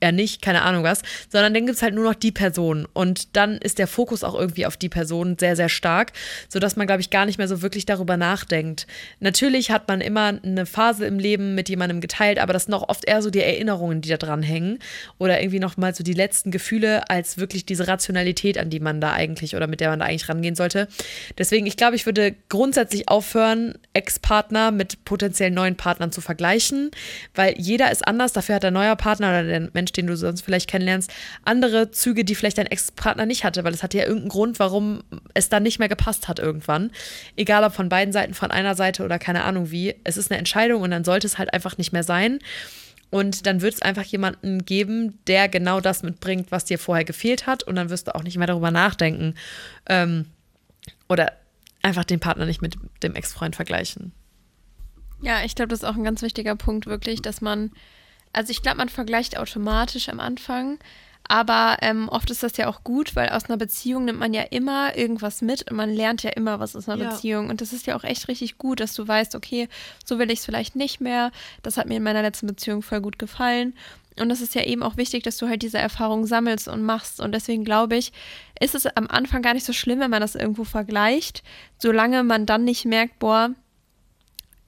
er 0.00 0.12
nicht, 0.12 0.42
keine 0.42 0.62
Ahnung 0.62 0.84
was, 0.84 1.02
sondern 1.30 1.54
dann 1.54 1.66
gibt 1.66 1.76
es 1.76 1.82
halt 1.82 1.94
nur 1.94 2.04
noch 2.04 2.14
die 2.14 2.32
Person. 2.32 2.86
Und 2.92 3.36
dann 3.36 3.58
ist 3.58 3.78
der 3.78 3.86
Fokus 3.86 4.24
auch 4.24 4.34
irgendwie 4.34 4.66
auf 4.66 4.76
die 4.76 4.88
Person 4.88 5.36
sehr, 5.38 5.56
sehr 5.56 5.68
stark, 5.68 6.12
sodass 6.48 6.76
man, 6.76 6.86
glaube 6.86 7.00
ich, 7.00 7.10
gar 7.10 7.26
nicht 7.26 7.38
mehr 7.38 7.48
so 7.48 7.62
wirklich 7.62 7.86
darüber 7.86 8.16
nachdenkt. 8.16 8.86
Natürlich 9.20 9.70
hat 9.70 9.88
man 9.88 10.00
immer 10.00 10.38
eine 10.42 10.66
Phase 10.66 11.06
im 11.06 11.18
Leben 11.18 11.54
mit 11.54 11.68
jemandem 11.68 12.00
geteilt, 12.00 12.38
aber 12.38 12.52
das 12.52 12.64
sind 12.64 12.74
auch 12.74 12.88
oft 12.88 13.06
eher 13.06 13.22
so 13.22 13.30
die 13.30 13.40
Erinnerungen, 13.40 14.00
die 14.00 14.08
da 14.08 14.16
dran 14.16 14.42
hängen. 14.42 14.78
Oder 15.18 15.40
irgendwie 15.40 15.60
nochmal 15.60 15.94
so 15.94 16.04
die 16.04 16.12
letzten 16.12 16.50
Gefühle, 16.50 17.08
als 17.08 17.38
wirklich 17.38 17.64
diese 17.64 17.88
Rationalität, 17.88 18.58
an 18.58 18.70
die 18.70 18.80
man 18.80 19.00
da 19.00 19.12
eigentlich 19.12 19.56
oder 19.56 19.66
mit 19.66 19.80
der 19.80 19.90
man 19.90 20.00
da 20.00 20.06
eigentlich 20.06 20.28
rangehen 20.28 20.54
sollte. 20.54 20.88
Deswegen, 21.38 21.66
ich 21.66 21.76
glaube, 21.76 21.96
ich 21.96 22.06
würde 22.06 22.34
grundsätzlich 22.48 23.08
aufhören, 23.08 23.74
Ex-Partner 23.94 24.70
mit 24.70 25.04
potenziell 25.04 25.50
neuen 25.50 25.76
Partnern 25.76 26.12
zu 26.12 26.20
vergleichen, 26.20 26.90
weil 27.34 27.54
jeder 27.56 27.90
ist 27.90 28.06
anders. 28.06 28.32
Dafür 28.32 28.56
hat 28.56 28.62
der 28.62 28.70
neue 28.70 28.94
Partner 28.96 29.28
oder 29.28 29.44
der 29.44 29.68
Mensch, 29.72 29.85
den 29.92 30.06
du 30.06 30.16
sonst 30.16 30.42
vielleicht 30.42 30.68
kennenlernst, 30.68 31.12
andere 31.44 31.90
Züge, 31.90 32.24
die 32.24 32.34
vielleicht 32.34 32.58
dein 32.58 32.66
Ex-Partner 32.66 33.26
nicht 33.26 33.44
hatte, 33.44 33.64
weil 33.64 33.74
es 33.74 33.82
hatte 33.82 33.98
ja 33.98 34.04
irgendeinen 34.04 34.30
Grund, 34.30 34.58
warum 34.58 35.02
es 35.34 35.48
dann 35.48 35.62
nicht 35.62 35.78
mehr 35.78 35.88
gepasst 35.88 36.28
hat 36.28 36.38
irgendwann. 36.38 36.90
Egal 37.36 37.64
ob 37.64 37.74
von 37.74 37.88
beiden 37.88 38.12
Seiten, 38.12 38.34
von 38.34 38.50
einer 38.50 38.74
Seite 38.74 39.04
oder 39.04 39.18
keine 39.18 39.44
Ahnung 39.44 39.70
wie. 39.70 39.94
Es 40.04 40.16
ist 40.16 40.30
eine 40.30 40.38
Entscheidung 40.38 40.82
und 40.82 40.90
dann 40.90 41.04
sollte 41.04 41.26
es 41.26 41.38
halt 41.38 41.52
einfach 41.52 41.78
nicht 41.78 41.92
mehr 41.92 42.02
sein. 42.02 42.38
Und 43.10 43.46
dann 43.46 43.62
wird 43.62 43.74
es 43.74 43.82
einfach 43.82 44.02
jemanden 44.02 44.64
geben, 44.64 45.18
der 45.26 45.48
genau 45.48 45.80
das 45.80 46.02
mitbringt, 46.02 46.50
was 46.50 46.64
dir 46.64 46.78
vorher 46.78 47.04
gefehlt 47.04 47.46
hat. 47.46 47.62
Und 47.62 47.76
dann 47.76 47.88
wirst 47.88 48.08
du 48.08 48.14
auch 48.14 48.22
nicht 48.22 48.36
mehr 48.36 48.48
darüber 48.48 48.70
nachdenken. 48.70 49.34
Ähm, 49.88 50.26
oder 51.08 51.32
einfach 51.82 52.04
den 52.04 52.20
Partner 52.20 52.46
nicht 52.46 52.62
mit 52.62 52.76
dem 53.02 53.14
Ex-Freund 53.14 53.54
vergleichen. 53.54 54.12
Ja, 55.22 55.44
ich 55.44 55.54
glaube, 55.54 55.68
das 55.68 55.80
ist 55.80 55.84
auch 55.84 55.94
ein 55.94 56.04
ganz 56.04 56.20
wichtiger 56.22 56.56
Punkt, 56.56 56.86
wirklich, 56.86 57.22
dass 57.22 57.40
man 57.40 57.70
also 58.36 58.50
ich 58.50 58.62
glaube, 58.62 58.78
man 58.78 58.90
vergleicht 58.90 59.38
automatisch 59.38 60.10
am 60.10 60.20
Anfang, 60.20 60.78
aber 61.26 61.78
ähm, 61.80 62.08
oft 62.08 62.30
ist 62.30 62.42
das 62.42 62.56
ja 62.58 62.68
auch 62.68 62.84
gut, 62.84 63.16
weil 63.16 63.30
aus 63.30 63.46
einer 63.46 63.56
Beziehung 63.56 64.04
nimmt 64.04 64.18
man 64.18 64.34
ja 64.34 64.42
immer 64.42 64.96
irgendwas 64.96 65.40
mit 65.40 65.68
und 65.68 65.76
man 65.76 65.90
lernt 65.90 66.22
ja 66.22 66.30
immer 66.30 66.60
was 66.60 66.76
aus 66.76 66.88
einer 66.88 67.02
ja. 67.02 67.10
Beziehung. 67.10 67.48
Und 67.48 67.60
das 67.62 67.72
ist 67.72 67.86
ja 67.86 67.96
auch 67.96 68.04
echt 68.04 68.28
richtig 68.28 68.58
gut, 68.58 68.78
dass 68.80 68.94
du 68.94 69.08
weißt, 69.08 69.34
okay, 69.34 69.68
so 70.04 70.18
will 70.18 70.30
ich 70.30 70.40
es 70.40 70.44
vielleicht 70.44 70.76
nicht 70.76 71.00
mehr. 71.00 71.32
Das 71.62 71.78
hat 71.78 71.88
mir 71.88 71.96
in 71.96 72.02
meiner 72.02 72.22
letzten 72.22 72.46
Beziehung 72.46 72.82
voll 72.82 73.00
gut 73.00 73.18
gefallen. 73.18 73.74
Und 74.20 74.28
das 74.28 74.40
ist 74.40 74.54
ja 74.54 74.62
eben 74.62 74.82
auch 74.82 74.96
wichtig, 74.96 75.24
dass 75.24 75.38
du 75.38 75.48
halt 75.48 75.62
diese 75.62 75.78
Erfahrung 75.78 76.26
sammelst 76.26 76.68
und 76.68 76.82
machst. 76.82 77.20
Und 77.20 77.32
deswegen 77.32 77.64
glaube 77.64 77.96
ich, 77.96 78.12
ist 78.60 78.74
es 78.74 78.86
am 78.86 79.08
Anfang 79.08 79.42
gar 79.42 79.54
nicht 79.54 79.66
so 79.66 79.72
schlimm, 79.72 80.00
wenn 80.00 80.10
man 80.10 80.20
das 80.20 80.34
irgendwo 80.36 80.64
vergleicht, 80.64 81.42
solange 81.78 82.22
man 82.22 82.46
dann 82.46 82.64
nicht 82.64 82.84
merkt, 82.84 83.18
boah, 83.18 83.50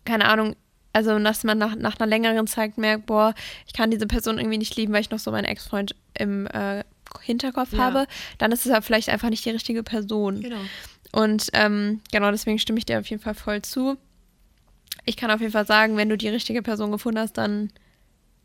keine 0.04 0.26
Ahnung, 0.26 0.56
also, 0.92 1.18
dass 1.18 1.44
man 1.44 1.58
nach, 1.58 1.76
nach 1.76 1.98
einer 1.98 2.06
längeren 2.06 2.46
Zeit 2.46 2.78
merkt, 2.78 3.06
boah, 3.06 3.34
ich 3.66 3.72
kann 3.72 3.90
diese 3.90 4.06
Person 4.06 4.38
irgendwie 4.38 4.58
nicht 4.58 4.74
lieben, 4.76 4.92
weil 4.92 5.00
ich 5.02 5.10
noch 5.10 5.18
so 5.18 5.30
meinen 5.30 5.44
Ex-Freund 5.44 5.94
im 6.14 6.46
äh, 6.48 6.82
Hinterkopf 7.22 7.72
Ja. 7.72 7.78
habe, 7.78 8.06
dann 8.38 8.52
ist 8.52 8.66
es 8.66 8.72
ja 8.72 8.80
vielleicht 8.80 9.08
einfach 9.08 9.30
nicht 9.30 9.44
die 9.44 9.50
richtige 9.50 9.82
Person. 9.82 10.40
Genau. 10.40 10.60
Und 11.12 11.48
ähm, 11.52 12.00
genau 12.12 12.30
deswegen 12.30 12.58
stimme 12.58 12.78
ich 12.78 12.86
dir 12.86 12.98
auf 12.98 13.06
jeden 13.06 13.22
Fall 13.22 13.34
voll 13.34 13.62
zu. 13.62 13.96
Ich 15.04 15.16
kann 15.16 15.30
auf 15.30 15.40
jeden 15.40 15.52
Fall 15.52 15.66
sagen, 15.66 15.96
wenn 15.96 16.08
du 16.08 16.18
die 16.18 16.28
richtige 16.28 16.62
Person 16.62 16.90
gefunden 16.90 17.18
hast, 17.20 17.38
dann 17.38 17.70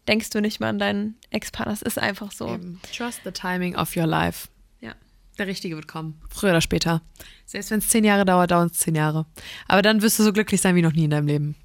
denkst 0.08 0.30
du 0.30 0.40
nicht 0.42 0.60
mal 0.60 0.70
an 0.70 0.80
deinen 0.80 1.16
Ex-Partner. 1.30 1.74
Es 1.74 1.82
ist 1.82 2.00
einfach 2.00 2.32
so. 2.32 2.48
Eben. 2.54 2.80
Trust 2.96 3.22
the 3.26 3.32
timing 3.32 3.76
of 3.76 3.96
your 3.98 4.06
life. 4.08 4.48
Ja. 4.80 4.94
Der 5.38 5.48
Richtige 5.48 5.76
wird 5.76 5.88
kommen. 5.88 6.22
Früher 6.30 6.52
oder 6.52 6.62
später. 6.62 7.02
Selbst 7.46 7.72
wenn 7.72 7.80
es 7.80 7.90
zehn 7.90 8.04
Jahre 8.06 8.24
dauert, 8.26 8.52
dauert 8.52 8.72
es 8.72 8.80
zehn 8.80 8.96
Jahre. 8.96 9.26
Aber 9.68 9.82
dann 9.82 10.02
wirst 10.02 10.20
du 10.20 10.24
so 10.24 10.32
glücklich 10.32 10.62
sein 10.62 10.76
wie 10.76 10.82
noch 10.82 10.94
nie 10.94 11.06
in 11.06 11.10
deinem 11.10 11.28
Leben. 11.28 11.56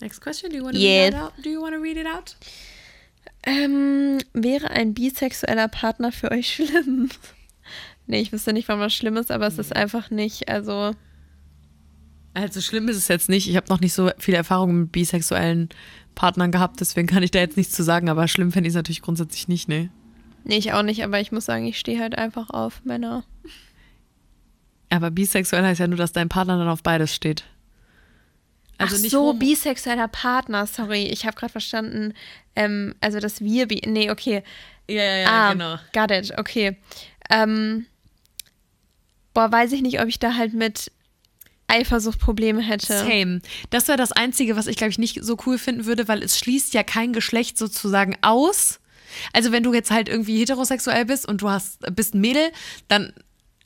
Next 0.00 0.20
question. 0.20 0.50
Do 0.50 0.56
you 0.56 0.64
want 0.64 0.74
to 0.76 0.80
Yes. 0.80 1.12
read 1.12 1.14
it 1.14 1.20
out? 1.20 1.32
Do 1.44 1.50
you 1.50 1.60
want 1.60 1.74
to 1.74 1.80
read 1.80 1.96
it 1.96 2.06
out? 2.06 2.36
Ähm, 3.42 4.18
wäre 4.32 4.70
ein 4.70 4.94
bisexueller 4.94 5.68
Partner 5.68 6.12
für 6.12 6.30
euch 6.30 6.54
schlimm? 6.54 7.08
nee, 8.06 8.20
ich 8.20 8.32
wüsste 8.32 8.52
nicht, 8.52 8.68
wann 8.68 8.80
was 8.80 8.94
schlimm 8.94 9.16
ist, 9.16 9.30
aber 9.30 9.46
es 9.46 9.58
ist 9.58 9.74
einfach 9.74 10.10
nicht, 10.10 10.48
also 10.48 10.94
Also 12.34 12.60
schlimm 12.60 12.88
ist 12.88 12.96
es 12.96 13.08
jetzt 13.08 13.28
nicht. 13.28 13.48
Ich 13.48 13.56
habe 13.56 13.68
noch 13.68 13.80
nicht 13.80 13.92
so 13.92 14.10
viele 14.18 14.36
Erfahrungen 14.38 14.82
mit 14.82 14.92
bisexuellen 14.92 15.68
Partnern 16.14 16.50
gehabt, 16.52 16.80
deswegen 16.80 17.06
kann 17.06 17.22
ich 17.22 17.30
da 17.30 17.38
jetzt 17.38 17.56
nichts 17.56 17.72
zu 17.74 17.82
sagen. 17.82 18.08
Aber 18.08 18.26
schlimm 18.28 18.52
fände 18.52 18.66
ich 18.68 18.72
es 18.72 18.76
natürlich 18.76 19.02
grundsätzlich 19.02 19.48
nicht, 19.48 19.68
ne? 19.68 19.90
nee, 20.44 20.56
ich 20.56 20.72
auch 20.72 20.82
nicht, 20.82 21.04
aber 21.04 21.20
ich 21.20 21.32
muss 21.32 21.44
sagen, 21.44 21.66
ich 21.66 21.78
stehe 21.78 22.00
halt 22.00 22.16
einfach 22.16 22.50
auf 22.50 22.82
Männer. 22.84 23.24
Aber 24.88 25.10
bisexuell 25.10 25.62
heißt 25.64 25.80
ja 25.80 25.86
nur, 25.86 25.98
dass 25.98 26.12
dein 26.12 26.28
Partner 26.28 26.58
dann 26.58 26.68
auf 26.68 26.82
beides 26.82 27.14
steht. 27.14 27.44
Also 28.80 28.96
Ach 28.96 29.00
nicht 29.02 29.10
so, 29.10 29.20
homo- 29.28 29.38
bisexueller 29.38 30.08
Partner, 30.08 30.66
sorry, 30.66 31.04
ich 31.04 31.26
habe 31.26 31.36
gerade 31.36 31.52
verstanden, 31.52 32.14
ähm, 32.56 32.94
also 33.00 33.20
dass 33.20 33.40
wir, 33.40 33.68
bi 33.68 33.80
nee, 33.86 34.10
okay, 34.10 34.42
Ja, 34.88 35.02
ja, 35.02 35.16
ja, 35.18 35.28
ah, 35.28 35.52
genau. 35.52 35.76
got 35.92 36.10
it, 36.10 36.32
okay. 36.38 36.76
Ähm, 37.28 37.86
boah, 39.34 39.52
weiß 39.52 39.72
ich 39.72 39.82
nicht, 39.82 40.00
ob 40.00 40.08
ich 40.08 40.18
da 40.18 40.34
halt 40.34 40.54
mit 40.54 40.90
Eifersucht 41.68 42.18
Probleme 42.18 42.60
hätte. 42.62 42.86
Same. 42.98 43.40
Das 43.70 43.86
wäre 43.86 43.96
das 43.98 44.10
Einzige, 44.12 44.56
was 44.56 44.66
ich, 44.66 44.76
glaube 44.76 44.90
ich, 44.90 44.98
nicht 44.98 45.22
so 45.22 45.36
cool 45.46 45.56
finden 45.58 45.84
würde, 45.84 46.08
weil 46.08 46.22
es 46.22 46.36
schließt 46.38 46.74
ja 46.74 46.82
kein 46.82 47.12
Geschlecht 47.12 47.56
sozusagen 47.58 48.16
aus. 48.22 48.80
Also 49.32 49.52
wenn 49.52 49.62
du 49.62 49.72
jetzt 49.74 49.90
halt 49.92 50.08
irgendwie 50.08 50.38
heterosexuell 50.38 51.04
bist 51.04 51.28
und 51.28 51.42
du 51.42 51.48
hast, 51.50 51.78
bist 51.94 52.14
ein 52.14 52.20
Mädel, 52.20 52.50
dann 52.88 53.12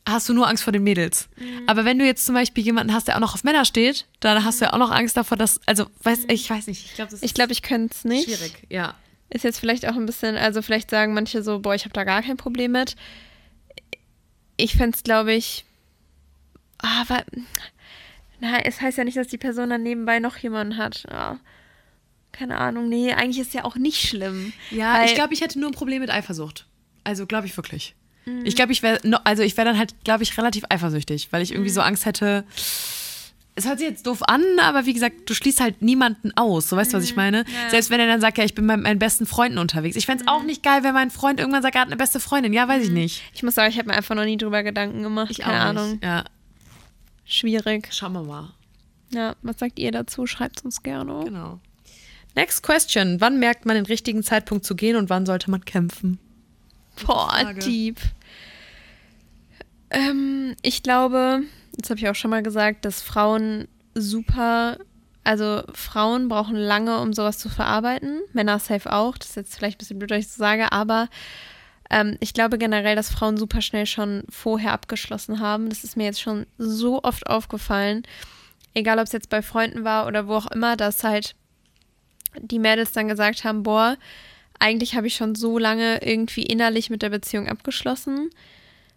hast 0.08 0.28
du 0.28 0.34
nur 0.34 0.48
Angst 0.48 0.64
vor 0.64 0.72
den 0.72 0.82
Mädels. 0.84 1.28
Aber 1.66 1.84
wenn 1.84 1.98
du 1.98 2.04
jetzt 2.04 2.26
zum 2.26 2.34
Beispiel 2.34 2.64
jemanden 2.64 2.92
hast, 2.92 3.08
der 3.08 3.16
auch 3.16 3.20
noch 3.20 3.34
auf 3.34 3.44
Männer 3.44 3.64
steht, 3.64 4.06
dann 4.20 4.44
hast 4.44 4.60
du 4.60 4.66
ja 4.66 4.72
auch 4.72 4.78
noch 4.78 4.90
Angst 4.90 5.16
davor, 5.16 5.36
dass, 5.36 5.60
also, 5.66 5.86
weiß, 6.02 6.24
ich 6.28 6.48
weiß 6.48 6.66
nicht, 6.66 6.84
ich 6.86 6.94
glaube, 6.94 7.10
das 7.10 7.22
Ich 7.22 7.34
glaube, 7.34 7.52
ich 7.52 7.62
könnte 7.62 7.94
es 7.94 8.04
nicht. 8.04 8.24
schwierig. 8.24 8.54
Ja. 8.68 8.94
Ist 9.30 9.44
jetzt 9.44 9.58
vielleicht 9.58 9.86
auch 9.88 9.94
ein 9.96 10.06
bisschen, 10.06 10.36
also 10.36 10.62
vielleicht 10.62 10.90
sagen 10.90 11.14
manche 11.14 11.42
so, 11.42 11.60
boah, 11.60 11.74
ich 11.74 11.84
habe 11.84 11.92
da 11.94 12.04
gar 12.04 12.22
kein 12.22 12.36
Problem 12.36 12.72
mit. 12.72 12.96
Ich 14.56 14.74
fände 14.76 14.94
es, 14.96 15.02
glaube 15.02 15.32
ich, 15.32 15.64
aber, 16.78 17.24
na, 18.40 18.58
es 18.60 18.80
heißt 18.80 18.98
ja 18.98 19.04
nicht, 19.04 19.16
dass 19.16 19.28
die 19.28 19.38
Person 19.38 19.70
dann 19.70 19.82
nebenbei 19.82 20.20
noch 20.20 20.36
jemanden 20.36 20.76
hat. 20.76 21.04
Ja. 21.10 21.40
Keine 22.30 22.58
Ahnung, 22.58 22.88
nee, 22.88 23.12
eigentlich 23.12 23.38
ist 23.38 23.54
ja 23.54 23.64
auch 23.64 23.76
nicht 23.76 24.06
schlimm. 24.06 24.52
Ja, 24.70 25.04
ich 25.04 25.14
glaube, 25.14 25.32
ich 25.34 25.40
hätte 25.40 25.58
nur 25.58 25.70
ein 25.70 25.74
Problem 25.74 26.00
mit 26.00 26.10
Eifersucht. 26.10 26.66
Also 27.04 27.26
glaube 27.26 27.46
ich 27.46 27.56
wirklich. 27.56 27.94
Ich 28.44 28.56
glaube, 28.56 28.72
ich 28.72 28.82
wäre, 28.82 29.00
also 29.24 29.42
ich 29.42 29.56
wäre 29.56 29.68
dann 29.68 29.78
halt, 29.78 29.94
glaube 30.04 30.22
ich, 30.22 30.36
relativ 30.38 30.64
eifersüchtig, 30.68 31.28
weil 31.30 31.42
ich 31.42 31.52
irgendwie 31.52 31.70
so 31.70 31.80
Angst 31.80 32.06
hätte. 32.06 32.44
Es 33.56 33.66
hört 33.68 33.78
sich 33.78 33.88
jetzt 33.88 34.06
doof 34.06 34.22
an, 34.22 34.42
aber 34.60 34.84
wie 34.86 34.94
gesagt, 34.94 35.28
du 35.30 35.34
schließt 35.34 35.60
halt 35.60 35.80
niemanden 35.80 36.32
aus. 36.36 36.68
So 36.68 36.76
weißt 36.76 36.92
du, 36.92 36.96
was 36.96 37.04
ich 37.04 37.14
meine? 37.14 37.44
Selbst 37.70 37.90
wenn 37.90 38.00
er 38.00 38.06
dann 38.06 38.20
sagt, 38.20 38.36
ja, 38.38 38.44
ich 38.44 38.54
bin 38.54 38.66
mit 38.66 38.80
meinen 38.80 38.98
besten 38.98 39.26
Freunden 39.26 39.58
unterwegs. 39.58 39.94
Ich 39.94 40.06
fände 40.06 40.24
es 40.24 40.28
auch 40.28 40.42
nicht 40.42 40.62
geil, 40.62 40.82
wenn 40.82 40.94
mein 40.94 41.10
Freund 41.10 41.38
irgendwann 41.38 41.62
sagt, 41.62 41.76
er 41.76 41.82
hat 41.82 41.88
eine 41.88 41.96
beste 41.96 42.18
Freundin. 42.18 42.52
Ja, 42.52 42.66
weiß 42.66 42.84
ich 42.84 42.90
nicht. 42.90 43.22
Ich 43.32 43.44
muss 43.44 43.54
sagen, 43.54 43.70
ich 43.70 43.78
habe 43.78 43.88
mir 43.88 43.94
einfach 43.94 44.16
noch 44.16 44.24
nie 44.24 44.36
drüber 44.36 44.62
Gedanken 44.64 45.02
gemacht. 45.02 45.38
Keine 45.38 45.60
Ahnung. 45.60 46.00
Ja, 46.02 46.24
Schwierig. 47.24 47.88
schauen 47.92 48.12
wir 48.12 48.22
mal. 48.22 48.50
Ja, 49.12 49.36
was 49.42 49.58
sagt 49.58 49.78
ihr 49.78 49.92
dazu? 49.92 50.26
Schreibt 50.26 50.64
uns 50.64 50.82
gerne. 50.82 51.22
Genau. 51.24 51.60
Next 52.34 52.62
question. 52.64 53.20
Wann 53.20 53.38
merkt 53.38 53.66
man 53.66 53.76
den 53.76 53.86
richtigen 53.86 54.22
Zeitpunkt 54.24 54.64
zu 54.64 54.74
gehen 54.74 54.96
und 54.96 55.10
wann 55.10 55.24
sollte 55.26 55.50
man 55.50 55.64
kämpfen? 55.64 56.18
Boah, 57.04 57.52
deep. 57.54 58.00
Ähm, 59.90 60.56
ich 60.62 60.82
glaube, 60.82 61.42
das 61.76 61.90
habe 61.90 62.00
ich 62.00 62.08
auch 62.08 62.14
schon 62.14 62.30
mal 62.30 62.42
gesagt, 62.42 62.84
dass 62.84 63.02
Frauen 63.02 63.68
super, 63.94 64.78
also 65.22 65.62
Frauen 65.72 66.28
brauchen 66.28 66.56
lange, 66.56 67.00
um 67.00 67.12
sowas 67.12 67.38
zu 67.38 67.48
verarbeiten. 67.48 68.20
Männer 68.32 68.58
safe 68.58 68.92
auch. 68.92 69.16
Das 69.18 69.30
ist 69.30 69.36
jetzt 69.36 69.56
vielleicht 69.56 69.76
ein 69.76 69.78
bisschen 69.78 69.98
blöd, 69.98 70.10
dass 70.10 70.18
ich 70.18 70.28
so 70.28 70.38
sage, 70.38 70.72
aber 70.72 71.08
ähm, 71.90 72.16
ich 72.20 72.34
glaube 72.34 72.58
generell, 72.58 72.96
dass 72.96 73.10
Frauen 73.10 73.36
super 73.36 73.60
schnell 73.60 73.86
schon 73.86 74.24
vorher 74.28 74.72
abgeschlossen 74.72 75.40
haben. 75.40 75.68
Das 75.68 75.84
ist 75.84 75.96
mir 75.96 76.04
jetzt 76.04 76.20
schon 76.20 76.46
so 76.58 77.02
oft 77.02 77.28
aufgefallen. 77.28 78.02
Egal, 78.74 78.98
ob 78.98 79.04
es 79.04 79.12
jetzt 79.12 79.30
bei 79.30 79.42
Freunden 79.42 79.84
war 79.84 80.06
oder 80.06 80.26
wo 80.26 80.34
auch 80.34 80.50
immer, 80.50 80.76
dass 80.76 81.04
halt 81.04 81.36
die 82.40 82.58
Mädels 82.58 82.92
dann 82.92 83.06
gesagt 83.06 83.44
haben, 83.44 83.62
boah, 83.62 83.96
eigentlich 84.58 84.94
habe 84.96 85.06
ich 85.06 85.16
schon 85.16 85.34
so 85.34 85.58
lange 85.58 86.02
irgendwie 86.02 86.44
innerlich 86.44 86.90
mit 86.90 87.02
der 87.02 87.10
Beziehung 87.10 87.48
abgeschlossen. 87.48 88.30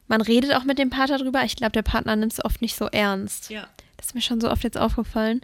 Man 0.08 0.22
redet 0.22 0.54
auch 0.54 0.64
mit 0.64 0.80
dem 0.80 0.90
Partner 0.90 1.18
drüber. 1.18 1.44
Ich 1.44 1.56
glaube, 1.56 1.74
der 1.74 1.82
Partner 1.82 2.16
nimmt 2.16 2.34
es 2.34 2.44
oft 2.44 2.62
nicht 2.62 2.76
so 2.76 2.86
ernst. 2.86 3.50
Ja. 3.50 3.68
Das 3.98 4.08
ist 4.08 4.16
mir 4.16 4.22
schon 4.22 4.40
so 4.40 4.50
oft 4.50 4.64
jetzt 4.64 4.78
aufgefallen. 4.78 5.42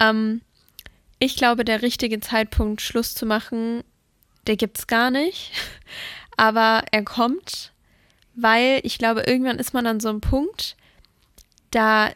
Ähm, 0.00 0.42
ich 1.18 1.36
glaube, 1.36 1.64
der 1.64 1.82
richtige 1.82 2.20
Zeitpunkt, 2.20 2.82
Schluss 2.82 3.14
zu 3.14 3.26
machen, 3.26 3.82
der 4.46 4.56
gibt 4.56 4.78
es 4.78 4.86
gar 4.86 5.10
nicht. 5.10 5.50
Aber 6.36 6.84
er 6.92 7.02
kommt, 7.02 7.72
weil 8.34 8.80
ich 8.82 8.98
glaube, 8.98 9.22
irgendwann 9.22 9.58
ist 9.58 9.72
man 9.74 9.86
an 9.86 10.00
so 10.00 10.10
einem 10.10 10.20
Punkt, 10.20 10.76
da 11.70 12.10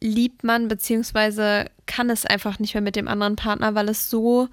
liebt 0.00 0.44
man, 0.44 0.68
beziehungsweise 0.68 1.66
kann 1.86 2.08
es 2.08 2.24
einfach 2.24 2.58
nicht 2.58 2.74
mehr 2.74 2.82
mit 2.82 2.96
dem 2.96 3.08
anderen 3.08 3.36
Partner, 3.36 3.74
weil 3.74 3.88
es 3.90 4.08
so, 4.08 4.48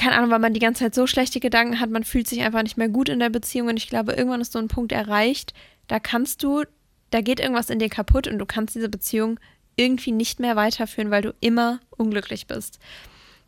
keine 0.00 0.16
Ahnung, 0.16 0.30
weil 0.30 0.38
man 0.38 0.54
die 0.54 0.60
ganze 0.60 0.84
Zeit 0.84 0.94
so 0.94 1.06
schlechte 1.06 1.40
Gedanken 1.40 1.78
hat, 1.78 1.90
man 1.90 2.04
fühlt 2.04 2.26
sich 2.26 2.40
einfach 2.40 2.62
nicht 2.62 2.78
mehr 2.78 2.88
gut 2.88 3.10
in 3.10 3.18
der 3.18 3.28
Beziehung 3.28 3.68
und 3.68 3.76
ich 3.76 3.86
glaube, 3.86 4.14
irgendwann 4.14 4.40
ist 4.40 4.52
so 4.52 4.58
ein 4.58 4.68
Punkt 4.68 4.92
erreicht, 4.92 5.52
da 5.88 6.00
kannst 6.00 6.42
du, 6.42 6.64
da 7.10 7.20
geht 7.20 7.38
irgendwas 7.38 7.68
in 7.68 7.78
dir 7.78 7.90
kaputt 7.90 8.26
und 8.26 8.38
du 8.38 8.46
kannst 8.46 8.74
diese 8.74 8.88
Beziehung 8.88 9.38
irgendwie 9.76 10.12
nicht 10.12 10.40
mehr 10.40 10.56
weiterführen, 10.56 11.10
weil 11.10 11.20
du 11.20 11.34
immer 11.40 11.80
unglücklich 11.90 12.46
bist. 12.46 12.78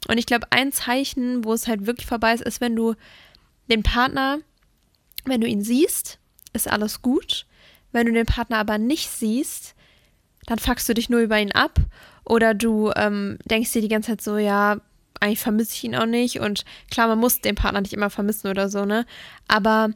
Und 0.08 0.18
ich 0.18 0.26
glaube, 0.26 0.46
ein 0.50 0.72
Zeichen, 0.72 1.42
wo 1.42 1.54
es 1.54 1.68
halt 1.68 1.86
wirklich 1.86 2.06
vorbei 2.06 2.34
ist, 2.34 2.42
ist, 2.42 2.60
wenn 2.60 2.76
du 2.76 2.96
den 3.70 3.82
Partner, 3.82 4.38
wenn 5.24 5.40
du 5.40 5.46
ihn 5.46 5.62
siehst, 5.62 6.18
ist 6.52 6.70
alles 6.70 7.00
gut. 7.00 7.46
Wenn 7.92 8.06
du 8.06 8.12
den 8.12 8.26
Partner 8.26 8.58
aber 8.58 8.76
nicht 8.76 9.08
siehst, 9.08 9.74
dann 10.44 10.58
fuckst 10.58 10.86
du 10.86 10.92
dich 10.92 11.08
nur 11.08 11.20
über 11.20 11.38
ihn 11.38 11.52
ab 11.52 11.78
oder 12.24 12.52
du 12.52 12.90
ähm, 12.94 13.38
denkst 13.46 13.72
dir 13.72 13.80
die 13.80 13.88
ganze 13.88 14.10
Zeit 14.10 14.20
so, 14.20 14.36
ja, 14.36 14.82
eigentlich 15.22 15.40
vermisse 15.40 15.74
ich 15.74 15.84
ihn 15.84 15.96
auch 15.96 16.06
nicht 16.06 16.40
und 16.40 16.64
klar, 16.90 17.08
man 17.08 17.18
muss 17.18 17.40
den 17.40 17.54
Partner 17.54 17.80
nicht 17.80 17.92
immer 17.92 18.10
vermissen 18.10 18.48
oder 18.50 18.68
so, 18.68 18.84
ne? 18.84 19.06
Aber 19.48 19.90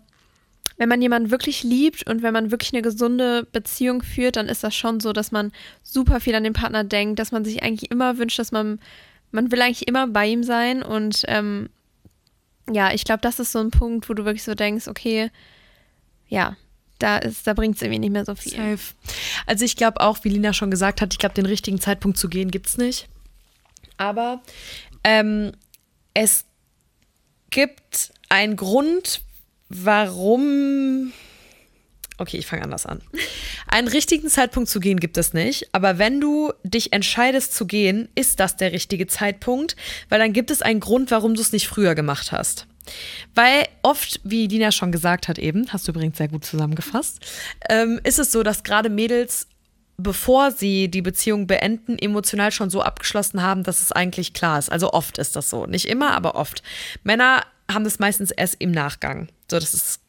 wenn 0.79 0.89
man 0.89 1.01
jemanden 1.01 1.31
wirklich 1.31 1.63
liebt 1.63 2.09
und 2.09 2.23
wenn 2.23 2.35
man 2.35 2.51
wirklich 2.51 2.73
eine 2.73 2.83
gesunde 2.83 3.47
Beziehung 3.51 4.03
führt, 4.03 4.37
dann 4.37 4.49
ist 4.49 4.63
das 4.63 4.75
schon 4.75 5.01
so, 5.01 5.13
dass 5.13 5.33
man 5.33 5.53
super 5.83 6.21
viel 6.21 6.35
an 6.35 6.45
den 6.45 6.53
Partner 6.53 6.85
denkt, 6.85 7.19
dass 7.19 7.33
man 7.33 7.45
sich 7.45 7.63
eigentlich 7.63 7.91
immer 7.91 8.19
wünscht, 8.19 8.39
dass 8.39 8.53
man, 8.53 8.79
man 9.31 9.51
will 9.51 9.63
eigentlich 9.63 9.89
immer 9.89 10.07
bei 10.07 10.27
ihm 10.27 10.43
sein 10.43 10.83
und 10.83 11.25
ähm, 11.29 11.71
ja, 12.71 12.93
ich 12.93 13.05
glaube, 13.05 13.21
das 13.21 13.39
ist 13.39 13.53
so 13.53 13.61
ein 13.61 13.71
Punkt, 13.71 14.09
wo 14.09 14.15
du 14.15 14.25
wirklich 14.25 14.43
so 14.43 14.55
denkst, 14.55 14.89
okay, 14.89 15.31
ja, 16.29 16.57
da 16.99 17.21
da 17.45 17.55
bringt 17.55 17.77
es 17.77 17.83
irgendwie 17.83 18.01
nicht 18.01 18.13
mehr 18.13 18.25
so 18.25 18.35
viel. 18.35 18.53
Safe. 18.53 18.95
Also 19.47 19.65
ich 19.65 19.77
glaube 19.77 20.01
auch, 20.01 20.19
wie 20.23 20.31
Lina 20.31 20.53
schon 20.53 20.71
gesagt 20.71 21.01
hat, 21.01 21.13
ich 21.13 21.19
glaube, 21.19 21.35
den 21.35 21.47
richtigen 21.47 21.81
Zeitpunkt 21.81 22.19
zu 22.19 22.29
gehen 22.29 22.51
gibt 22.51 22.67
es 22.67 22.79
nicht. 22.79 23.09
Aber 23.99 24.43
ähm, 25.05 25.53
es 26.15 26.45
gibt 27.51 28.13
einen 28.29 28.57
Grund, 28.57 29.23
warum. 29.69 31.13
Okay, 32.19 32.39
ich 32.39 32.47
fange 32.47 32.63
anders 32.63 32.87
an. 32.87 33.03
Einen 33.67 33.89
richtigen 33.89 34.29
Zeitpunkt 34.29 34.71
zu 34.71 34.81
gehen 34.81 34.99
gibt 35.01 35.19
es 35.19 35.35
nicht, 35.35 35.69
aber 35.73 35.99
wenn 35.99 36.21
du 36.21 36.53
dich 36.63 36.93
entscheidest 36.93 37.55
zu 37.55 37.67
gehen, 37.67 38.09
ist 38.15 38.41
das 38.41 38.57
der 38.57 38.73
richtige 38.73 39.07
Zeitpunkt, 39.07 39.77
weil 40.09 40.19
dann 40.19 40.33
gibt 40.33 40.51
es 40.51 40.63
einen 40.63 40.81
Grund, 40.81 41.11
warum 41.11 41.35
du 41.35 41.43
es 41.43 41.53
nicht 41.53 41.69
früher 41.69 41.95
gemacht 41.95 42.33
hast. 42.33 42.67
Weil 43.35 43.67
oft, 43.83 44.21
wie 44.25 44.49
Dina 44.49 44.73
schon 44.73 44.93
gesagt 44.93 45.29
hat 45.29 45.39
eben, 45.39 45.73
hast 45.73 45.87
du 45.89 45.93
übrigens 45.93 46.17
sehr 46.17 46.29
gut 46.29 46.45
zusammengefasst, 46.45 47.21
ähm, 47.69 48.01
ist 48.05 48.19
es 48.19 48.33
so, 48.33 48.43
dass 48.43 48.63
gerade 48.63 48.89
Mädels, 48.89 49.49
bevor 49.97 50.51
sie 50.51 50.89
die 50.91 51.03
Beziehung 51.03 51.47
beenden, 51.47 51.99
emotional 51.99 52.53
schon 52.53 52.71
so 52.71 52.83
abgeschlossen 52.83 53.43
haben, 53.43 53.63
dass 53.63 53.81
es 53.81 53.93
eigentlich 53.93 54.33
klar 54.33 54.59
ist. 54.59 54.71
Also 54.71 54.93
oft 54.93 55.19
ist 55.19 55.37
das 55.37 55.51
so. 55.51 55.67
Nicht 55.67 55.87
immer, 55.87 56.13
aber 56.13 56.35
oft. 56.35 56.63
Männer 57.03 57.45
haben 57.71 57.85
das 57.85 57.99
meistens 57.99 58.31
erst 58.31 58.57
im 58.59 58.71
Nachgang. 58.71 59.29
So, 59.51 59.59
das 59.59 59.75
ist 59.75 60.01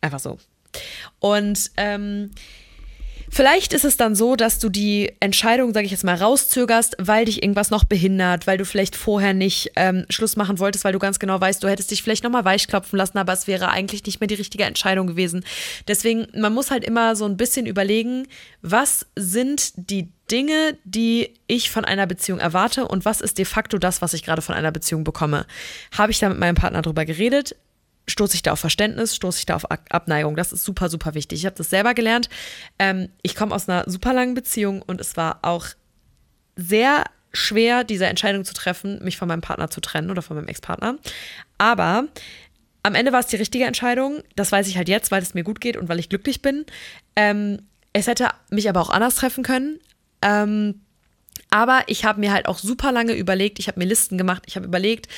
einfach 0.00 0.20
so. 0.20 0.38
Und 1.18 1.70
ähm, 1.76 2.30
Vielleicht 3.30 3.72
ist 3.72 3.84
es 3.84 3.96
dann 3.96 4.16
so, 4.16 4.34
dass 4.34 4.58
du 4.58 4.68
die 4.68 5.12
Entscheidung, 5.20 5.72
sage 5.72 5.86
ich 5.86 5.92
jetzt 5.92 6.02
mal, 6.02 6.16
rauszögerst, 6.16 6.96
weil 6.98 7.26
dich 7.26 7.42
irgendwas 7.42 7.70
noch 7.70 7.84
behindert, 7.84 8.48
weil 8.48 8.58
du 8.58 8.64
vielleicht 8.64 8.96
vorher 8.96 9.34
nicht 9.34 9.70
ähm, 9.76 10.04
Schluss 10.10 10.36
machen 10.36 10.58
wolltest, 10.58 10.84
weil 10.84 10.92
du 10.92 10.98
ganz 10.98 11.20
genau 11.20 11.40
weißt, 11.40 11.62
du 11.62 11.68
hättest 11.68 11.92
dich 11.92 12.02
vielleicht 12.02 12.24
nochmal 12.24 12.44
weichklopfen 12.44 12.96
lassen, 12.96 13.18
aber 13.18 13.32
es 13.32 13.46
wäre 13.46 13.68
eigentlich 13.68 14.04
nicht 14.04 14.20
mehr 14.20 14.26
die 14.26 14.34
richtige 14.34 14.64
Entscheidung 14.64 15.06
gewesen. 15.06 15.44
Deswegen, 15.86 16.26
man 16.34 16.52
muss 16.52 16.72
halt 16.72 16.82
immer 16.82 17.14
so 17.14 17.24
ein 17.24 17.36
bisschen 17.36 17.66
überlegen, 17.66 18.26
was 18.62 19.06
sind 19.14 19.72
die 19.76 20.08
Dinge, 20.30 20.76
die 20.84 21.34
ich 21.46 21.70
von 21.70 21.84
einer 21.84 22.06
Beziehung 22.06 22.40
erwarte 22.40 22.86
und 22.88 23.04
was 23.04 23.20
ist 23.20 23.38
de 23.38 23.44
facto 23.44 23.78
das, 23.78 24.02
was 24.02 24.12
ich 24.12 24.24
gerade 24.24 24.42
von 24.42 24.54
einer 24.54 24.72
Beziehung 24.72 25.04
bekomme. 25.04 25.46
Habe 25.96 26.12
ich 26.12 26.18
da 26.18 26.28
mit 26.28 26.38
meinem 26.38 26.56
Partner 26.56 26.82
drüber 26.82 27.04
geredet? 27.04 27.54
Stoße 28.08 28.34
ich 28.34 28.42
da 28.42 28.52
auf 28.52 28.60
Verständnis, 28.60 29.14
stoße 29.14 29.38
ich 29.38 29.46
da 29.46 29.56
auf 29.56 29.70
Abneigung. 29.70 30.36
Das 30.36 30.52
ist 30.52 30.64
super, 30.64 30.88
super 30.88 31.14
wichtig. 31.14 31.40
Ich 31.40 31.46
habe 31.46 31.56
das 31.56 31.70
selber 31.70 31.94
gelernt. 31.94 32.28
Ähm, 32.78 33.08
ich 33.22 33.34
komme 33.34 33.54
aus 33.54 33.68
einer 33.68 33.84
super 33.86 34.12
langen 34.12 34.34
Beziehung 34.34 34.82
und 34.82 35.00
es 35.00 35.16
war 35.16 35.40
auch 35.42 35.66
sehr 36.56 37.04
schwer, 37.32 37.84
diese 37.84 38.06
Entscheidung 38.06 38.44
zu 38.44 38.54
treffen, 38.54 39.02
mich 39.04 39.16
von 39.16 39.28
meinem 39.28 39.40
Partner 39.40 39.70
zu 39.70 39.80
trennen 39.80 40.10
oder 40.10 40.22
von 40.22 40.36
meinem 40.36 40.48
Ex-Partner. 40.48 40.98
Aber 41.58 42.08
am 42.82 42.94
Ende 42.94 43.12
war 43.12 43.20
es 43.20 43.26
die 43.26 43.36
richtige 43.36 43.64
Entscheidung. 43.64 44.22
Das 44.36 44.50
weiß 44.50 44.66
ich 44.68 44.76
halt 44.76 44.88
jetzt, 44.88 45.10
weil 45.10 45.22
es 45.22 45.34
mir 45.34 45.44
gut 45.44 45.60
geht 45.60 45.76
und 45.76 45.88
weil 45.88 45.98
ich 45.98 46.08
glücklich 46.08 46.42
bin. 46.42 46.64
Ähm, 47.14 47.62
es 47.92 48.06
hätte 48.06 48.28
mich 48.50 48.68
aber 48.68 48.80
auch 48.80 48.90
anders 48.90 49.16
treffen 49.16 49.44
können. 49.44 49.78
Ähm, 50.22 50.80
aber 51.50 51.82
ich 51.86 52.04
habe 52.04 52.20
mir 52.20 52.32
halt 52.32 52.46
auch 52.46 52.58
super 52.58 52.92
lange 52.92 53.12
überlegt, 53.12 53.58
ich 53.58 53.68
habe 53.68 53.78
mir 53.78 53.86
Listen 53.86 54.16
gemacht, 54.16 54.44
ich 54.46 54.56
habe 54.56 54.66
überlegt, 54.66 55.08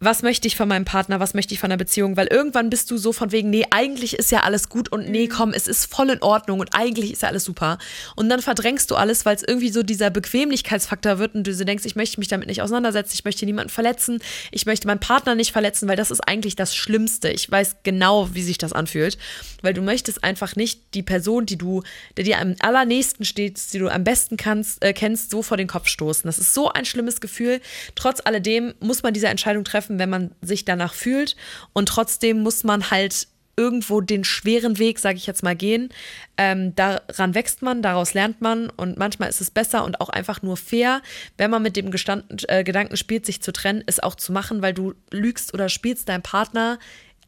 was 0.00 0.22
möchte 0.22 0.46
ich 0.46 0.56
von 0.56 0.68
meinem 0.68 0.84
Partner, 0.84 1.18
was 1.18 1.34
möchte 1.34 1.54
ich 1.54 1.60
von 1.60 1.70
der 1.70 1.76
Beziehung, 1.76 2.16
weil 2.16 2.28
irgendwann 2.28 2.70
bist 2.70 2.88
du 2.90 2.98
so 2.98 3.12
von 3.12 3.32
wegen, 3.32 3.50
nee, 3.50 3.64
eigentlich 3.70 4.14
ist 4.14 4.30
ja 4.30 4.40
alles 4.40 4.68
gut 4.68 4.90
und 4.92 5.08
nee, 5.08 5.26
mhm. 5.26 5.30
komm, 5.30 5.52
es 5.52 5.66
ist 5.66 5.92
voll 5.92 6.10
in 6.10 6.22
Ordnung 6.22 6.60
und 6.60 6.70
eigentlich 6.72 7.12
ist 7.12 7.22
ja 7.22 7.28
alles 7.28 7.44
super. 7.44 7.78
Und 8.14 8.28
dann 8.28 8.40
verdrängst 8.40 8.90
du 8.92 8.94
alles, 8.94 9.26
weil 9.26 9.34
es 9.34 9.42
irgendwie 9.42 9.70
so 9.70 9.82
dieser 9.82 10.10
Bequemlichkeitsfaktor 10.10 11.18
wird 11.18 11.34
und 11.34 11.46
du 11.46 11.52
so 11.52 11.64
denkst, 11.64 11.84
ich 11.84 11.96
möchte 11.96 12.20
mich 12.20 12.28
damit 12.28 12.46
nicht 12.46 12.62
auseinandersetzen, 12.62 13.14
ich 13.14 13.24
möchte 13.24 13.44
niemanden 13.44 13.70
verletzen, 13.70 14.20
ich 14.52 14.66
möchte 14.66 14.86
meinen 14.86 15.00
Partner 15.00 15.34
nicht 15.34 15.50
verletzen, 15.50 15.88
weil 15.88 15.96
das 15.96 16.12
ist 16.12 16.20
eigentlich 16.20 16.54
das 16.54 16.76
Schlimmste. 16.76 17.30
Ich 17.30 17.50
weiß 17.50 17.78
genau, 17.82 18.32
wie 18.34 18.42
sich 18.42 18.58
das 18.58 18.72
anfühlt, 18.72 19.18
weil 19.62 19.74
du 19.74 19.82
möchtest 19.82 20.22
einfach 20.22 20.54
nicht 20.54 20.94
die 20.94 21.02
Person, 21.02 21.44
die 21.44 21.58
du, 21.58 21.82
der 22.16 22.22
dir 22.22 22.38
am 22.38 22.54
allernächsten 22.60 23.24
steht, 23.24 23.72
die 23.72 23.80
du 23.80 23.88
am 23.88 24.04
besten 24.04 24.36
kannst, 24.36 24.84
äh, 24.84 24.92
kennst, 24.92 25.30
so 25.30 25.42
vor 25.42 25.56
den 25.56 25.66
Kopf 25.66 25.88
stoßen. 25.88 26.22
Das 26.24 26.38
ist 26.38 26.54
so 26.54 26.70
ein 26.70 26.84
schlimmes 26.84 27.20
Gefühl. 27.20 27.60
Trotz 27.96 28.20
alledem 28.24 28.74
muss 28.78 29.02
man 29.02 29.12
diese 29.12 29.26
Entscheidung 29.26 29.64
treffen 29.64 29.87
treffen, 29.88 29.98
wenn 29.98 30.10
man 30.10 30.30
sich 30.42 30.64
danach 30.64 30.94
fühlt. 30.94 31.36
Und 31.72 31.88
trotzdem 31.88 32.42
muss 32.42 32.64
man 32.64 32.90
halt 32.90 33.28
irgendwo 33.56 34.00
den 34.00 34.22
schweren 34.22 34.78
Weg, 34.78 35.00
sage 35.00 35.16
ich 35.16 35.26
jetzt 35.26 35.42
mal, 35.42 35.56
gehen. 35.56 35.88
Ähm, 36.36 36.76
daran 36.76 37.34
wächst 37.34 37.60
man, 37.60 37.82
daraus 37.82 38.14
lernt 38.14 38.40
man 38.40 38.70
und 38.70 38.98
manchmal 38.98 39.28
ist 39.28 39.40
es 39.40 39.50
besser 39.50 39.84
und 39.84 40.00
auch 40.00 40.10
einfach 40.10 40.42
nur 40.42 40.56
fair, 40.56 41.02
wenn 41.38 41.50
man 41.50 41.62
mit 41.62 41.74
dem 41.74 41.90
Gestand, 41.90 42.48
äh, 42.48 42.62
Gedanken 42.62 42.96
spielt, 42.96 43.26
sich 43.26 43.42
zu 43.42 43.52
trennen, 43.52 43.82
es 43.86 43.98
auch 43.98 44.14
zu 44.14 44.32
machen, 44.32 44.62
weil 44.62 44.74
du 44.74 44.94
lügst 45.10 45.54
oder 45.54 45.68
spielst 45.68 46.08
deinem 46.08 46.22
Partner 46.22 46.78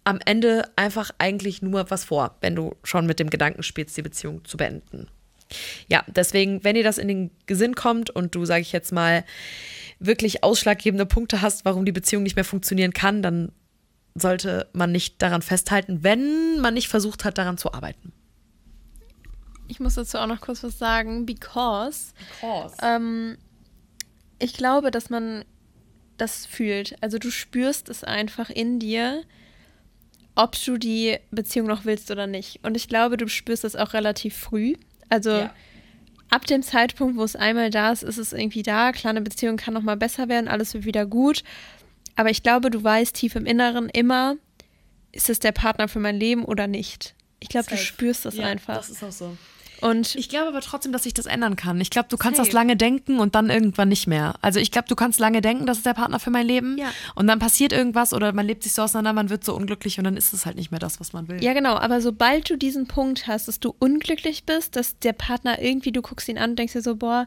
am 0.05 0.21
Ende 0.25 0.71
einfach 0.77 1.11
eigentlich 1.19 1.63
nur 1.63 1.91
was 1.91 2.05
vor, 2.05 2.37
wenn 2.41 2.55
du 2.55 2.77
schon 2.85 3.07
mit 3.07 3.19
dem 3.19 3.29
Gedanken 3.29 3.65
spielst, 3.65 3.97
die 3.97 4.03
Beziehung 4.03 4.45
zu 4.45 4.57
beenden. 4.57 5.09
Ja, 5.89 6.05
deswegen, 6.07 6.63
wenn 6.63 6.77
dir 6.77 6.85
das 6.85 6.99
in 6.99 7.09
den 7.09 7.31
Sinn 7.51 7.75
kommt 7.75 8.09
und 8.09 8.37
du, 8.37 8.45
sage 8.45 8.61
ich 8.61 8.71
jetzt 8.71 8.93
mal, 8.93 9.25
wirklich 10.01 10.43
ausschlaggebende 10.43 11.07
Punkte 11.07 11.43
hast, 11.43 11.65
warum 11.65 11.85
die 11.85 11.93
Beziehung 11.93 12.23
nicht 12.23 12.35
mehr 12.35 12.45
funktionieren 12.45 12.93
kann, 12.93 13.23
dann 13.23 13.53
sollte 14.15 14.69
man 14.73 14.91
nicht 14.91 15.23
daran 15.23 15.43
festhalten, 15.43 16.03
wenn 16.03 16.59
man 16.61 16.75
nicht 16.75 16.89
versucht 16.89 17.25
hat, 17.25 17.39
daran 17.39 17.59
zu 17.59 17.73
arbeiten. 17.73 18.13
Ich 19.69 19.79
muss 19.79 19.95
dazu 19.95 20.19
auch 20.19 20.27
noch 20.27 20.41
kurz 20.41 20.65
was 20.65 20.79
sagen, 20.79 21.27
because, 21.27 22.13
because. 22.41 22.77
Ähm, 22.83 23.39
ich 24.41 24.55
glaube, 24.55 24.91
dass 24.91 25.11
man 25.11 25.45
das 26.17 26.45
fühlt. 26.45 26.97
Also 27.03 27.19
du 27.19 27.31
spürst 27.31 27.89
es 27.89 28.03
einfach 28.03 28.51
in 28.51 28.81
dir, 28.81 29.23
ob 30.35 30.57
du 30.65 30.77
die 30.77 31.19
Beziehung 31.31 31.69
noch 31.69 31.85
willst 31.85 32.11
oder 32.11 32.27
nicht. 32.27 32.65
Und 32.65 32.77
ich 32.77 32.89
glaube, 32.89 33.17
du 33.17 33.29
spürst 33.29 33.65
es 33.65 33.77
auch 33.77 33.93
relativ 33.93 34.37
früh. 34.37 34.75
Also 35.09 35.31
ja 35.31 35.55
ab 36.31 36.47
dem 36.47 36.63
Zeitpunkt, 36.63 37.17
wo 37.17 37.25
es 37.25 37.37
einmal 37.37 37.71
da 37.71 37.93
ist, 37.93 38.03
ist 38.03 38.19
es 38.19 38.33
irgendwie 38.33 38.63
da. 38.63 38.93
Kleine 38.93 39.21
Beziehung 39.21 39.57
kann 39.57 39.75
noch 39.75 39.83
mal 39.83 39.97
besser 39.97 40.29
werden, 40.29 40.49
alles 40.49 40.75
wird 40.75 40.85
wieder 40.85 41.07
gut. 41.07 41.43
Aber 42.17 42.31
ich 42.31 42.43
glaube, 42.43 42.71
du 42.71 42.83
weißt 42.83 43.15
tief 43.15 43.37
im 43.37 43.47
Inneren 43.47 43.89
immer, 43.89 44.37
ist 45.13 45.31
es 45.31 45.39
der 45.39 45.53
Partner 45.53 45.89
für 45.89 46.01
mein 46.01 46.17
Leben 46.17 46.45
oder 46.45 46.67
nicht. 46.67 47.15
Ich 47.41 47.49
glaube, 47.49 47.69
du 47.71 47.77
spürst 47.77 48.25
das 48.25 48.37
ja, 48.37 48.47
einfach. 48.47 48.77
Das 48.77 48.91
ist 48.91 49.03
auch 49.03 49.13
so. 49.13 49.37
Und 49.83 50.15
ich 50.15 50.29
glaube 50.29 50.49
aber 50.49 50.61
trotzdem, 50.61 50.93
dass 50.93 51.05
sich 51.05 51.15
das 51.15 51.27
ändern 51.27 51.57
kann. 51.57 51.81
Ich 51.81 51.91
glaube, 51.91 52.09
du 52.09 52.17
kannst 52.17 52.39
hey. 52.39 52.47
das 52.47 52.53
lange 52.53 52.77
denken 52.77 53.19
und 53.19 53.35
dann 53.35 53.51
irgendwann 53.51 53.89
nicht 53.89 54.07
mehr. 54.07 54.35
Also 54.41 54.61
ich 54.61 54.71
glaube, 54.71 54.89
du 54.89 54.95
kannst 54.95 55.21
lange 55.21 55.41
denken, 55.41 55.67
das 55.67 55.79
ist 55.79 55.87
der 55.87 55.95
Partner 55.95 56.19
für 56.19 56.31
mein 56.31 56.47
Leben. 56.47 56.77
Ja. 56.79 56.93
Und 57.15 57.27
dann 57.27 57.39
passiert 57.39 57.73
irgendwas 57.73 58.13
oder 58.13 58.33
man 58.33 58.47
lebt 58.47 58.63
sich 58.63 58.73
so 58.73 58.83
auseinander, 58.83 59.13
man 59.13 59.31
wird 59.31 59.45
so 59.45 59.55
unglücklich 59.55 59.99
und 59.99 60.05
dann 60.05 60.17
ist 60.17 60.33
es 60.33 60.47
halt 60.47 60.57
nicht 60.57 60.71
mehr 60.71 60.81
das, 60.81 61.01
was 61.01 61.13
man 61.13 61.29
will. 61.29 61.43
Ja, 61.43 61.53
genau. 61.53 61.77
Aber 61.77 62.01
sobald 62.01 62.51
du 62.51 62.57
diesen 62.57 62.87
Punkt 62.87 63.27
hast, 63.27 63.49
dass 63.49 63.61
du 63.61 63.75
unglücklich 63.79 64.45
bist, 64.45 64.77
dass 64.77 64.99
der 64.99 65.13
Partner 65.13 65.61
irgendwie, 65.61 65.93
du 65.93 66.03
guckst 66.03 66.29
ihn 66.29 66.39
an 66.39 66.51
und 66.51 66.59
denkst 66.59 66.73
dir 66.75 66.83
so, 66.83 66.97
boah, 66.97 67.27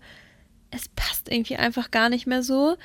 es 0.72 0.90
passt 0.90 1.32
irgendwie 1.32 1.56
einfach 1.56 1.92
gar 1.92 2.10
nicht 2.10 2.28
mehr 2.28 2.44
so. 2.44 2.76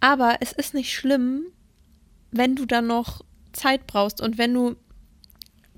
Aber 0.00 0.36
es 0.40 0.52
ist 0.52 0.74
nicht 0.74 0.92
schlimm, 0.92 1.42
wenn 2.30 2.56
du 2.56 2.66
dann 2.66 2.86
noch 2.86 3.22
Zeit 3.52 3.86
brauchst 3.86 4.20
und 4.20 4.38
wenn 4.38 4.54
du 4.54 4.76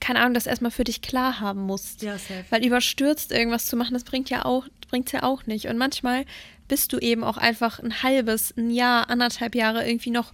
keine 0.00 0.20
Ahnung, 0.20 0.34
das 0.34 0.46
erstmal 0.46 0.70
für 0.70 0.84
dich 0.84 1.02
klar 1.02 1.40
haben 1.40 1.62
musst. 1.62 2.02
Ja, 2.02 2.18
safe. 2.18 2.44
Weil 2.50 2.64
überstürzt 2.66 3.32
irgendwas 3.32 3.66
zu 3.66 3.76
machen, 3.76 3.94
das 3.94 4.04
bringt 4.04 4.30
ja 4.30 4.44
auch, 4.44 4.66
bringt's 4.88 5.12
ja 5.12 5.22
auch 5.22 5.46
nicht. 5.46 5.66
Und 5.66 5.78
manchmal 5.78 6.24
bist 6.68 6.92
du 6.92 6.98
eben 6.98 7.22
auch 7.22 7.36
einfach 7.36 7.80
ein 7.80 8.02
halbes, 8.02 8.54
ein 8.56 8.70
Jahr, 8.70 9.10
anderthalb 9.10 9.54
Jahre 9.54 9.86
irgendwie 9.86 10.10
noch 10.10 10.32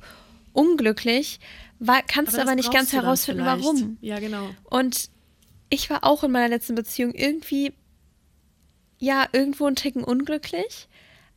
unglücklich, 0.53 1.41
war, 1.79 2.03
kannst 2.03 2.35
aber, 2.35 2.43
aber 2.43 2.55
nicht 2.55 2.73
ganz 2.73 2.93
herausfinden, 2.93 3.45
warum. 3.45 3.99
Ja, 4.01 4.19
genau. 4.19 4.49
Und 4.65 5.11
ich 5.69 5.91
war 5.91 6.05
auch 6.05 6.25
in 6.25 6.31
meiner 6.31 6.49
letzten 6.49 6.75
Beziehung 6.75 7.13
irgendwie, 7.13 7.73
ja, 8.99 9.27
irgendwo 9.33 9.67
ein 9.67 9.77
Ticken 9.77 10.05
unglücklich. 10.05 10.89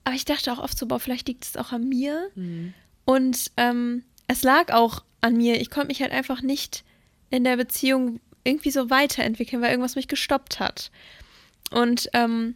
Aber 0.04 0.16
ich 0.16 0.26
dachte 0.26 0.52
auch 0.54 0.60
oft 0.60 0.78
so, 0.78 0.86
boah, 0.86 1.00
vielleicht 1.00 1.28
liegt 1.28 1.44
es 1.44 1.58
auch 1.58 1.72
an 1.72 1.88
mir. 1.90 2.30
Mhm. 2.36 2.74
Und 3.06 3.52
ähm, 3.58 4.04
es 4.28 4.44
lag 4.44 4.72
auch 4.72 5.04
an 5.22 5.36
mir. 5.36 5.60
Ich 5.60 5.70
konnte 5.70 5.88
mich 5.88 6.02
halt 6.02 6.12
einfach 6.12 6.42
nicht 6.42 6.84
in 7.30 7.44
der 7.44 7.58
Beziehung 7.58 8.20
irgendwie 8.44 8.72
so 8.72 8.90
weiterentwickeln, 8.90 9.62
weil 9.62 9.72
irgendwas 9.72 9.96
mich 9.96 10.08
gestoppt 10.08 10.60
hat. 10.60 10.92
Und 11.72 12.10
ähm, 12.14 12.56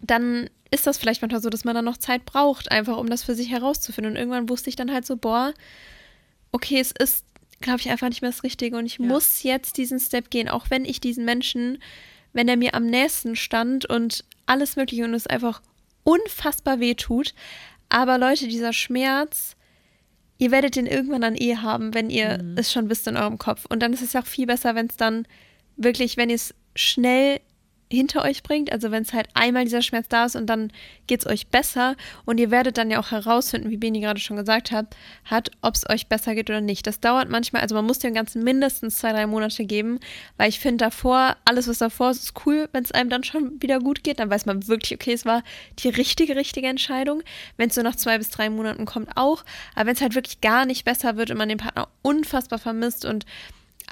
dann 0.00 0.50
ist 0.70 0.86
das 0.86 0.98
vielleicht 0.98 1.22
manchmal 1.22 1.40
so, 1.40 1.50
dass 1.50 1.64
man 1.64 1.74
dann 1.74 1.84
noch 1.84 1.98
Zeit 1.98 2.24
braucht, 2.24 2.70
einfach 2.72 2.96
um 2.96 3.08
das 3.08 3.22
für 3.22 3.34
sich 3.34 3.50
herauszufinden. 3.50 4.12
Und 4.12 4.18
irgendwann 4.18 4.48
wusste 4.48 4.70
ich 4.70 4.76
dann 4.76 4.92
halt 4.92 5.06
so, 5.06 5.16
boah, 5.16 5.54
okay, 6.50 6.80
es 6.80 6.90
ist, 6.90 7.24
glaube 7.60 7.80
ich, 7.80 7.90
einfach 7.90 8.08
nicht 8.08 8.22
mehr 8.22 8.30
das 8.30 8.42
Richtige. 8.42 8.76
Und 8.76 8.86
ich 8.86 8.98
ja. 8.98 9.06
muss 9.06 9.42
jetzt 9.44 9.76
diesen 9.76 10.00
Step 10.00 10.30
gehen, 10.30 10.48
auch 10.48 10.70
wenn 10.70 10.84
ich 10.84 11.00
diesen 11.00 11.24
Menschen, 11.24 11.78
wenn 12.32 12.48
er 12.48 12.56
mir 12.56 12.74
am 12.74 12.86
nächsten 12.86 13.36
stand 13.36 13.86
und 13.86 14.24
alles 14.46 14.76
Mögliche 14.76 15.04
und 15.04 15.14
es 15.14 15.26
einfach 15.26 15.62
unfassbar 16.02 16.80
weh 16.80 16.94
tut. 16.94 17.34
Aber 17.88 18.18
Leute, 18.18 18.48
dieser 18.48 18.72
Schmerz, 18.72 19.56
ihr 20.38 20.50
werdet 20.50 20.76
den 20.76 20.86
irgendwann 20.86 21.22
dann 21.22 21.36
eh 21.36 21.56
haben, 21.56 21.94
wenn 21.94 22.10
ihr 22.10 22.42
mhm. 22.42 22.56
es 22.56 22.72
schon 22.72 22.90
wisst 22.90 23.06
in 23.06 23.16
eurem 23.16 23.38
Kopf. 23.38 23.64
Und 23.68 23.80
dann 23.82 23.92
ist 23.92 24.02
es 24.02 24.12
ja 24.12 24.22
auch 24.22 24.26
viel 24.26 24.46
besser, 24.46 24.74
wenn 24.74 24.86
es 24.86 24.96
dann 24.96 25.26
wirklich, 25.76 26.16
wenn 26.16 26.30
ihr 26.30 26.36
es 26.36 26.54
schnell 26.74 27.40
hinter 27.94 28.22
euch 28.22 28.42
bringt. 28.42 28.72
Also 28.72 28.90
wenn 28.90 29.02
es 29.02 29.12
halt 29.12 29.28
einmal 29.34 29.64
dieser 29.64 29.82
Schmerz 29.82 30.08
da 30.08 30.26
ist 30.26 30.36
und 30.36 30.46
dann 30.46 30.72
geht 31.06 31.20
es 31.20 31.26
euch 31.26 31.48
besser 31.48 31.96
und 32.24 32.38
ihr 32.38 32.50
werdet 32.50 32.78
dann 32.78 32.90
ja 32.90 33.00
auch 33.00 33.10
herausfinden, 33.10 33.70
wie 33.70 33.76
Beni 33.76 34.00
gerade 34.00 34.20
schon 34.20 34.36
gesagt 34.36 34.70
hat, 34.70 34.96
hat, 35.24 35.50
ob 35.62 35.74
es 35.74 35.88
euch 35.88 36.06
besser 36.06 36.34
geht 36.34 36.50
oder 36.50 36.60
nicht. 36.60 36.86
Das 36.86 37.00
dauert 37.00 37.28
manchmal, 37.28 37.62
also 37.62 37.74
man 37.74 37.84
muss 37.84 37.98
dem 37.98 38.14
Ganzen 38.14 38.42
mindestens 38.42 38.96
zwei, 38.96 39.12
drei 39.12 39.26
Monate 39.26 39.64
geben, 39.64 40.00
weil 40.36 40.48
ich 40.48 40.60
finde 40.60 40.84
davor, 40.84 41.36
alles 41.44 41.68
was 41.68 41.78
davor 41.78 42.10
ist, 42.10 42.24
ist 42.24 42.46
cool, 42.46 42.68
wenn 42.72 42.84
es 42.84 42.92
einem 42.92 43.10
dann 43.10 43.24
schon 43.24 43.60
wieder 43.62 43.78
gut 43.78 44.04
geht, 44.04 44.18
dann 44.18 44.30
weiß 44.30 44.46
man 44.46 44.66
wirklich, 44.68 44.94
okay, 44.94 45.12
es 45.12 45.24
war 45.24 45.42
die 45.78 45.88
richtige, 45.88 46.36
richtige 46.36 46.68
Entscheidung. 46.68 47.22
Wenn 47.56 47.68
es 47.68 47.74
so 47.74 47.82
nach 47.82 47.96
zwei 47.96 48.18
bis 48.18 48.30
drei 48.30 48.50
Monaten 48.50 48.84
kommt, 48.84 49.16
auch. 49.16 49.44
Aber 49.74 49.86
wenn 49.86 49.94
es 49.94 50.00
halt 50.00 50.14
wirklich 50.14 50.40
gar 50.40 50.66
nicht 50.66 50.84
besser 50.84 51.16
wird 51.16 51.30
und 51.30 51.38
man 51.38 51.48
den 51.48 51.58
Partner 51.58 51.88
unfassbar 52.02 52.58
vermisst 52.58 53.04
und 53.04 53.24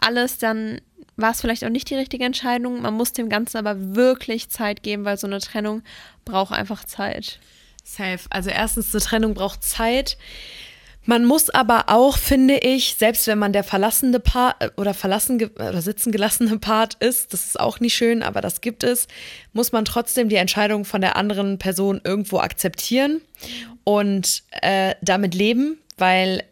alles, 0.01 0.39
dann 0.39 0.81
war 1.17 1.31
es 1.31 1.41
vielleicht 1.41 1.65
auch 1.65 1.71
nicht 1.71 1.91
die 1.91 1.95
richtige 1.95 2.25
Entscheidung. 2.25 2.83
Man 2.83 2.95
muss 2.95 3.13
dem 3.13 3.29
Ganzen 3.29 3.59
aber 3.59 3.95
wirklich 3.95 4.49
Zeit 4.49 4.83
geben, 4.83 5.05
weil 5.05 5.17
so 5.19 5.27
eine 5.27 5.41
Trennung 5.41 5.83
braucht 6.25 6.53
einfach 6.53 6.85
Zeit. 6.85 7.39
Safe. 7.85 8.21
Also 8.31 8.51
erstens, 8.51 8.95
eine 8.95 9.03
Trennung 9.03 9.35
braucht 9.35 9.63
Zeit. 9.63 10.17
Man 11.05 11.25
muss 11.25 11.51
aber 11.51 11.89
auch, 11.89 12.17
finde 12.17 12.59
ich, 12.59 12.95
selbst 12.97 13.27
wenn 13.27 13.39
man 13.39 13.53
der 13.53 13.65
verlassene 13.65 14.21
Part 14.21 14.63
äh, 14.63 14.71
oder 14.77 14.95
verlassen 14.95 15.43
oder 15.57 15.83
sitzen 15.83 16.13
gelassene 16.13 16.59
Part 16.59 16.95
ist, 17.01 17.33
das 17.33 17.47
ist 17.47 17.59
auch 17.59 17.81
nicht 17.81 17.95
schön, 17.95 18.23
aber 18.23 18.41
das 18.41 18.61
gibt 18.61 18.85
es, 18.85 19.09
muss 19.53 19.73
man 19.73 19.85
trotzdem 19.85 20.29
die 20.29 20.37
Entscheidung 20.37 20.85
von 20.85 21.01
der 21.01 21.17
anderen 21.17 21.59
Person 21.59 22.01
irgendwo 22.05 22.39
akzeptieren 22.39 23.21
und 23.83 24.45
äh, 24.61 24.95
damit 25.03 25.35
leben, 25.35 25.79
weil 25.99 26.45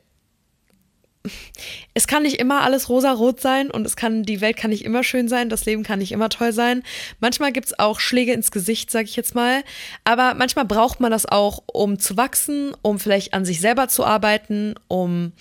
es 1.92 2.06
kann 2.06 2.22
nicht 2.22 2.38
immer 2.38 2.62
alles 2.62 2.88
rosa-rot 2.88 3.40
sein 3.40 3.70
und 3.70 3.86
es 3.86 3.94
kann, 3.94 4.22
die 4.22 4.40
Welt 4.40 4.56
kann 4.56 4.70
nicht 4.70 4.84
immer 4.84 5.04
schön 5.04 5.28
sein, 5.28 5.50
das 5.50 5.66
Leben 5.66 5.82
kann 5.82 5.98
nicht 5.98 6.12
immer 6.12 6.30
toll 6.30 6.52
sein. 6.52 6.82
Manchmal 7.20 7.52
gibt 7.52 7.66
es 7.66 7.78
auch 7.78 8.00
Schläge 8.00 8.32
ins 8.32 8.50
Gesicht, 8.50 8.90
sage 8.90 9.04
ich 9.04 9.16
jetzt 9.16 9.34
mal. 9.34 9.62
Aber 10.04 10.34
manchmal 10.34 10.64
braucht 10.64 11.00
man 11.00 11.10
das 11.10 11.26
auch, 11.26 11.62
um 11.66 11.98
zu 11.98 12.16
wachsen, 12.16 12.74
um 12.82 12.98
vielleicht 12.98 13.34
an 13.34 13.44
sich 13.44 13.60
selber 13.60 13.88
zu 13.88 14.04
arbeiten, 14.04 14.74
um 14.88 15.32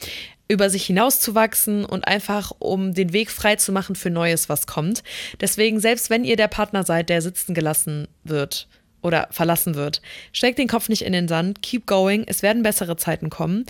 über 0.50 0.70
sich 0.70 0.86
hinauszuwachsen 0.86 1.86
und 1.86 2.08
einfach 2.08 2.52
um 2.58 2.94
den 2.94 3.14
Weg 3.14 3.32
frei 3.32 3.56
zu 3.56 3.72
machen 3.72 3.96
für 3.96 4.10
Neues, 4.10 4.50
was 4.50 4.68
kommt. 4.68 5.04
Deswegen, 5.40 5.80
selbst 5.80 6.10
wenn 6.10 6.26
ihr 6.26 6.36
der 6.36 6.48
Partner 6.48 6.84
seid, 6.84 7.10
der 7.10 7.22
sitzen 7.22 7.54
gelassen 7.54 8.08
wird 8.24 8.68
oder 9.02 9.28
verlassen 9.32 9.76
wird, 9.76 10.02
steckt 10.34 10.58
den 10.58 10.68
Kopf 10.68 10.90
nicht 10.90 11.04
in 11.04 11.14
den 11.14 11.28
Sand, 11.28 11.62
keep 11.62 11.86
going, 11.86 12.26
es 12.28 12.42
werden 12.42 12.64
bessere 12.64 12.98
Zeiten 12.98 13.30
kommen. 13.30 13.66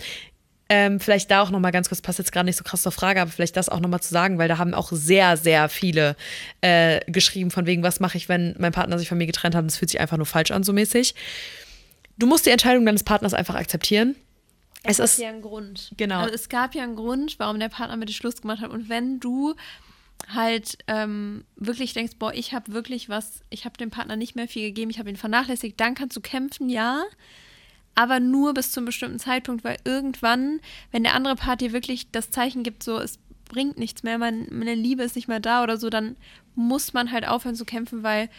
Ähm, 0.72 1.00
vielleicht 1.00 1.32
da 1.32 1.42
auch 1.42 1.50
nochmal 1.50 1.72
ganz 1.72 1.88
kurz, 1.88 2.00
passt 2.00 2.20
jetzt 2.20 2.30
gerade 2.30 2.46
nicht 2.46 2.54
so 2.54 2.62
krass 2.62 2.82
zur 2.82 2.92
Frage, 2.92 3.20
aber 3.20 3.32
vielleicht 3.32 3.56
das 3.56 3.68
auch 3.68 3.80
nochmal 3.80 4.00
zu 4.00 4.10
sagen, 4.10 4.38
weil 4.38 4.46
da 4.46 4.56
haben 4.56 4.72
auch 4.72 4.92
sehr, 4.92 5.36
sehr 5.36 5.68
viele 5.68 6.14
äh, 6.60 7.00
geschrieben, 7.10 7.50
von 7.50 7.66
wegen, 7.66 7.82
was 7.82 7.98
mache 7.98 8.16
ich, 8.16 8.28
wenn 8.28 8.54
mein 8.56 8.70
Partner 8.70 8.96
sich 8.96 9.08
von 9.08 9.18
mir 9.18 9.26
getrennt 9.26 9.56
hat, 9.56 9.66
das 9.66 9.78
fühlt 9.78 9.90
sich 9.90 9.98
einfach 9.98 10.16
nur 10.16 10.26
falsch 10.26 10.52
an, 10.52 10.62
so 10.62 10.72
mäßig. 10.72 11.16
Du 12.18 12.28
musst 12.28 12.46
die 12.46 12.50
Entscheidung 12.50 12.86
deines 12.86 13.02
Partners 13.02 13.34
einfach 13.34 13.56
akzeptieren. 13.56 14.14
Es, 14.84 15.00
es 15.00 15.14
ist 15.14 15.18
ja 15.18 15.30
ein 15.30 15.42
Grund. 15.42 15.90
Genau. 15.96 16.20
Also 16.20 16.34
es 16.34 16.48
gab 16.48 16.76
ja 16.76 16.84
einen 16.84 16.94
Grund, 16.94 17.40
warum 17.40 17.58
der 17.58 17.68
Partner 17.68 17.96
mit 17.96 18.08
dir 18.08 18.14
Schluss 18.14 18.40
gemacht 18.40 18.60
hat. 18.60 18.70
Und 18.70 18.88
wenn 18.88 19.18
du 19.18 19.56
halt 20.32 20.78
ähm, 20.86 21.42
wirklich 21.56 21.94
denkst, 21.94 22.12
boah, 22.20 22.32
ich 22.32 22.54
habe 22.54 22.72
wirklich 22.72 23.08
was, 23.08 23.40
ich 23.50 23.64
habe 23.64 23.76
dem 23.76 23.90
Partner 23.90 24.14
nicht 24.14 24.36
mehr 24.36 24.46
viel 24.46 24.68
gegeben, 24.68 24.92
ich 24.92 25.00
habe 25.00 25.10
ihn 25.10 25.16
vernachlässigt, 25.16 25.80
dann 25.80 25.96
kannst 25.96 26.16
du 26.16 26.20
kämpfen, 26.20 26.68
ja 26.68 27.02
aber 27.94 28.20
nur 28.20 28.54
bis 28.54 28.72
zu 28.72 28.80
einem 28.80 28.86
bestimmten 28.86 29.18
Zeitpunkt, 29.18 29.64
weil 29.64 29.76
irgendwann, 29.84 30.60
wenn 30.92 31.02
der 31.02 31.14
andere 31.14 31.36
Part 31.36 31.60
dir 31.60 31.72
wirklich 31.72 32.10
das 32.10 32.30
Zeichen 32.30 32.62
gibt, 32.62 32.82
so 32.82 32.98
es 32.98 33.18
bringt 33.46 33.78
nichts 33.78 34.02
mehr, 34.02 34.16
mein, 34.16 34.46
meine 34.50 34.74
Liebe 34.74 35.02
ist 35.02 35.16
nicht 35.16 35.28
mehr 35.28 35.40
da 35.40 35.62
oder 35.62 35.76
so, 35.76 35.90
dann 35.90 36.16
muss 36.54 36.92
man 36.92 37.10
halt 37.10 37.26
aufhören 37.26 37.56
zu 37.56 37.64
kämpfen, 37.64 38.02
weil 38.02 38.30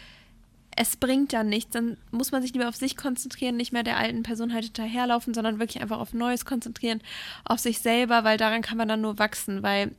es 0.76 0.96
bringt 0.96 1.32
dann 1.32 1.48
nichts. 1.48 1.72
Dann 1.72 1.96
muss 2.10 2.32
man 2.32 2.42
sich 2.42 2.52
lieber 2.52 2.68
auf 2.68 2.76
sich 2.76 2.96
konzentrieren, 2.96 3.56
nicht 3.56 3.72
mehr 3.72 3.82
der 3.82 3.98
alten 3.98 4.22
Person 4.22 4.52
halt 4.52 4.64
hinterherlaufen, 4.64 5.34
sondern 5.34 5.58
wirklich 5.58 5.82
einfach 5.82 6.00
auf 6.00 6.14
Neues 6.14 6.44
konzentrieren, 6.44 7.02
auf 7.44 7.60
sich 7.60 7.80
selber, 7.80 8.24
weil 8.24 8.38
daran 8.38 8.62
kann 8.62 8.78
man 8.78 8.88
dann 8.88 9.00
nur 9.00 9.18
wachsen, 9.18 9.62
weil 9.62 9.92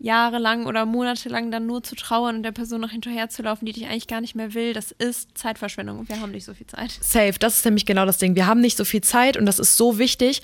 jahrelang 0.00 0.66
oder 0.66 0.86
monatelang 0.86 1.50
dann 1.50 1.66
nur 1.66 1.82
zu 1.82 1.94
trauern 1.94 2.36
und 2.36 2.42
der 2.42 2.52
Person 2.52 2.80
noch 2.80 2.90
hinterherzulaufen, 2.90 3.66
die 3.66 3.72
dich 3.72 3.86
eigentlich 3.86 4.06
gar 4.06 4.20
nicht 4.20 4.34
mehr 4.34 4.54
will, 4.54 4.72
das 4.72 4.92
ist 4.92 5.36
Zeitverschwendung 5.36 5.98
und 5.98 6.08
wir 6.08 6.20
haben 6.20 6.32
nicht 6.32 6.46
so 6.46 6.54
viel 6.54 6.66
Zeit. 6.66 6.98
Safe, 7.00 7.34
das 7.38 7.58
ist 7.58 7.64
nämlich 7.66 7.86
genau 7.86 8.06
das 8.06 8.18
Ding. 8.18 8.34
Wir 8.34 8.46
haben 8.46 8.60
nicht 8.60 8.78
so 8.78 8.84
viel 8.84 9.02
Zeit 9.02 9.36
und 9.36 9.46
das 9.46 9.58
ist 9.58 9.76
so 9.76 9.98
wichtig. 9.98 10.40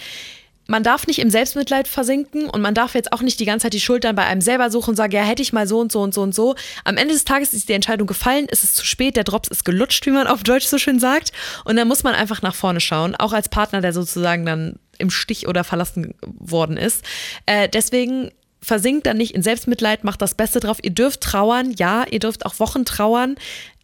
Man 0.69 0.83
darf 0.83 1.07
nicht 1.07 1.21
im 1.21 1.31
Selbstmitleid 1.31 1.87
versinken 1.87 2.51
und 2.51 2.61
man 2.61 2.75
darf 2.75 2.95
jetzt 2.95 3.13
auch 3.13 3.23
nicht 3.23 3.39
die 3.39 3.45
ganze 3.45 3.65
Zeit 3.65 3.73
die 3.73 3.81
Schuld 3.81 4.03
dann 4.05 4.17
bei 4.17 4.25
einem 4.25 4.41
selber 4.41 4.69
suchen 4.71 4.91
und 4.91 4.97
sagen, 4.97 5.13
ja, 5.13 5.23
hätte 5.23 5.41
ich 5.41 5.53
mal 5.53 5.67
so 5.67 5.79
und 5.79 5.93
so 5.93 6.03
und 6.03 6.13
so 6.13 6.23
und 6.23 6.35
so. 6.35 6.57
Am 6.85 6.97
Ende 6.97 7.15
des 7.15 7.25
Tages 7.25 7.55
ist 7.55 7.69
die 7.69 7.73
Entscheidung 7.73 8.09
gefallen, 8.09 8.47
ist 8.47 8.65
es 8.65 8.75
zu 8.75 8.85
spät, 8.85 9.17
der 9.17 9.25
Drops 9.25 9.49
ist 9.49 9.65
gelutscht, 9.65 10.05
wie 10.07 10.11
man 10.11 10.27
auf 10.27 10.43
Deutsch 10.43 10.67
so 10.67 10.77
schön 10.77 10.99
sagt. 10.99 11.31
Und 11.65 11.77
dann 11.77 11.87
muss 11.87 12.03
man 12.03 12.15
einfach 12.15 12.43
nach 12.43 12.55
vorne 12.55 12.81
schauen, 12.81 13.15
auch 13.15 13.33
als 13.33 13.49
Partner, 13.49 13.81
der 13.81 13.93
sozusagen 13.93 14.45
dann 14.45 14.81
im 14.99 15.11
Stich 15.11 15.47
oder 15.47 15.63
verlassen 15.63 16.15
worden 16.23 16.77
ist. 16.77 17.05
Äh, 17.47 17.69
deswegen 17.69 18.33
versinkt 18.67 19.07
dann 19.07 19.17
nicht 19.17 19.33
in 19.33 19.43
Selbstmitleid, 19.43 20.03
macht 20.03 20.21
das 20.21 20.35
Beste 20.35 20.59
drauf. 20.59 20.79
Ihr 20.83 20.91
dürft 20.91 21.21
trauern, 21.21 21.73
ja, 21.79 22.05
ihr 22.11 22.19
dürft 22.19 22.45
auch 22.45 22.59
Wochen 22.59 22.85
trauern. 22.85 23.37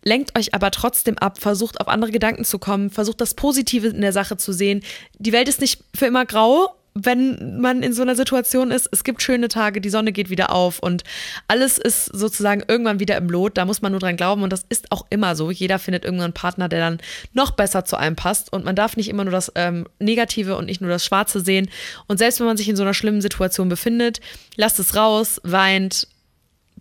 Lenkt 0.02 0.36
euch 0.36 0.54
aber 0.54 0.72
trotzdem 0.72 1.16
ab, 1.18 1.38
versucht 1.38 1.80
auf 1.80 1.86
andere 1.86 2.10
Gedanken 2.10 2.44
zu 2.44 2.58
kommen, 2.58 2.90
versucht 2.90 3.20
das 3.20 3.34
Positive 3.34 3.86
in 3.86 4.00
der 4.00 4.12
Sache 4.12 4.36
zu 4.36 4.52
sehen. 4.52 4.82
Die 5.20 5.32
Welt 5.32 5.48
ist 5.48 5.60
nicht 5.60 5.84
für 5.94 6.06
immer 6.06 6.26
grau 6.26 6.74
wenn 6.94 7.60
man 7.60 7.82
in 7.82 7.92
so 7.92 8.02
einer 8.02 8.14
Situation 8.14 8.70
ist, 8.70 8.88
es 8.92 9.02
gibt 9.04 9.22
schöne 9.22 9.48
Tage, 9.48 9.80
die 9.80 9.88
Sonne 9.88 10.12
geht 10.12 10.28
wieder 10.28 10.52
auf 10.52 10.78
und 10.78 11.04
alles 11.48 11.78
ist 11.78 12.06
sozusagen 12.06 12.62
irgendwann 12.68 13.00
wieder 13.00 13.16
im 13.16 13.30
Lot. 13.30 13.56
Da 13.56 13.64
muss 13.64 13.80
man 13.80 13.92
nur 13.92 14.00
dran 14.00 14.16
glauben 14.16 14.42
und 14.42 14.52
das 14.52 14.66
ist 14.68 14.92
auch 14.92 15.06
immer 15.08 15.34
so. 15.34 15.50
Jeder 15.50 15.78
findet 15.78 16.04
irgendwann 16.04 16.26
einen 16.26 16.34
Partner, 16.34 16.68
der 16.68 16.80
dann 16.80 16.98
noch 17.32 17.52
besser 17.52 17.84
zu 17.84 17.96
einem 17.96 18.16
passt 18.16 18.52
und 18.52 18.64
man 18.64 18.76
darf 18.76 18.96
nicht 18.96 19.08
immer 19.08 19.24
nur 19.24 19.32
das 19.32 19.50
ähm, 19.54 19.86
Negative 19.98 20.56
und 20.56 20.66
nicht 20.66 20.80
nur 20.80 20.90
das 20.90 21.04
Schwarze 21.04 21.40
sehen. 21.40 21.70
Und 22.08 22.18
selbst 22.18 22.40
wenn 22.40 22.46
man 22.46 22.56
sich 22.56 22.68
in 22.68 22.76
so 22.76 22.82
einer 22.82 22.94
schlimmen 22.94 23.22
Situation 23.22 23.68
befindet, 23.68 24.20
lasst 24.56 24.78
es 24.78 24.94
raus, 24.94 25.40
weint, 25.44 26.08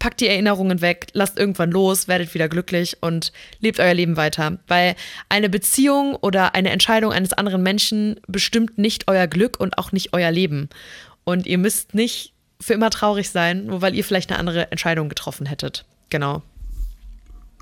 packt 0.02 0.20
die 0.20 0.28
Erinnerungen 0.28 0.82
weg, 0.82 1.10
lasst 1.14 1.38
irgendwann 1.38 1.70
los, 1.70 2.08
werdet 2.08 2.34
wieder 2.34 2.50
glücklich 2.50 2.98
und 3.02 3.32
lebt 3.60 3.80
euer 3.80 3.94
Leben 3.94 4.18
weiter. 4.18 4.58
Weil 4.68 4.96
eine 5.30 5.48
Beziehung 5.48 6.16
oder 6.16 6.56
eine 6.56 6.72
Entscheidung 6.72 7.14
eines 7.14 7.34
anderen 7.34 7.62
Menschen 7.62 8.20
bestimmt 8.28 8.80
nicht 8.80 9.08
euer 9.08 9.28
Glück 9.28 9.60
und 9.60 9.78
auch 9.78 9.92
nicht 9.92 10.12
euer 10.14 10.32
Leben. 10.32 10.70
Und 11.24 11.46
ihr 11.46 11.60
müsst 11.60 11.94
nicht 11.94 12.34
für 12.60 12.74
immer 12.74 12.90
traurig 12.90 13.30
sein, 13.30 13.68
nur 13.68 13.84
weil 13.84 13.94
ihr 13.94 14.04
vielleicht 14.04 14.32
eine 14.32 14.40
andere 14.40 14.72
Entscheidung 14.72 15.08
getroffen 15.08 15.46
hättet. 15.46 15.86
Genau. 16.10 16.42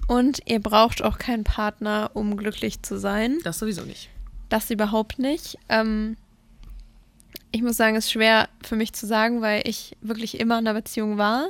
Und 0.07 0.39
ihr 0.45 0.61
braucht 0.61 1.03
auch 1.03 1.17
keinen 1.17 1.43
Partner, 1.43 2.09
um 2.13 2.37
glücklich 2.37 2.81
zu 2.83 2.97
sein. 2.97 3.39
Das 3.43 3.59
sowieso 3.59 3.81
nicht. 3.81 4.07
Das 4.47 4.71
überhaupt 4.71 5.19
nicht. 5.19 5.57
Ähm, 5.67 6.15
ich 7.51 7.61
muss 7.63 7.75
sagen, 7.75 7.97
es 7.97 8.05
ist 8.05 8.13
schwer 8.13 8.47
für 8.63 8.77
mich 8.77 8.93
zu 8.93 9.05
sagen, 9.05 9.41
weil 9.41 9.67
ich 9.67 9.97
wirklich 9.99 10.39
immer 10.39 10.57
in 10.57 10.67
einer 10.67 10.79
Beziehung 10.79 11.17
war. 11.17 11.49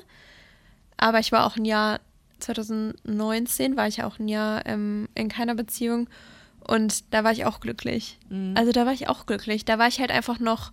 Aber 0.99 1.19
ich 1.19 1.31
war 1.31 1.45
auch 1.45 1.55
ein 1.55 1.65
Jahr, 1.65 1.99
2019 2.39 3.77
war 3.77 3.87
ich 3.87 4.03
auch 4.03 4.19
ein 4.19 4.27
Jahr 4.27 4.65
ähm, 4.65 5.07
in 5.15 5.29
keiner 5.29 5.55
Beziehung 5.55 6.09
und 6.67 7.13
da 7.13 7.23
war 7.23 7.31
ich 7.31 7.45
auch 7.45 7.61
glücklich. 7.61 8.19
Mhm. 8.29 8.53
Also 8.55 8.71
da 8.71 8.85
war 8.85 8.93
ich 8.93 9.07
auch 9.07 9.25
glücklich. 9.25 9.65
Da 9.65 9.79
war 9.79 9.87
ich 9.87 9.99
halt 9.99 10.11
einfach 10.11 10.39
noch 10.39 10.71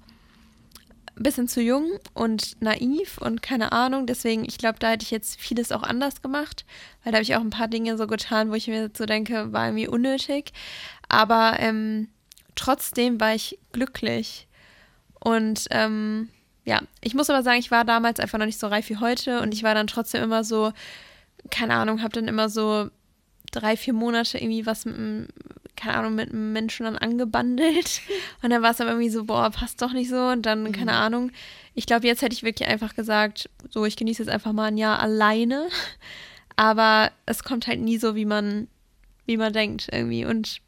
ein 1.16 1.22
bisschen 1.22 1.48
zu 1.48 1.62
jung 1.62 1.98
und 2.12 2.60
naiv 2.60 3.18
und 3.18 3.40
keine 3.40 3.72
Ahnung. 3.72 4.06
Deswegen, 4.06 4.44
ich 4.44 4.58
glaube, 4.58 4.78
da 4.78 4.90
hätte 4.90 5.04
ich 5.04 5.10
jetzt 5.10 5.40
vieles 5.40 5.72
auch 5.72 5.82
anders 5.82 6.20
gemacht, 6.20 6.66
weil 7.02 7.12
da 7.12 7.16
habe 7.16 7.22
ich 7.22 7.34
auch 7.36 7.40
ein 7.40 7.50
paar 7.50 7.68
Dinge 7.68 7.96
so 7.96 8.06
getan, 8.06 8.50
wo 8.50 8.54
ich 8.54 8.68
mir 8.68 8.90
so 8.94 9.06
denke, 9.06 9.52
war 9.52 9.66
irgendwie 9.66 9.88
unnötig. 9.88 10.52
Aber 11.08 11.56
ähm, 11.60 12.08
trotzdem 12.56 13.20
war 13.20 13.34
ich 13.34 13.58
glücklich. 13.72 14.48
Und 15.20 15.66
ähm, 15.70 16.28
ja, 16.66 16.82
ich 17.00 17.14
muss 17.14 17.30
aber 17.30 17.42
sagen, 17.44 17.60
ich 17.60 17.70
war 17.70 17.84
damals 17.84 18.18
einfach 18.18 18.38
noch 18.38 18.46
nicht 18.46 18.58
so 18.58 18.66
reif 18.66 18.90
wie 18.90 18.96
heute 18.96 19.40
und 19.40 19.54
ich 19.54 19.62
war 19.62 19.74
dann 19.74 19.86
trotzdem 19.86 20.22
immer 20.22 20.42
so, 20.42 20.72
keine 21.50 21.74
Ahnung, 21.74 22.02
habe 22.02 22.12
dann 22.12 22.26
immer 22.26 22.48
so 22.48 22.90
drei, 23.52 23.76
vier 23.76 23.92
Monate 23.92 24.38
irgendwie 24.38 24.66
was 24.66 24.84
mit 24.84 24.96
einem, 24.96 25.28
keine 25.76 25.94
Ahnung, 25.94 26.16
mit 26.16 26.32
einem 26.32 26.52
Menschen 26.52 26.84
dann 26.84 26.98
angebandelt. 26.98 28.00
Und 28.42 28.50
dann 28.50 28.62
war 28.62 28.72
es 28.72 28.80
aber 28.80 28.90
irgendwie 28.90 29.10
so, 29.10 29.24
boah, 29.24 29.50
passt 29.50 29.80
doch 29.80 29.92
nicht 29.92 30.10
so. 30.10 30.16
Und 30.16 30.44
dann, 30.44 30.64
mhm. 30.64 30.72
keine 30.72 30.94
Ahnung. 30.94 31.30
Ich 31.74 31.86
glaube, 31.86 32.06
jetzt 32.06 32.22
hätte 32.22 32.34
ich 32.34 32.42
wirklich 32.42 32.68
einfach 32.68 32.94
gesagt, 32.94 33.48
so, 33.70 33.84
ich 33.84 33.96
genieße 33.96 34.22
jetzt 34.22 34.32
einfach 34.32 34.52
mal 34.52 34.66
ein 34.66 34.78
Jahr 34.78 34.98
alleine. 34.98 35.68
Aber 36.56 37.12
es 37.26 37.44
kommt 37.44 37.66
halt 37.66 37.80
nie 37.80 37.98
so, 37.98 38.16
wie 38.16 38.24
man, 38.24 38.66
wie 39.26 39.36
man 39.36 39.52
denkt 39.52 39.88
irgendwie. 39.92 40.24
Und 40.24 40.60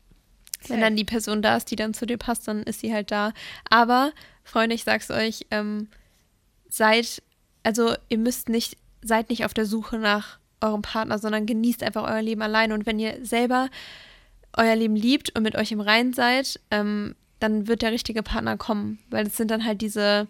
wenn 0.66 0.80
dann 0.80 0.96
die 0.96 1.04
Person 1.04 1.42
da 1.42 1.56
ist, 1.56 1.70
die 1.70 1.76
dann 1.76 1.94
zu 1.94 2.06
dir 2.06 2.18
passt, 2.18 2.48
dann 2.48 2.62
ist 2.62 2.80
sie 2.80 2.92
halt 2.92 3.10
da. 3.10 3.32
Aber 3.70 4.12
Freunde, 4.44 4.74
ich 4.74 4.84
sag's 4.84 5.10
euch, 5.10 5.46
ähm, 5.50 5.88
seid, 6.68 7.22
also 7.62 7.94
ihr 8.08 8.18
müsst 8.18 8.48
nicht, 8.48 8.76
seid 9.02 9.30
nicht 9.30 9.44
auf 9.44 9.54
der 9.54 9.66
Suche 9.66 9.98
nach 9.98 10.38
eurem 10.60 10.82
Partner, 10.82 11.18
sondern 11.18 11.46
genießt 11.46 11.82
einfach 11.82 12.04
euer 12.04 12.22
Leben 12.22 12.42
alleine. 12.42 12.74
Und 12.74 12.86
wenn 12.86 12.98
ihr 12.98 13.24
selber 13.24 13.68
euer 14.56 14.74
Leben 14.74 14.96
liebt 14.96 15.34
und 15.36 15.42
mit 15.42 15.56
euch 15.56 15.70
im 15.72 15.80
Reinen 15.80 16.12
seid, 16.12 16.60
ähm, 16.70 17.14
dann 17.38 17.68
wird 17.68 17.82
der 17.82 17.92
richtige 17.92 18.22
Partner 18.22 18.56
kommen, 18.56 18.98
weil 19.10 19.26
es 19.26 19.36
sind 19.36 19.50
dann 19.50 19.64
halt 19.64 19.80
diese 19.80 20.26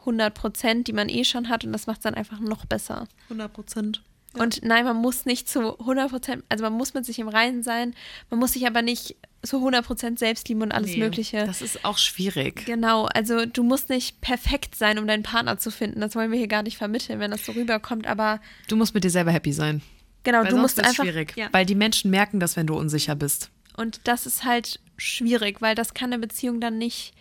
100 0.00 0.34
Prozent, 0.34 0.88
die 0.88 0.92
man 0.92 1.08
eh 1.08 1.24
schon 1.24 1.48
hat 1.48 1.64
und 1.64 1.72
das 1.72 1.86
macht 1.86 1.98
es 1.98 2.02
dann 2.02 2.14
einfach 2.14 2.40
noch 2.40 2.64
besser. 2.66 3.06
100 3.24 3.52
Prozent. 3.52 4.02
Und 4.36 4.64
nein, 4.64 4.84
man 4.84 4.96
muss 4.96 5.26
nicht 5.26 5.48
zu 5.48 5.78
100 5.78 6.10
Prozent, 6.10 6.44
also 6.48 6.64
man 6.64 6.72
muss 6.72 6.92
mit 6.92 7.04
sich 7.04 7.20
im 7.20 7.28
Reinen 7.28 7.62
sein, 7.62 7.94
man 8.30 8.40
muss 8.40 8.52
sich 8.52 8.66
aber 8.66 8.82
nicht 8.82 9.16
zu 9.44 9.58
100 9.58 9.84
Prozent 9.84 10.18
selbst 10.18 10.48
lieben 10.48 10.62
und 10.62 10.72
alles 10.72 10.92
nee, 10.92 10.98
Mögliche. 10.98 11.44
Das 11.46 11.62
ist 11.62 11.84
auch 11.84 11.98
schwierig. 11.98 12.64
Genau, 12.66 13.06
also 13.06 13.46
du 13.46 13.62
musst 13.62 13.88
nicht 13.90 14.20
perfekt 14.20 14.74
sein, 14.74 14.98
um 14.98 15.06
deinen 15.06 15.22
Partner 15.22 15.58
zu 15.58 15.70
finden. 15.70 16.00
Das 16.00 16.14
wollen 16.14 16.30
wir 16.30 16.38
hier 16.38 16.48
gar 16.48 16.62
nicht 16.62 16.76
vermitteln, 16.78 17.20
wenn 17.20 17.30
das 17.30 17.44
so 17.44 17.52
rüberkommt, 17.52 18.06
aber. 18.06 18.40
Du 18.68 18.76
musst 18.76 18.94
mit 18.94 19.04
dir 19.04 19.10
selber 19.10 19.32
happy 19.32 19.52
sein. 19.52 19.82
Genau, 20.22 20.42
weil 20.42 20.48
du 20.48 20.56
musst 20.56 20.78
einfach. 20.78 20.96
Das 20.96 20.98
ist 20.98 21.04
schwierig, 21.04 21.36
ja. 21.36 21.48
weil 21.52 21.66
die 21.66 21.74
Menschen 21.74 22.10
merken 22.10 22.40
das, 22.40 22.56
wenn 22.56 22.66
du 22.66 22.76
unsicher 22.76 23.14
bist. 23.14 23.50
Und 23.76 24.00
das 24.04 24.26
ist 24.26 24.44
halt 24.44 24.80
schwierig, 24.96 25.60
weil 25.60 25.74
das 25.74 25.94
kann 25.94 26.12
eine 26.12 26.20
Beziehung 26.20 26.60
dann 26.60 26.78
nicht, 26.78 27.12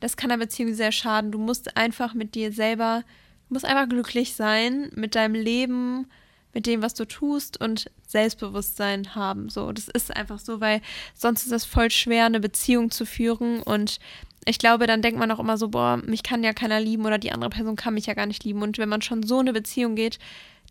das 0.00 0.16
kann 0.16 0.30
einer 0.30 0.42
Beziehung 0.42 0.74
sehr 0.74 0.92
schaden. 0.92 1.32
Du 1.32 1.38
musst 1.38 1.76
einfach 1.76 2.14
mit 2.14 2.34
dir 2.34 2.52
selber, 2.52 3.04
du 3.48 3.54
musst 3.54 3.64
einfach 3.64 3.88
glücklich 3.88 4.34
sein 4.34 4.90
mit 4.94 5.14
deinem 5.14 5.34
Leben 5.34 6.06
mit 6.54 6.66
dem, 6.66 6.82
was 6.82 6.94
du 6.94 7.04
tust 7.06 7.60
und 7.60 7.90
Selbstbewusstsein 8.06 9.14
haben. 9.14 9.48
So, 9.48 9.70
das 9.72 9.88
ist 9.88 10.14
einfach 10.14 10.38
so, 10.38 10.60
weil 10.60 10.80
sonst 11.14 11.44
ist 11.46 11.52
es 11.52 11.64
voll 11.64 11.90
schwer, 11.90 12.26
eine 12.26 12.40
Beziehung 12.40 12.90
zu 12.90 13.04
führen 13.06 13.60
und 13.62 13.98
ich 14.44 14.58
glaube, 14.58 14.86
dann 14.86 15.02
denkt 15.02 15.18
man 15.18 15.30
auch 15.30 15.40
immer 15.40 15.58
so, 15.58 15.68
boah, 15.68 15.98
mich 15.98 16.22
kann 16.22 16.42
ja 16.42 16.54
keiner 16.54 16.80
lieben 16.80 17.04
oder 17.04 17.18
die 17.18 17.32
andere 17.32 17.50
Person 17.50 17.76
kann 17.76 17.92
mich 17.94 18.06
ja 18.06 18.14
gar 18.14 18.24
nicht 18.24 18.44
lieben. 18.44 18.62
Und 18.62 18.78
wenn 18.78 18.88
man 18.88 19.02
schon 19.02 19.22
so 19.22 19.40
eine 19.40 19.52
Beziehung 19.52 19.94
geht, 19.94 20.18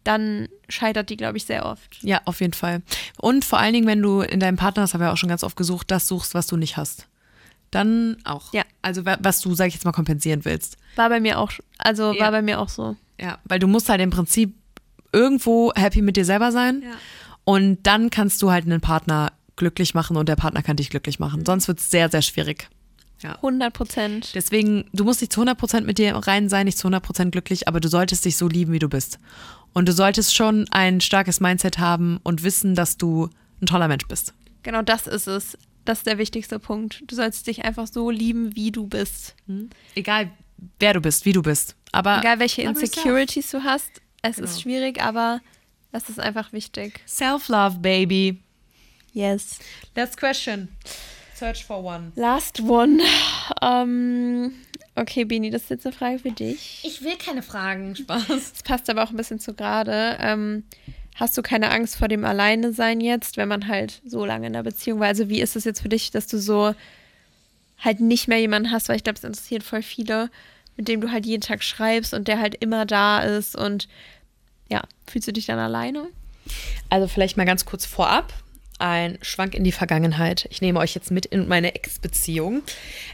dann 0.03 0.47
scheitert 0.67 1.11
die, 1.11 1.17
glaube 1.17 1.37
ich, 1.37 1.45
sehr 1.45 1.63
oft. 1.65 2.01
Ja, 2.01 2.21
auf 2.25 2.39
jeden 2.41 2.53
Fall. 2.53 2.81
Und 3.19 3.45
vor 3.45 3.59
allen 3.59 3.73
Dingen, 3.73 3.85
wenn 3.85 4.01
du 4.01 4.21
in 4.21 4.39
deinem 4.39 4.55
Partner, 4.57 4.81
das 4.83 4.93
haben 4.95 5.01
wir 5.01 5.11
auch 5.13 5.17
schon 5.17 5.29
ganz 5.29 5.43
oft 5.43 5.55
gesucht, 5.57 5.91
das 5.91 6.07
suchst, 6.07 6.33
was 6.33 6.47
du 6.47 6.57
nicht 6.57 6.75
hast. 6.77 7.05
Dann 7.69 8.17
auch. 8.23 8.51
Ja. 8.53 8.63
Also 8.81 9.05
wa- 9.05 9.17
was 9.19 9.41
du, 9.41 9.53
sag 9.53 9.67
ich 9.67 9.73
jetzt 9.75 9.85
mal, 9.85 9.91
kompensieren 9.91 10.43
willst. 10.45 10.77
War 10.95 11.09
bei 11.09 11.19
mir 11.19 11.37
auch, 11.37 11.51
also 11.77 12.13
Ja. 12.13 12.23
war 12.25 12.31
bei 12.31 12.41
mir 12.41 12.59
auch 12.59 12.69
so. 12.69 12.95
Ja, 13.19 13.37
weil 13.43 13.59
du 13.59 13.67
musst 13.67 13.89
halt 13.89 14.01
im 14.01 14.09
Prinzip 14.09 14.55
irgendwo 15.11 15.71
happy 15.75 16.01
mit 16.01 16.17
dir 16.17 16.25
selber 16.25 16.51
sein. 16.51 16.83
Und 17.43 17.79
dann 17.83 18.09
kannst 18.09 18.41
du 18.41 18.51
halt 18.51 18.65
einen 18.65 18.81
Partner 18.81 19.31
glücklich 19.55 19.93
machen 19.93 20.17
und 20.17 20.29
der 20.29 20.35
Partner 20.35 20.61
kann 20.61 20.75
dich 20.75 20.89
glücklich 20.89 21.19
machen. 21.19 21.45
Sonst 21.45 21.67
wird 21.67 21.79
es 21.79 21.89
sehr, 21.89 22.09
sehr 22.09 22.21
schwierig. 22.21 22.69
Ja. 23.21 23.35
100 23.35 23.73
Prozent. 23.73 24.31
Deswegen, 24.35 24.85
du 24.93 25.03
musst 25.03 25.21
nicht 25.21 25.33
zu 25.33 25.41
100% 25.41 25.81
mit 25.81 25.97
dir 25.97 26.15
rein 26.15 26.49
sein, 26.49 26.65
nicht 26.65 26.77
zu 26.77 26.87
100% 26.87 27.31
glücklich, 27.31 27.67
aber 27.67 27.79
du 27.79 27.87
solltest 27.87 28.25
dich 28.25 28.37
so 28.37 28.47
lieben, 28.47 28.73
wie 28.73 28.79
du 28.79 28.89
bist. 28.89 29.17
Und 29.73 29.87
du 29.87 29.93
solltest 29.93 30.35
schon 30.35 30.67
ein 30.71 31.01
starkes 31.01 31.39
Mindset 31.39 31.79
haben 31.79 32.19
und 32.23 32.43
wissen, 32.43 32.75
dass 32.75 32.97
du 32.97 33.29
ein 33.61 33.65
toller 33.65 33.87
Mensch 33.87 34.07
bist. 34.07 34.33
Genau 34.63 34.81
das 34.81 35.07
ist 35.07 35.27
es. 35.27 35.57
Das 35.85 35.99
ist 35.99 36.07
der 36.07 36.17
wichtigste 36.17 36.59
Punkt. 36.59 37.03
Du 37.07 37.15
sollst 37.15 37.47
dich 37.47 37.63
einfach 37.63 37.87
so 37.87 38.11
lieben, 38.11 38.55
wie 38.55 38.71
du 38.71 38.87
bist. 38.87 39.35
Egal, 39.95 40.29
wer 40.79 40.93
du 40.93 40.99
bist, 40.99 41.25
wie 41.25 41.31
du 41.31 41.41
bist. 41.41 41.75
Aber 41.91 42.19
Egal 42.19 42.39
welche. 42.39 42.63
Insecurities 42.63 43.49
du 43.51 43.63
hast, 43.63 44.01
es 44.21 44.35
Genau. 44.37 44.47
ist 44.47 44.61
schwierig, 44.61 45.01
aber 45.01 45.41
das 45.91 46.09
ist 46.09 46.19
einfach 46.19 46.53
wichtig. 46.53 46.99
Self-love, 47.07 47.79
baby. 47.79 48.41
Yes. 49.13 49.59
Last 49.95 50.17
question. 50.17 50.67
Search 51.35 51.65
for 51.65 51.83
one. 51.83 52.11
Last 52.15 52.61
one. 52.61 52.99
Ähm, 53.61 54.51
okay, 54.95 55.23
Bini, 55.23 55.49
das 55.49 55.63
ist 55.63 55.69
jetzt 55.69 55.85
eine 55.85 55.95
Frage 55.95 56.19
für 56.19 56.31
dich. 56.31 56.81
Ich 56.83 57.03
will 57.03 57.15
keine 57.17 57.41
Fragen. 57.43 57.95
Spaß. 57.95 58.25
Das 58.27 58.63
passt 58.63 58.89
aber 58.89 59.03
auch 59.03 59.09
ein 59.11 59.17
bisschen 59.17 59.39
zu 59.39 59.53
gerade. 59.53 60.17
Ähm, 60.19 60.63
hast 61.15 61.37
du 61.37 61.41
keine 61.41 61.69
Angst 61.71 61.95
vor 61.95 62.07
dem 62.07 62.25
Alleine-Sein 62.25 63.01
jetzt, 63.01 63.37
wenn 63.37 63.47
man 63.47 63.67
halt 63.67 64.01
so 64.05 64.25
lange 64.25 64.47
in 64.47 64.55
einer 64.55 64.63
Beziehung 64.63 64.99
war? 64.99 65.07
Also, 65.07 65.29
wie 65.29 65.41
ist 65.41 65.55
es 65.55 65.63
jetzt 65.63 65.81
für 65.81 65.89
dich, 65.89 66.11
dass 66.11 66.27
du 66.27 66.39
so 66.39 66.73
halt 67.79 67.99
nicht 67.99 68.27
mehr 68.27 68.39
jemanden 68.39 68.71
hast, 68.71 68.89
weil 68.89 68.95
ich 68.97 69.03
glaube, 69.03 69.17
es 69.17 69.23
interessiert 69.23 69.61
voll 69.63 69.83
viele, 69.83 70.29
mit 70.77 70.87
dem 70.87 71.01
du 71.01 71.11
halt 71.11 71.25
jeden 71.25 71.41
Tag 71.41 71.63
schreibst 71.63 72.13
und 72.13 72.27
der 72.27 72.39
halt 72.39 72.55
immer 72.55 72.85
da 72.85 73.19
ist 73.19 73.55
und 73.55 73.87
ja, 74.69 74.83
fühlst 75.07 75.27
du 75.27 75.33
dich 75.33 75.47
dann 75.47 75.59
alleine? 75.59 76.07
Also 76.89 77.07
vielleicht 77.07 77.37
mal 77.37 77.45
ganz 77.45 77.65
kurz 77.65 77.85
vorab. 77.85 78.33
Ein 78.79 79.17
Schwank 79.23 79.55
in 79.55 79.63
die 79.63 79.71
Vergangenheit. 79.71 80.47
Ich 80.51 80.61
nehme 80.61 80.79
euch 80.79 80.93
jetzt 80.93 81.09
mit 81.09 81.25
in 81.25 81.47
meine 81.47 81.73
Ex-Beziehung. 81.73 82.61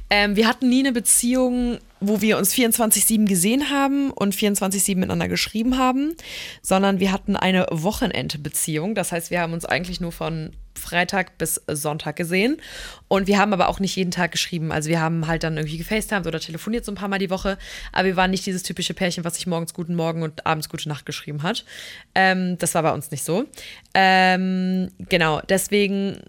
Ähm, 0.10 0.36
wir 0.36 0.48
hatten 0.48 0.68
nie 0.68 0.80
eine 0.80 0.92
Beziehung, 0.92 1.80
wo 2.08 2.22
wir 2.22 2.38
uns 2.38 2.54
24-7 2.54 3.26
gesehen 3.26 3.70
haben 3.70 4.12
und 4.12 4.36
24-7 4.36 4.96
miteinander 4.96 5.28
geschrieben 5.28 5.78
haben, 5.78 6.16
sondern 6.62 7.00
wir 7.00 7.12
hatten 7.12 7.36
eine 7.36 7.68
Wochenendbeziehung. 7.72 8.96
Das 8.96 9.12
heißt, 9.12 9.32
wir 9.32 9.42
haben 9.42 9.54
uns 9.54 9.66
eigentlich 9.66 10.02
nur 10.02 10.12
von 10.12 10.52
Freitag 10.78 11.38
bis 11.38 11.62
Sonntag 11.68 12.16
gesehen. 12.16 12.58
Und 13.08 13.28
wir 13.28 13.38
haben 13.38 13.54
aber 13.54 13.70
auch 13.70 13.80
nicht 13.80 13.96
jeden 13.96 14.12
Tag 14.12 14.32
geschrieben. 14.32 14.72
Also 14.72 14.90
wir 14.90 15.00
haben 15.00 15.28
halt 15.28 15.44
dann 15.44 15.58
irgendwie 15.58 15.78
gefacetimed 15.78 16.28
oder 16.28 16.40
telefoniert 16.40 16.86
so 16.86 16.92
ein 16.92 16.96
paar 16.96 17.08
Mal 17.08 17.20
die 17.20 17.30
Woche. 17.30 17.58
Aber 17.92 18.06
wir 18.06 18.16
waren 18.16 18.32
nicht 18.32 18.46
dieses 18.46 18.64
typische 18.64 18.94
Pärchen, 18.94 19.24
was 19.24 19.36
sich 19.36 19.48
morgens 19.48 19.74
guten 19.74 19.96
Morgen 19.96 20.24
und 20.24 20.46
abends 20.46 20.70
gute 20.70 20.90
Nacht 20.90 21.06
geschrieben 21.06 21.44
hat. 21.44 21.66
Ähm, 22.16 22.58
das 22.58 22.76
war 22.76 22.84
bei 22.84 22.92
uns 22.92 23.12
nicht 23.12 23.24
so. 23.24 23.46
Ähm, 23.94 24.92
genau, 25.10 25.42
deswegen 25.48 26.22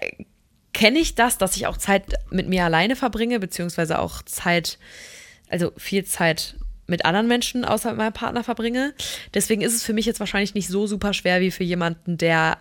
äh, 0.00 0.24
kenne 0.72 0.98
ich 1.00 1.14
das, 1.14 1.38
dass 1.38 1.56
ich 1.56 1.66
auch 1.66 1.76
Zeit 1.76 2.04
mit 2.30 2.48
mir 2.48 2.64
alleine 2.64 2.96
verbringe, 2.96 3.40
beziehungsweise 3.40 3.98
auch 3.98 4.22
Zeit, 4.22 4.78
also 5.48 5.72
viel 5.76 6.04
Zeit 6.04 6.56
mit 6.86 7.04
anderen 7.04 7.28
Menschen 7.28 7.64
außer 7.64 7.90
mit 7.90 7.98
meinem 7.98 8.12
Partner 8.12 8.42
verbringe. 8.42 8.94
Deswegen 9.34 9.62
ist 9.62 9.74
es 9.74 9.84
für 9.84 9.92
mich 9.92 10.06
jetzt 10.06 10.20
wahrscheinlich 10.20 10.54
nicht 10.54 10.68
so 10.68 10.86
super 10.86 11.12
schwer 11.12 11.40
wie 11.40 11.50
für 11.50 11.64
jemanden, 11.64 12.16
der 12.16 12.58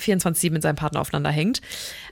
24-7 0.00 0.52
mit 0.52 0.62
seinem 0.62 0.76
Partner 0.76 1.00
aufeinander 1.00 1.30
hängt. 1.30 1.60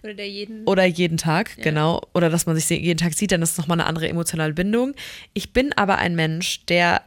Oder 0.02 0.14
der 0.14 0.28
jeden. 0.28 0.64
Oder 0.64 0.84
jeden 0.84 1.18
Tag, 1.18 1.56
genau. 1.56 2.02
Oder 2.14 2.30
dass 2.30 2.46
man 2.46 2.56
sich 2.56 2.68
jeden 2.68 2.98
Tag 2.98 3.14
sieht, 3.14 3.32
dann 3.32 3.42
ist 3.42 3.52
es 3.52 3.58
nochmal 3.58 3.80
eine 3.80 3.88
andere 3.88 4.08
emotionale 4.08 4.54
Bindung. 4.54 4.94
Ich 5.34 5.52
bin 5.52 5.72
aber 5.72 5.98
ein 5.98 6.14
Mensch, 6.14 6.64
der 6.66 7.02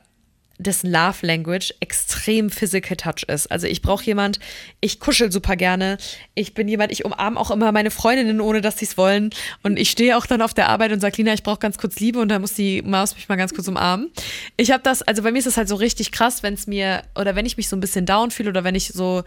dessen 0.59 0.91
Love 0.91 1.25
Language 1.25 1.73
extrem 1.79 2.49
Physical 2.49 2.97
Touch 2.97 3.23
ist. 3.27 3.49
Also 3.49 3.65
ich 3.65 3.81
brauche 3.81 4.03
jemand, 4.03 4.39
ich 4.81 4.99
kuschel 4.99 5.31
super 5.31 5.55
gerne. 5.55 5.97
Ich 6.35 6.53
bin 6.53 6.67
jemand, 6.67 6.91
ich 6.91 7.05
umarme 7.05 7.39
auch 7.39 7.49
immer 7.49 7.71
meine 7.71 7.91
Freundinnen, 7.91 8.41
ohne 8.41 8.59
dass 8.61 8.77
sie 8.77 8.85
es 8.85 8.97
wollen. 8.97 9.29
Und 9.63 9.79
ich 9.79 9.89
stehe 9.89 10.17
auch 10.17 10.25
dann 10.25 10.41
auf 10.41 10.53
der 10.53 10.67
Arbeit 10.67 10.91
und 10.91 10.99
sage, 10.99 11.15
Lina, 11.17 11.33
ich 11.33 11.43
brauche 11.43 11.59
ganz 11.59 11.77
kurz 11.77 11.99
Liebe 11.99 12.19
und 12.19 12.27
dann 12.27 12.41
muss 12.41 12.53
die 12.53 12.81
Maus 12.81 13.15
mich 13.15 13.29
mal 13.29 13.37
ganz 13.37 13.53
kurz 13.53 13.67
umarmen. 13.69 14.11
Ich 14.57 14.71
habe 14.71 14.83
das, 14.83 15.01
also 15.01 15.23
bei 15.23 15.31
mir 15.31 15.39
ist 15.39 15.47
das 15.47 15.55
halt 15.55 15.69
so 15.69 15.75
richtig 15.75 16.11
krass, 16.11 16.43
wenn 16.43 16.53
es 16.53 16.67
mir, 16.67 17.03
oder 17.15 17.35
wenn 17.35 17.45
ich 17.45 17.55
mich 17.55 17.69
so 17.69 17.77
ein 17.77 17.79
bisschen 17.79 18.05
down 18.05 18.29
fühle 18.29 18.49
oder 18.49 18.65
wenn 18.65 18.75
ich 18.75 18.89
so 18.89 19.23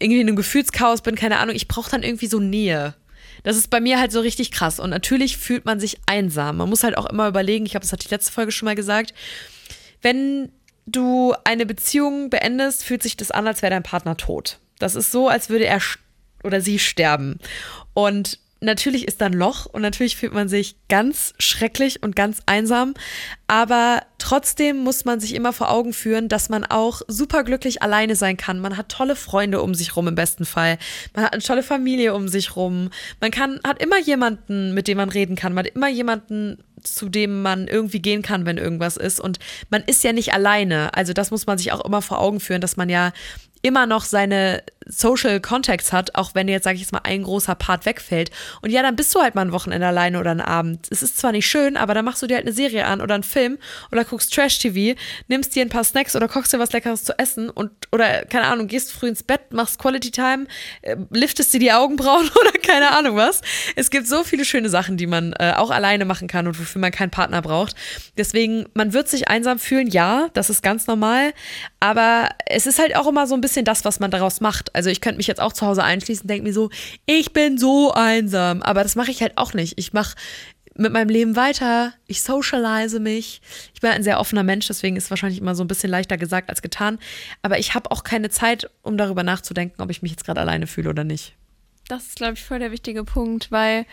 irgendwie 0.00 0.20
in 0.20 0.26
einem 0.26 0.36
Gefühlschaos 0.36 1.02
bin, 1.02 1.14
keine 1.14 1.38
Ahnung, 1.38 1.54
ich 1.54 1.68
brauche 1.68 1.90
dann 1.90 2.02
irgendwie 2.02 2.26
so 2.26 2.40
Nähe. 2.40 2.94
Das 3.44 3.56
ist 3.56 3.70
bei 3.70 3.78
mir 3.78 4.00
halt 4.00 4.10
so 4.10 4.20
richtig 4.20 4.50
krass. 4.50 4.80
Und 4.80 4.90
natürlich 4.90 5.36
fühlt 5.36 5.66
man 5.66 5.78
sich 5.78 5.98
einsam. 6.06 6.56
Man 6.56 6.68
muss 6.68 6.82
halt 6.82 6.96
auch 6.96 7.06
immer 7.06 7.28
überlegen, 7.28 7.64
ich 7.64 7.76
habe 7.76 7.84
das 7.84 7.92
hat 7.92 8.04
die 8.04 8.08
letzte 8.08 8.32
Folge 8.32 8.50
schon 8.50 8.66
mal 8.66 8.74
gesagt, 8.74 9.14
wenn 10.02 10.50
du 10.86 11.34
eine 11.44 11.66
Beziehung 11.66 12.30
beendest, 12.30 12.84
fühlt 12.84 13.02
sich 13.02 13.16
das 13.16 13.30
an, 13.30 13.46
als 13.46 13.62
wäre 13.62 13.70
dein 13.70 13.82
Partner 13.82 14.16
tot. 14.16 14.58
Das 14.78 14.94
ist 14.94 15.12
so, 15.12 15.28
als 15.28 15.48
würde 15.48 15.66
er 15.66 15.80
oder 16.42 16.60
sie 16.60 16.78
sterben. 16.78 17.38
Und 17.94 18.38
natürlich 18.64 19.06
ist 19.06 19.20
da 19.20 19.26
ein 19.26 19.32
Loch 19.32 19.66
und 19.66 19.82
natürlich 19.82 20.16
fühlt 20.16 20.32
man 20.32 20.48
sich 20.48 20.76
ganz 20.88 21.34
schrecklich 21.38 22.02
und 22.02 22.16
ganz 22.16 22.40
einsam. 22.46 22.94
Aber 23.46 24.02
trotzdem 24.18 24.78
muss 24.78 25.04
man 25.04 25.20
sich 25.20 25.34
immer 25.34 25.52
vor 25.52 25.70
Augen 25.70 25.92
führen, 25.92 26.28
dass 26.28 26.48
man 26.48 26.64
auch 26.64 27.02
super 27.08 27.44
glücklich 27.44 27.82
alleine 27.82 28.16
sein 28.16 28.36
kann. 28.36 28.58
Man 28.58 28.76
hat 28.76 28.88
tolle 28.88 29.16
Freunde 29.16 29.62
um 29.62 29.74
sich 29.74 29.96
rum 29.96 30.08
im 30.08 30.14
besten 30.14 30.44
Fall. 30.44 30.78
Man 31.14 31.24
hat 31.24 31.32
eine 31.34 31.42
tolle 31.42 31.62
Familie 31.62 32.14
um 32.14 32.28
sich 32.28 32.56
rum. 32.56 32.90
Man 33.20 33.30
kann, 33.30 33.60
hat 33.66 33.82
immer 33.82 34.00
jemanden, 34.00 34.74
mit 34.74 34.88
dem 34.88 34.96
man 34.96 35.10
reden 35.10 35.36
kann. 35.36 35.52
Man 35.52 35.66
hat 35.66 35.74
immer 35.74 35.88
jemanden, 35.88 36.58
zu 36.82 37.08
dem 37.08 37.42
man 37.42 37.68
irgendwie 37.68 38.00
gehen 38.00 38.22
kann, 38.22 38.46
wenn 38.46 38.58
irgendwas 38.58 38.96
ist. 38.96 39.20
Und 39.20 39.38
man 39.70 39.82
ist 39.82 40.04
ja 40.04 40.12
nicht 40.12 40.32
alleine. 40.32 40.94
Also 40.94 41.12
das 41.12 41.30
muss 41.30 41.46
man 41.46 41.58
sich 41.58 41.72
auch 41.72 41.84
immer 41.84 42.02
vor 42.02 42.20
Augen 42.20 42.40
führen, 42.40 42.60
dass 42.60 42.76
man 42.76 42.88
ja 42.88 43.12
immer 43.64 43.86
noch 43.86 44.04
seine 44.04 44.62
Social 44.86 45.40
Contacts 45.40 45.92
hat, 45.92 46.14
auch 46.14 46.34
wenn 46.34 46.48
jetzt, 46.48 46.64
sage 46.64 46.74
ich 46.74 46.82
jetzt 46.82 46.92
mal, 46.92 47.00
ein 47.04 47.22
großer 47.22 47.54
Part 47.54 47.86
wegfällt. 47.86 48.30
Und 48.60 48.70
ja, 48.70 48.82
dann 48.82 48.96
bist 48.96 49.14
du 49.14 49.20
halt 49.20 49.34
mal 49.34 49.40
ein 49.40 49.52
Wochenende 49.52 49.86
alleine 49.86 50.20
oder 50.20 50.32
einen 50.32 50.42
Abend. 50.42 50.88
Es 50.90 51.02
ist 51.02 51.16
zwar 51.16 51.32
nicht 51.32 51.46
schön, 51.46 51.78
aber 51.78 51.94
dann 51.94 52.04
machst 52.04 52.22
du 52.22 52.26
dir 52.26 52.36
halt 52.36 52.46
eine 52.46 52.54
Serie 52.54 52.84
an 52.84 53.00
oder 53.00 53.14
einen 53.14 53.22
Film 53.22 53.58
oder 53.90 54.04
guckst 54.04 54.34
Trash-TV, 54.34 54.98
nimmst 55.28 55.54
dir 55.54 55.62
ein 55.62 55.70
paar 55.70 55.84
Snacks 55.84 56.14
oder 56.14 56.28
kochst 56.28 56.52
dir 56.52 56.58
was 56.58 56.72
Leckeres 56.72 57.04
zu 57.04 57.18
essen 57.18 57.48
und 57.48 57.70
oder, 57.92 58.26
keine 58.26 58.46
Ahnung, 58.46 58.66
gehst 58.66 58.92
früh 58.92 59.08
ins 59.08 59.22
Bett, 59.22 59.52
machst 59.52 59.78
Quality 59.78 60.10
Time, 60.10 60.46
äh, 60.82 60.96
liftest 61.10 61.54
dir 61.54 61.60
die 61.60 61.72
Augenbrauen 61.72 62.30
oder 62.40 62.52
keine 62.52 62.90
Ahnung 62.90 63.16
was. 63.16 63.40
Es 63.76 63.88
gibt 63.88 64.06
so 64.06 64.22
viele 64.22 64.44
schöne 64.44 64.68
Sachen, 64.68 64.98
die 64.98 65.06
man 65.06 65.32
äh, 65.38 65.54
auch 65.56 65.70
alleine 65.70 66.04
machen 66.04 66.28
kann 66.28 66.46
und 66.46 66.60
wofür 66.60 66.80
man 66.80 66.92
keinen 66.92 67.10
Partner 67.10 67.40
braucht. 67.40 67.74
Deswegen, 68.18 68.66
man 68.74 68.92
wird 68.92 69.08
sich 69.08 69.28
einsam 69.28 69.58
fühlen, 69.58 69.86
ja, 69.86 70.28
das 70.34 70.50
ist 70.50 70.62
ganz 70.62 70.86
normal, 70.86 71.32
aber 71.80 72.28
es 72.46 72.66
ist 72.66 72.78
halt 72.78 72.96
auch 72.96 73.06
immer 73.06 73.26
so 73.26 73.34
ein 73.34 73.40
bisschen 73.40 73.53
das, 73.62 73.84
was 73.84 74.00
man 74.00 74.10
daraus 74.10 74.40
macht. 74.40 74.74
Also 74.74 74.90
ich 74.90 75.00
könnte 75.00 75.18
mich 75.18 75.26
jetzt 75.26 75.40
auch 75.40 75.52
zu 75.52 75.66
Hause 75.66 75.84
einschließen 75.84 76.22
und 76.24 76.28
denke 76.28 76.44
mir 76.44 76.52
so, 76.52 76.70
ich 77.06 77.32
bin 77.32 77.58
so 77.58 77.92
einsam, 77.92 78.62
aber 78.62 78.82
das 78.82 78.96
mache 78.96 79.10
ich 79.10 79.22
halt 79.22 79.38
auch 79.38 79.54
nicht. 79.54 79.74
Ich 79.78 79.92
mache 79.92 80.16
mit 80.76 80.92
meinem 80.92 81.08
Leben 81.08 81.36
weiter, 81.36 81.94
ich 82.06 82.22
socialise 82.22 82.98
mich. 82.98 83.40
Ich 83.74 83.80
bin 83.80 83.90
ein 83.90 84.02
sehr 84.02 84.18
offener 84.18 84.42
Mensch, 84.42 84.66
deswegen 84.66 84.96
ist 84.96 85.04
es 85.04 85.10
wahrscheinlich 85.10 85.40
immer 85.40 85.54
so 85.54 85.62
ein 85.62 85.68
bisschen 85.68 85.90
leichter 85.90 86.16
gesagt 86.16 86.50
als 86.50 86.62
getan. 86.62 86.98
Aber 87.42 87.58
ich 87.58 87.74
habe 87.74 87.90
auch 87.90 88.02
keine 88.02 88.28
Zeit, 88.30 88.68
um 88.82 88.96
darüber 88.98 89.22
nachzudenken, 89.22 89.80
ob 89.82 89.90
ich 89.90 90.02
mich 90.02 90.10
jetzt 90.10 90.24
gerade 90.24 90.40
alleine 90.40 90.66
fühle 90.66 90.90
oder 90.90 91.04
nicht. 91.04 91.34
Das 91.86 92.06
ist, 92.06 92.16
glaube 92.16 92.34
ich, 92.34 92.42
voll 92.42 92.58
der 92.58 92.72
wichtige 92.72 93.04
Punkt, 93.04 93.52
weil 93.52 93.86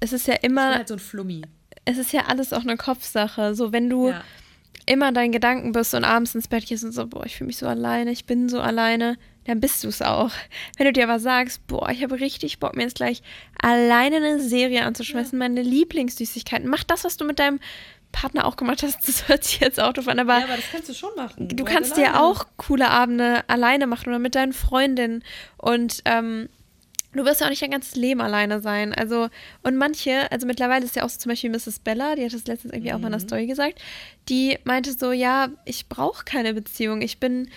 es 0.00 0.12
ist 0.12 0.26
ja 0.26 0.34
immer, 0.34 0.86
so 0.86 0.94
ein 0.94 1.00
Flummi. 1.00 1.42
es 1.84 1.98
ist 1.98 2.12
ja 2.12 2.26
alles 2.26 2.52
auch 2.52 2.62
eine 2.62 2.76
Kopfsache. 2.76 3.54
So, 3.54 3.72
wenn 3.72 3.90
du 3.90 4.10
Ja. 4.10 4.22
Immer 4.88 5.12
deinen 5.12 5.32
Gedanken 5.32 5.72
bist 5.72 5.94
und 5.94 6.04
abends 6.04 6.34
ins 6.34 6.48
Bett 6.48 6.66
gehst 6.66 6.84
und 6.84 6.92
so, 6.92 7.06
boah, 7.06 7.24
ich 7.26 7.36
fühle 7.36 7.48
mich 7.48 7.58
so 7.58 7.66
alleine, 7.66 8.10
ich 8.10 8.24
bin 8.24 8.48
so 8.48 8.60
alleine, 8.60 9.16
dann 9.44 9.60
bist 9.60 9.84
du 9.84 9.88
es 9.88 10.02
auch. 10.02 10.30
Wenn 10.76 10.86
du 10.86 10.92
dir 10.92 11.04
aber 11.04 11.18
sagst, 11.18 11.66
boah, 11.66 11.90
ich 11.90 12.02
habe 12.02 12.20
richtig 12.20 12.58
Bock, 12.58 12.76
mir 12.76 12.82
jetzt 12.82 12.96
gleich 12.96 13.22
alleine 13.60 14.16
eine 14.16 14.40
Serie 14.40 14.84
anzuschmeißen, 14.84 15.38
meine 15.38 15.62
Lieblingssüßigkeiten, 15.62 16.68
mach 16.68 16.84
das, 16.84 17.04
was 17.04 17.16
du 17.16 17.24
mit 17.24 17.38
deinem 17.38 17.60
Partner 18.12 18.46
auch 18.46 18.56
gemacht 18.56 18.82
hast, 18.82 18.96
das 19.08 19.28
hört 19.28 19.44
sich 19.44 19.60
jetzt 19.60 19.80
auch 19.80 19.92
doof 19.92 20.08
an, 20.08 20.18
aber 20.18 20.40
das 20.40 20.70
kannst 20.72 20.88
du 20.88 20.94
schon 20.94 21.14
machen. 21.16 21.48
du 21.48 21.64
kannst 21.64 21.96
dir 21.96 22.20
auch 22.20 22.46
coole 22.56 22.88
Abende 22.88 23.48
alleine 23.48 23.86
machen 23.86 24.08
oder 24.08 24.18
mit 24.18 24.34
deinen 24.34 24.52
Freundinnen 24.52 25.22
und 25.58 26.02
ähm, 26.04 26.48
du 27.12 27.24
wirst 27.24 27.40
ja 27.40 27.46
auch 27.46 27.50
nicht 27.50 27.62
dein 27.62 27.70
ganzes 27.70 27.96
Leben 27.96 28.20
alleine 28.20 28.60
sein. 28.60 28.92
Also, 28.92 29.28
und 29.62 29.76
manche, 29.76 30.30
also 30.30 30.46
mittlerweile 30.46 30.84
ist 30.84 30.96
ja 30.96 31.04
auch 31.04 31.08
so 31.08 31.18
zum 31.18 31.30
Beispiel 31.30 31.50
Mrs. 31.50 31.80
Bella, 31.80 32.16
die 32.16 32.24
hat 32.24 32.32
das 32.32 32.46
letztens 32.46 32.72
irgendwie 32.72 32.92
auch 32.92 32.98
mal 32.98 33.08
in 33.08 33.12
der 33.12 33.20
Story 33.20 33.46
gesagt, 33.46 33.80
die 34.28 34.58
meinte 34.64 34.92
so, 34.92 35.12
ja, 35.12 35.48
ich 35.64 35.88
brauche 35.88 36.24
keine 36.24 36.54
Beziehung, 36.54 37.00
ich 37.00 37.18
bin 37.18 37.48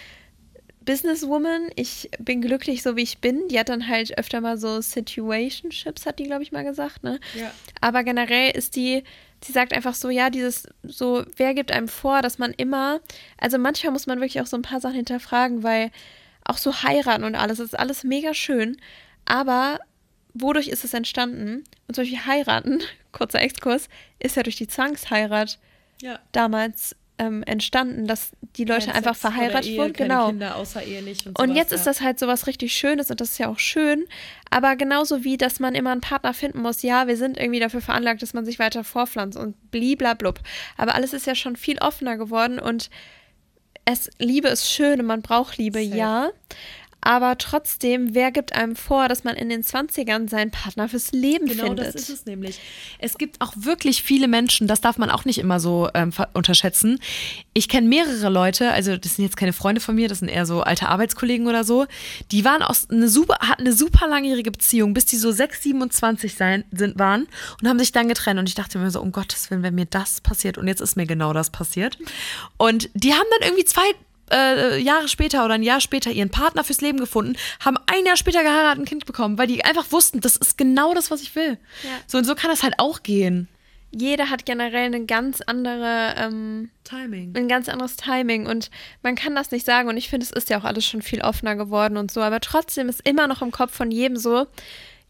Businesswoman, 0.84 1.70
ich 1.76 2.10
bin 2.18 2.41
glücklich 2.41 2.82
so 2.82 2.95
wie 2.95 3.04
ich 3.04 3.20
bin. 3.20 3.47
Die 3.49 3.60
hat 3.60 3.70
dann 3.70 3.88
halt 3.88 4.18
öfter 4.18 4.41
mal 4.41 4.58
so 4.58 4.82
Situationships, 4.82 6.06
hat 6.06 6.18
die, 6.18 6.24
glaube 6.24 6.43
ich, 6.43 6.52
mal 6.52 6.64
gesagt, 6.64 7.04
ne? 7.04 7.20
Ja. 7.36 7.52
Aber 7.82 8.04
generell 8.04 8.52
ist 8.52 8.76
die, 8.76 9.04
sie 9.43 9.52
sagt 9.52 9.74
einfach 9.74 9.93
so, 9.93 10.10
ja, 10.10 10.32
dieses, 10.32 10.68
so, 10.82 11.24
wer 11.38 11.54
gibt 11.54 11.72
einem 11.72 11.88
vor, 11.88 12.24
dass 12.24 12.39
man 12.39 12.52
immer, 12.52 12.99
also 13.38 13.60
manchmal 13.60 13.93
muss 13.93 14.08
man 14.08 14.20
wirklich 14.20 14.41
auch 14.41 14.47
so 14.47 14.58
ein 14.58 14.64
paar 14.64 14.82
Sachen 14.82 14.95
hinterfragen, 14.95 15.62
weil 15.62 15.91
auch 16.45 16.58
so 16.58 16.82
heiraten 16.82 17.26
und 17.26 17.36
alles, 17.36 17.60
das 17.60 17.68
ist 17.68 17.80
alles 17.80 18.04
mega 18.04 18.34
schön, 18.34 18.78
aber 19.32 19.80
wodurch 20.34 20.68
ist 20.68 20.84
es 20.84 20.94
entstanden? 20.94 21.64
Und 21.88 21.96
zum 21.96 22.04
Beispiel 22.04 22.26
heiraten, 22.26 22.82
kurzer 23.14 23.42
Exkurs, 23.42 23.88
ist 24.20 24.36
ja 24.36 24.44
durch 24.44 24.58
die 24.58 24.68
Zwangsheirat 24.68 25.58
Ja. 26.02 26.20
damals 26.34 26.98
ähm, 27.18 27.44
entstanden, 27.44 28.08
dass 28.08 28.32
die 28.58 28.66
Leute 28.66 28.88
Kein 28.88 28.96
einfach 28.96 29.14
Sex 29.16 29.22
verheiratet 29.22 29.70
Ehe, 29.70 29.78
wurden. 29.80 29.94
Genau. 29.94 30.28
Kinder 30.28 30.56
außerehelich 30.58 31.28
und, 31.28 31.40
Und 31.40 31.48
sowas, 31.50 31.58
jetzt 31.58 31.72
ja. 31.72 31.78
ist 31.78 31.88
das 31.88 32.02
halt 32.02 32.20
so 32.20 32.28
was 32.28 32.46
richtig 32.48 32.74
Schönes 32.76 33.10
und 33.10 33.22
das 33.22 33.32
ist 33.32 33.38
ja 33.38 33.48
auch 33.48 33.60
schön. 33.60 34.06
Aber 34.50 34.76
genauso 34.76 35.24
wie, 35.24 35.38
dass 35.38 35.60
man 35.62 35.76
immer 35.76 35.92
einen 35.92 36.02
Partner 36.02 36.34
finden 36.34 36.62
muss, 36.62 36.82
ja, 36.82 37.08
wir 37.08 37.16
sind 37.16 37.38
irgendwie 37.38 37.60
dafür 37.62 37.82
veranlagt, 37.82 38.22
dass 38.22 38.34
man 38.34 38.44
sich 38.44 38.60
weiter 38.60 38.84
vorpflanzt 38.84 39.38
und 39.38 39.72
bliblablub. 39.72 40.40
Aber 40.78 40.96
alles 40.96 41.14
ist 41.14 41.26
ja 41.28 41.36
schon 41.36 41.56
viel 41.56 41.78
offener 41.78 42.18
geworden 42.18 42.60
und 42.60 42.90
es, 43.86 44.10
Liebe 44.20 44.48
ist 44.48 44.70
schön 44.70 45.00
und 45.00 45.06
man 45.06 45.22
braucht 45.22 45.58
Liebe, 45.58 45.84
Safe. 45.84 45.98
ja. 45.98 46.30
Aber 47.02 47.38
trotzdem, 47.39 48.14
wer 48.14 48.32
gibt 48.32 48.54
einem 48.54 48.76
vor, 48.76 49.08
dass 49.08 49.24
man 49.24 49.36
in 49.36 49.49
den 49.49 49.64
20ern 49.64 50.30
seinen 50.30 50.52
Partner 50.52 50.88
fürs 50.88 51.12
Leben 51.12 51.47
Genau 51.47 51.66
findet? 51.66 51.88
das 51.88 51.95
ist 51.95 52.10
es 52.10 52.26
nämlich. 52.26 52.60
Es 52.99 53.18
gibt 53.18 53.41
auch 53.41 53.54
wirklich 53.56 54.04
viele 54.04 54.28
Menschen, 54.28 54.68
das 54.68 54.82
darf 54.82 54.99
man 54.99 55.10
auch 55.10 55.26
nicht 55.26 55.39
immer 55.39 55.60
so 55.60 55.89
ähm, 55.95 56.12
unterschätzen. 56.34 56.99
Ich 57.54 57.68
kenne 57.68 57.88
mehrere 57.88 58.30
Leute, 58.30 58.72
also 58.72 58.97
das 58.97 59.16
sind 59.16 59.26
jetzt 59.26 59.36
keine 59.36 59.52
Freunde 59.52 59.82
von 59.82 59.95
mir, 59.95 60.08
das 60.08 60.20
sind 60.20 60.30
eher 60.30 60.45
so 60.45 60.62
alte 60.62 60.89
Arbeitskollegen 60.89 61.47
oder 61.47 61.64
so, 61.64 61.88
die 62.32 62.45
waren 62.45 62.62
aus 62.62 62.89
eine 62.89 63.10
super, 63.10 63.39
hatten 63.39 63.64
eine 63.64 63.74
super 63.74 64.08
langjährige 64.08 64.52
Beziehung, 64.52 64.93
bis 64.93 65.06
die 65.06 65.18
so 65.18 65.32
6, 65.32 65.64
27 65.64 66.36
sein, 66.36 66.64
sind, 66.72 66.99
waren 66.99 67.28
und 67.62 67.68
haben 67.68 67.80
sich 67.80 67.91
dann 67.91 68.08
getrennt. 68.08 68.39
Und 68.39 68.47
ich 68.47 68.56
dachte 68.56 68.78
mir 68.78 68.91
so, 68.91 69.02
um 69.02 69.12
Gottes 69.12 69.49
Willen, 69.49 69.64
wenn 69.64 69.76
mir 69.76 69.86
das 69.86 70.22
passiert, 70.22 70.60
und 70.60 70.68
jetzt 70.68 70.82
ist 70.82 70.95
mir 70.97 71.08
genau 71.08 71.34
das 71.34 71.49
passiert. 71.49 71.97
Und 72.58 72.89
die 72.93 73.14
haben 73.14 73.28
dann 73.39 73.49
irgendwie 73.49 73.66
zwei 73.66 73.82
äh, 74.32 74.78
Jahre 74.80 75.08
später 75.08 75.46
oder 75.46 75.56
ein 75.56 75.64
Jahr 75.64 75.82
später 75.82 76.12
ihren 76.12 76.30
Partner 76.30 76.64
fürs 76.64 76.82
Leben 76.82 77.00
gefunden, 77.00 77.36
haben 77.64 77.78
ein 77.88 78.06
Jahr 78.06 78.18
später 78.18 78.44
geheiratet 78.44 78.80
und 78.80 78.84
ein 78.84 78.90
Kind 78.90 79.06
bekommen, 79.06 79.38
weil 79.38 79.48
die 79.48 79.64
einfach 79.64 79.92
wussten, 79.92 80.22
das 80.22 80.36
ist 80.36 80.58
genau 80.58 80.94
das, 80.94 81.12
was 81.12 81.22
ich 81.22 81.36
will. 81.36 81.58
Ja. 81.84 81.90
So 82.08 82.18
und 82.18 82.26
so 82.26 82.36
kann 82.36 82.50
das 82.50 82.64
halt 82.64 82.76
auch 82.78 83.04
gehen. 83.04 83.48
Jeder 83.94 84.30
hat 84.30 84.46
generell 84.46 84.86
eine 84.86 85.06
ganz 85.06 85.42
andere 85.42 86.16
ähm, 86.18 86.70
Timing. 86.86 87.36
ein 87.36 87.50
ganz 87.50 87.68
anderes 87.68 87.98
Timing 87.98 88.48
und 88.48 88.72
man 89.04 89.16
kann 89.16 89.36
das 89.36 89.52
nicht 89.52 89.66
sagen 89.66 89.90
und 89.90 89.98
ich 89.98 90.10
finde, 90.10 90.26
es 90.26 90.32
ist 90.32 90.50
ja 90.50 90.58
auch 90.58 90.64
alles 90.64 90.86
schon 90.86 91.02
viel 91.02 91.22
offener 91.22 91.58
geworden 91.58 91.98
und 91.98 92.10
so, 92.10 92.22
aber 92.22 92.40
trotzdem 92.40 92.88
ist 92.88 93.06
immer 93.06 93.28
noch 93.28 93.42
im 93.42 93.52
Kopf 93.52 93.76
von 93.76 93.92
jedem 93.92 94.16
so, 94.16 94.48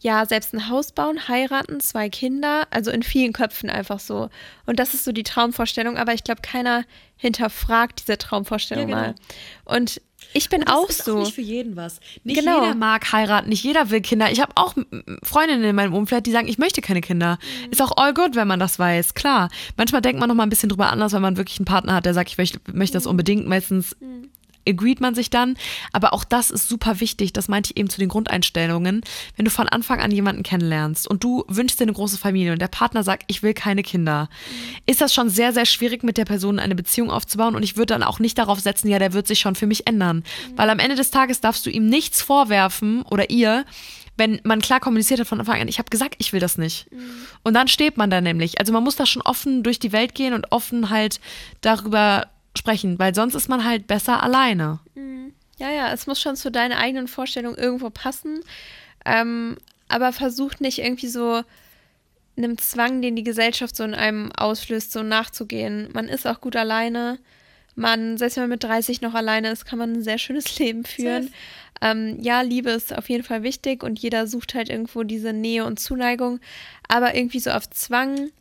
ja, 0.01 0.25
selbst 0.25 0.53
ein 0.53 0.67
Haus 0.67 0.91
bauen, 0.91 1.27
heiraten, 1.27 1.79
zwei 1.79 2.09
Kinder, 2.09 2.67
also 2.71 2.89
in 2.91 3.03
vielen 3.03 3.33
Köpfen 3.33 3.69
einfach 3.69 3.99
so. 3.99 4.29
Und 4.65 4.79
das 4.79 4.93
ist 4.95 5.03
so 5.05 5.11
die 5.11 5.23
Traumvorstellung, 5.23 5.95
aber 5.97 6.13
ich 6.13 6.23
glaube, 6.23 6.41
keiner 6.41 6.83
hinterfragt 7.17 8.01
diese 8.01 8.17
Traumvorstellung 8.17 8.89
Ja, 8.89 8.95
genau. 8.95 9.07
mal. 9.09 9.15
Und 9.77 10.01
ich 10.33 10.49
bin 10.49 10.65
auch 10.67 10.89
ist 10.89 11.03
so. 11.05 11.17
Auch 11.17 11.19
nicht 11.25 11.35
für 11.35 11.41
jeden 11.41 11.75
was. 11.75 11.99
Nicht 12.23 12.39
Genau. 12.39 12.61
jeder 12.63 12.75
mag 12.75 13.11
heiraten, 13.11 13.49
nicht 13.49 13.63
jeder 13.63 13.89
will 13.89 14.01
Kinder. 14.01 14.31
Ich 14.31 14.39
habe 14.41 14.53
auch 14.55 14.75
Freundinnen 15.23 15.63
in 15.63 15.75
meinem 15.75 15.93
Umfeld, 15.93 16.25
die 16.25 16.31
sagen, 16.31 16.47
ich 16.47 16.57
möchte 16.57 16.81
keine 16.81 17.01
Kinder. 17.01 17.37
Mhm. 17.65 17.71
Ist 17.71 17.81
auch 17.81 17.91
all 17.97 18.13
good, 18.13 18.35
wenn 18.35 18.47
man 18.47 18.59
das 18.59 18.79
weiß, 18.79 19.13
klar. 19.13 19.49
Manchmal 19.77 20.01
denkt 20.01 20.19
man 20.19 20.29
noch 20.29 20.35
mal 20.35 20.43
ein 20.43 20.49
bisschen 20.49 20.69
drüber 20.69 20.89
anders, 20.89 21.13
wenn 21.13 21.21
man 21.21 21.37
wirklich 21.37 21.59
einen 21.59 21.65
Partner 21.65 21.93
hat, 21.95 22.05
der 22.05 22.13
sagt, 22.13 22.29
ich 22.31 22.37
möchte, 22.37 22.59
möchte 22.73 22.95
Mhm. 22.95 22.99
das 23.01 23.05
unbedingt. 23.07 23.47
Meistens 23.47 23.95
agreed 24.68 25.01
man 25.01 25.16
sich 25.16 25.30
dann. 25.30 25.57
Aber 25.91 26.14
auch 26.14 26.24
das 26.24 26.51
ist 26.51 26.68
super 26.68 26.99
wichtig. 26.99 27.34
Das 27.34 27.47
meinte 27.47 27.72
ich 27.72 27.78
eben 27.78 27.89
zu 27.89 27.99
den 27.99 28.09
Grundeinstellungen. 28.09 29.01
Wenn 29.36 29.45
du 29.45 29.51
von 29.51 29.68
Anfang 29.68 29.99
an 29.99 30.12
jemanden 30.12 30.43
kennenlernst 30.43 31.07
und 31.07 31.24
du 31.24 31.43
wünschst 31.47 31.80
dir 31.80 31.84
eine 31.84 31.93
große 31.93 32.18
Familie 32.18 32.53
und 32.53 32.62
der 32.62 32.68
Partner 32.68 33.03
sagt, 33.03 33.24
ich 33.28 33.43
will 33.43 33.53
keine 33.53 33.84
Kinder, 33.84 34.30
ist 34.86 35.01
das 35.01 35.14
schon 35.14 35.30
sehr, 35.30 35.53
sehr 35.53 35.66
schwierig, 35.66 36.03
mit 36.03 36.18
der 36.18 36.26
Person 36.26 36.59
eine 36.59 36.76
Beziehung 36.76 37.12
aufzubauen. 37.12 37.55
Und 37.55 37.64
ich 37.64 37.78
würde 37.78 37.93
dann 37.93 38.03
auch 38.03 38.20
nicht 38.20 38.38
darauf 38.38 38.59
setzen, 38.59 38.88
ja, 38.88 38.99
der 38.99 39.14
wird 39.14 39.28
sich 39.28 39.39
schon 39.39 39.55
für 39.55 39.68
mich 39.68 39.88
ändern. 39.88 40.24
Weil 40.55 40.70
am 40.70 40.80
Ende 40.80 40.95
des 40.95 41.12
Tages 41.12 41.41
darfst 41.41 41.66
du 41.66 41.70
ihm 41.70 41.88
nichts 41.88 42.22
vorwerfen 42.22 43.01
oder 43.03 43.30
ihr, 43.30 43.66
wenn 44.18 44.39
man 44.43 44.62
klar 44.62 44.80
kommuniziert 44.80 45.20
hat 45.20 45.28
von 45.28 45.39
Anfang 45.39 45.62
an, 45.62 45.68
ich 45.68 45.80
habe 45.80 45.89
gesagt, 45.89 46.16
ich 46.20 46.34
will 46.34 46.39
das 46.39 46.57
nicht. 46.57 46.88
Und 47.43 47.53
dann 47.53 47.68
steht 47.68 47.97
man 47.97 48.09
da 48.09 48.22
nämlich. 48.22 48.59
Also 48.59 48.74
man 48.74 48.84
muss 48.84 48.95
da 48.95 49.05
schon 49.05 49.22
offen 49.22 49.64
durch 49.64 49.80
die 49.80 49.91
Welt 49.91 50.16
gehen 50.16 50.34
und 50.34 50.51
offen 50.51 50.89
halt 50.89 51.20
darüber 51.62 52.28
sprechen, 52.57 52.99
weil 52.99 53.15
sonst 53.15 53.35
ist 53.35 53.49
man 53.49 53.65
halt 53.65 53.87
besser 53.87 54.21
alleine. 54.23 54.79
Ja, 55.57 55.69
ja, 55.69 55.93
es 55.93 56.07
muss 56.07 56.19
schon 56.19 56.35
zu 56.35 56.51
deinen 56.51 56.73
eigenen 56.73 57.07
Vorstellungen 57.07 57.57
irgendwo 57.57 57.91
passen. 57.91 58.39
Ähm, 59.05 59.57
aber 59.87 60.11
versucht 60.11 60.59
nicht 60.59 60.79
irgendwie 60.79 61.07
so 61.07 61.43
einem 62.35 62.57
Zwang, 62.57 63.01
den 63.01 63.15
die 63.15 63.23
Gesellschaft 63.23 63.75
so 63.75 63.83
in 63.83 63.93
einem 63.93 64.31
auslöst, 64.31 64.91
so 64.91 65.03
nachzugehen. 65.03 65.89
Man 65.93 66.07
ist 66.07 66.25
auch 66.25 66.41
gut 66.41 66.55
alleine. 66.55 67.19
Man, 67.75 68.17
selbst 68.17 68.37
wenn 68.37 68.43
man 68.43 68.51
mit 68.51 68.63
30 68.63 69.01
noch 69.01 69.13
alleine 69.13 69.51
ist, 69.51 69.65
kann 69.65 69.79
man 69.79 69.93
ein 69.93 70.03
sehr 70.03 70.17
schönes 70.17 70.57
Leben 70.59 70.83
führen. 70.83 71.31
Ähm, 71.81 72.17
ja, 72.21 72.41
Liebe 72.41 72.71
ist 72.71 72.95
auf 72.95 73.09
jeden 73.09 73.23
Fall 73.23 73.43
wichtig 73.43 73.83
und 73.83 73.99
jeder 73.99 74.27
sucht 74.27 74.53
halt 74.53 74.69
irgendwo 74.69 75.03
diese 75.03 75.33
Nähe 75.33 75.65
und 75.65 75.79
Zuneigung. 75.79 76.39
Aber 76.87 77.15
irgendwie 77.15 77.39
so 77.39 77.51
auf 77.51 77.69
Zwang, 77.69 78.31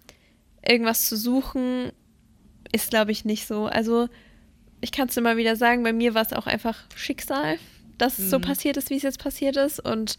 irgendwas 0.66 1.06
zu 1.06 1.16
suchen, 1.16 1.92
ist, 2.72 2.90
glaube 2.90 3.12
ich, 3.12 3.24
nicht 3.24 3.46
so. 3.46 3.66
Also, 3.66 4.08
ich 4.80 4.92
kann 4.92 5.08
es 5.08 5.16
immer 5.16 5.36
wieder 5.36 5.56
sagen, 5.56 5.82
bei 5.82 5.92
mir 5.92 6.14
war 6.14 6.22
es 6.22 6.32
auch 6.32 6.46
einfach 6.46 6.78
Schicksal, 6.94 7.58
dass 7.98 8.18
es 8.18 8.30
so 8.30 8.40
passiert 8.40 8.76
ist, 8.76 8.90
wie 8.90 8.96
es 8.96 9.02
jetzt 9.02 9.22
passiert 9.22 9.56
ist. 9.56 9.78
Und 9.80 10.16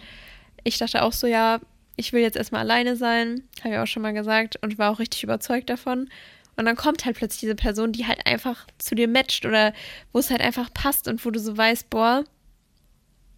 ich 0.64 0.78
dachte 0.78 1.02
auch 1.04 1.14
so, 1.14 1.28
ja, 1.28 1.60
ich 1.95 2.14
will 2.14 2.22
jetzt 2.22 2.38
erstmal 2.38 2.62
alleine 2.62 2.95
sein, 2.95 3.43
habe 3.64 3.74
ich 3.74 3.80
auch 3.80 3.88
schon 3.88 4.04
mal 4.04 4.14
gesagt 4.14 4.58
und 4.62 4.78
war 4.78 4.91
auch 4.91 4.99
richtig 4.99 5.24
überzeugt 5.24 5.70
davon. 5.70 6.10
Und 6.58 6.66
dann 6.66 6.76
kommt 6.76 7.06
halt 7.06 7.18
plötzlich 7.18 7.41
diese 7.41 7.56
Person, 7.56 7.91
die 7.91 8.06
halt 8.06 8.26
einfach 8.28 8.68
zu 8.78 8.93
dir 8.93 9.08
matcht 9.08 9.45
oder 9.45 9.74
wo 10.12 10.20
es 10.20 10.30
halt 10.30 10.41
einfach 10.41 10.72
passt 10.74 11.08
und 11.08 11.26
wo 11.26 11.32
du 11.32 11.39
so 11.39 11.58
weißt, 11.58 11.89
boah, 11.89 12.24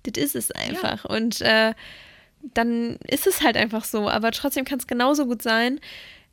das 0.03 0.21
ist 0.21 0.35
es 0.35 0.51
einfach. 0.51 1.05
Und 1.05 1.41
äh, 1.41 1.73
dann 2.53 2.97
ist 3.07 3.27
es 3.27 3.41
halt 3.41 3.55
einfach 3.55 3.85
so. 3.85 4.09
Aber 4.09 4.31
trotzdem 4.31 4.65
kann 4.65 4.79
es 4.79 4.87
genauso 4.87 5.25
gut 5.25 5.41
sein, 5.41 5.79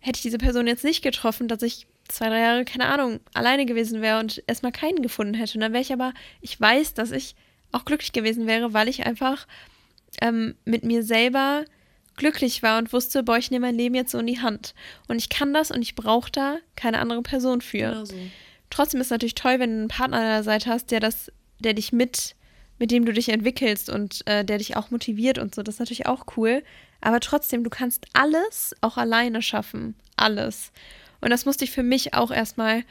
hätte 0.00 0.16
ich 0.16 0.22
diese 0.22 0.38
Person 0.38 0.66
jetzt 0.66 0.84
nicht 0.84 1.02
getroffen, 1.02 1.46
dass 1.46 1.62
ich 1.62 1.86
zwei, 2.10 2.28
drei 2.28 2.40
Jahre, 2.40 2.64
keine 2.64 2.86
Ahnung, 2.86 3.20
alleine 3.34 3.66
gewesen 3.66 4.02
wäre 4.02 4.20
und 4.20 4.42
erstmal 4.46 4.72
keinen 4.72 5.02
gefunden 5.02 5.34
hätte. 5.34 5.54
Und 5.54 5.60
dann 5.60 5.72
wäre 5.72 5.82
ich 5.82 5.92
aber, 5.92 6.12
ich 6.40 6.60
weiß, 6.60 6.94
dass 6.94 7.10
ich 7.10 7.34
auch 7.72 7.84
glücklich 7.84 8.12
gewesen 8.12 8.46
wäre, 8.46 8.72
weil 8.72 8.88
ich 8.88 9.06
einfach 9.06 9.46
ähm, 10.20 10.56
mit 10.64 10.84
mir 10.84 11.02
selber 11.02 11.64
glücklich 12.16 12.62
war 12.62 12.78
und 12.78 12.92
wusste, 12.92 13.22
boah, 13.22 13.38
ich 13.38 13.50
nehme 13.50 13.66
mein 13.66 13.76
Leben 13.76 13.94
jetzt 13.94 14.12
so 14.12 14.18
in 14.18 14.26
die 14.26 14.40
Hand. 14.40 14.74
Und 15.08 15.18
ich 15.18 15.28
kann 15.28 15.54
das 15.54 15.70
und 15.70 15.82
ich 15.82 15.94
brauche 15.94 16.30
da 16.30 16.56
keine 16.76 16.98
andere 16.98 17.22
Person 17.22 17.60
für. 17.60 18.04
so. 18.04 18.14
Trotzdem 18.68 19.00
ist 19.00 19.08
es 19.08 19.10
natürlich 19.10 19.34
toll, 19.34 19.58
wenn 19.58 19.70
du 19.70 19.78
einen 19.78 19.88
Partner 19.88 20.18
an 20.18 20.24
der 20.24 20.42
Seite 20.42 20.70
hast, 20.70 20.90
der 20.90 21.00
das, 21.00 21.32
der 21.58 21.74
dich 21.74 21.92
mit, 21.92 22.36
mit 22.78 22.90
dem 22.90 23.04
du 23.04 23.12
dich 23.12 23.28
entwickelst 23.30 23.90
und 23.90 24.26
äh, 24.26 24.44
der 24.44 24.58
dich 24.58 24.76
auch 24.76 24.90
motiviert 24.90 25.38
und 25.38 25.54
so. 25.54 25.62
Das 25.62 25.76
ist 25.76 25.78
natürlich 25.80 26.06
auch 26.06 26.26
cool. 26.36 26.62
Aber 27.00 27.20
trotzdem, 27.20 27.64
du 27.64 27.70
kannst 27.70 28.06
alles 28.12 28.74
auch 28.80 28.96
alleine 28.96 29.42
schaffen. 29.42 29.94
Alles. 30.16 30.72
Und 31.20 31.30
das 31.30 31.44
musste 31.44 31.64
ich 31.64 31.70
für 31.70 31.82
mich 31.82 32.14
auch 32.14 32.30
erstmal 32.30 32.84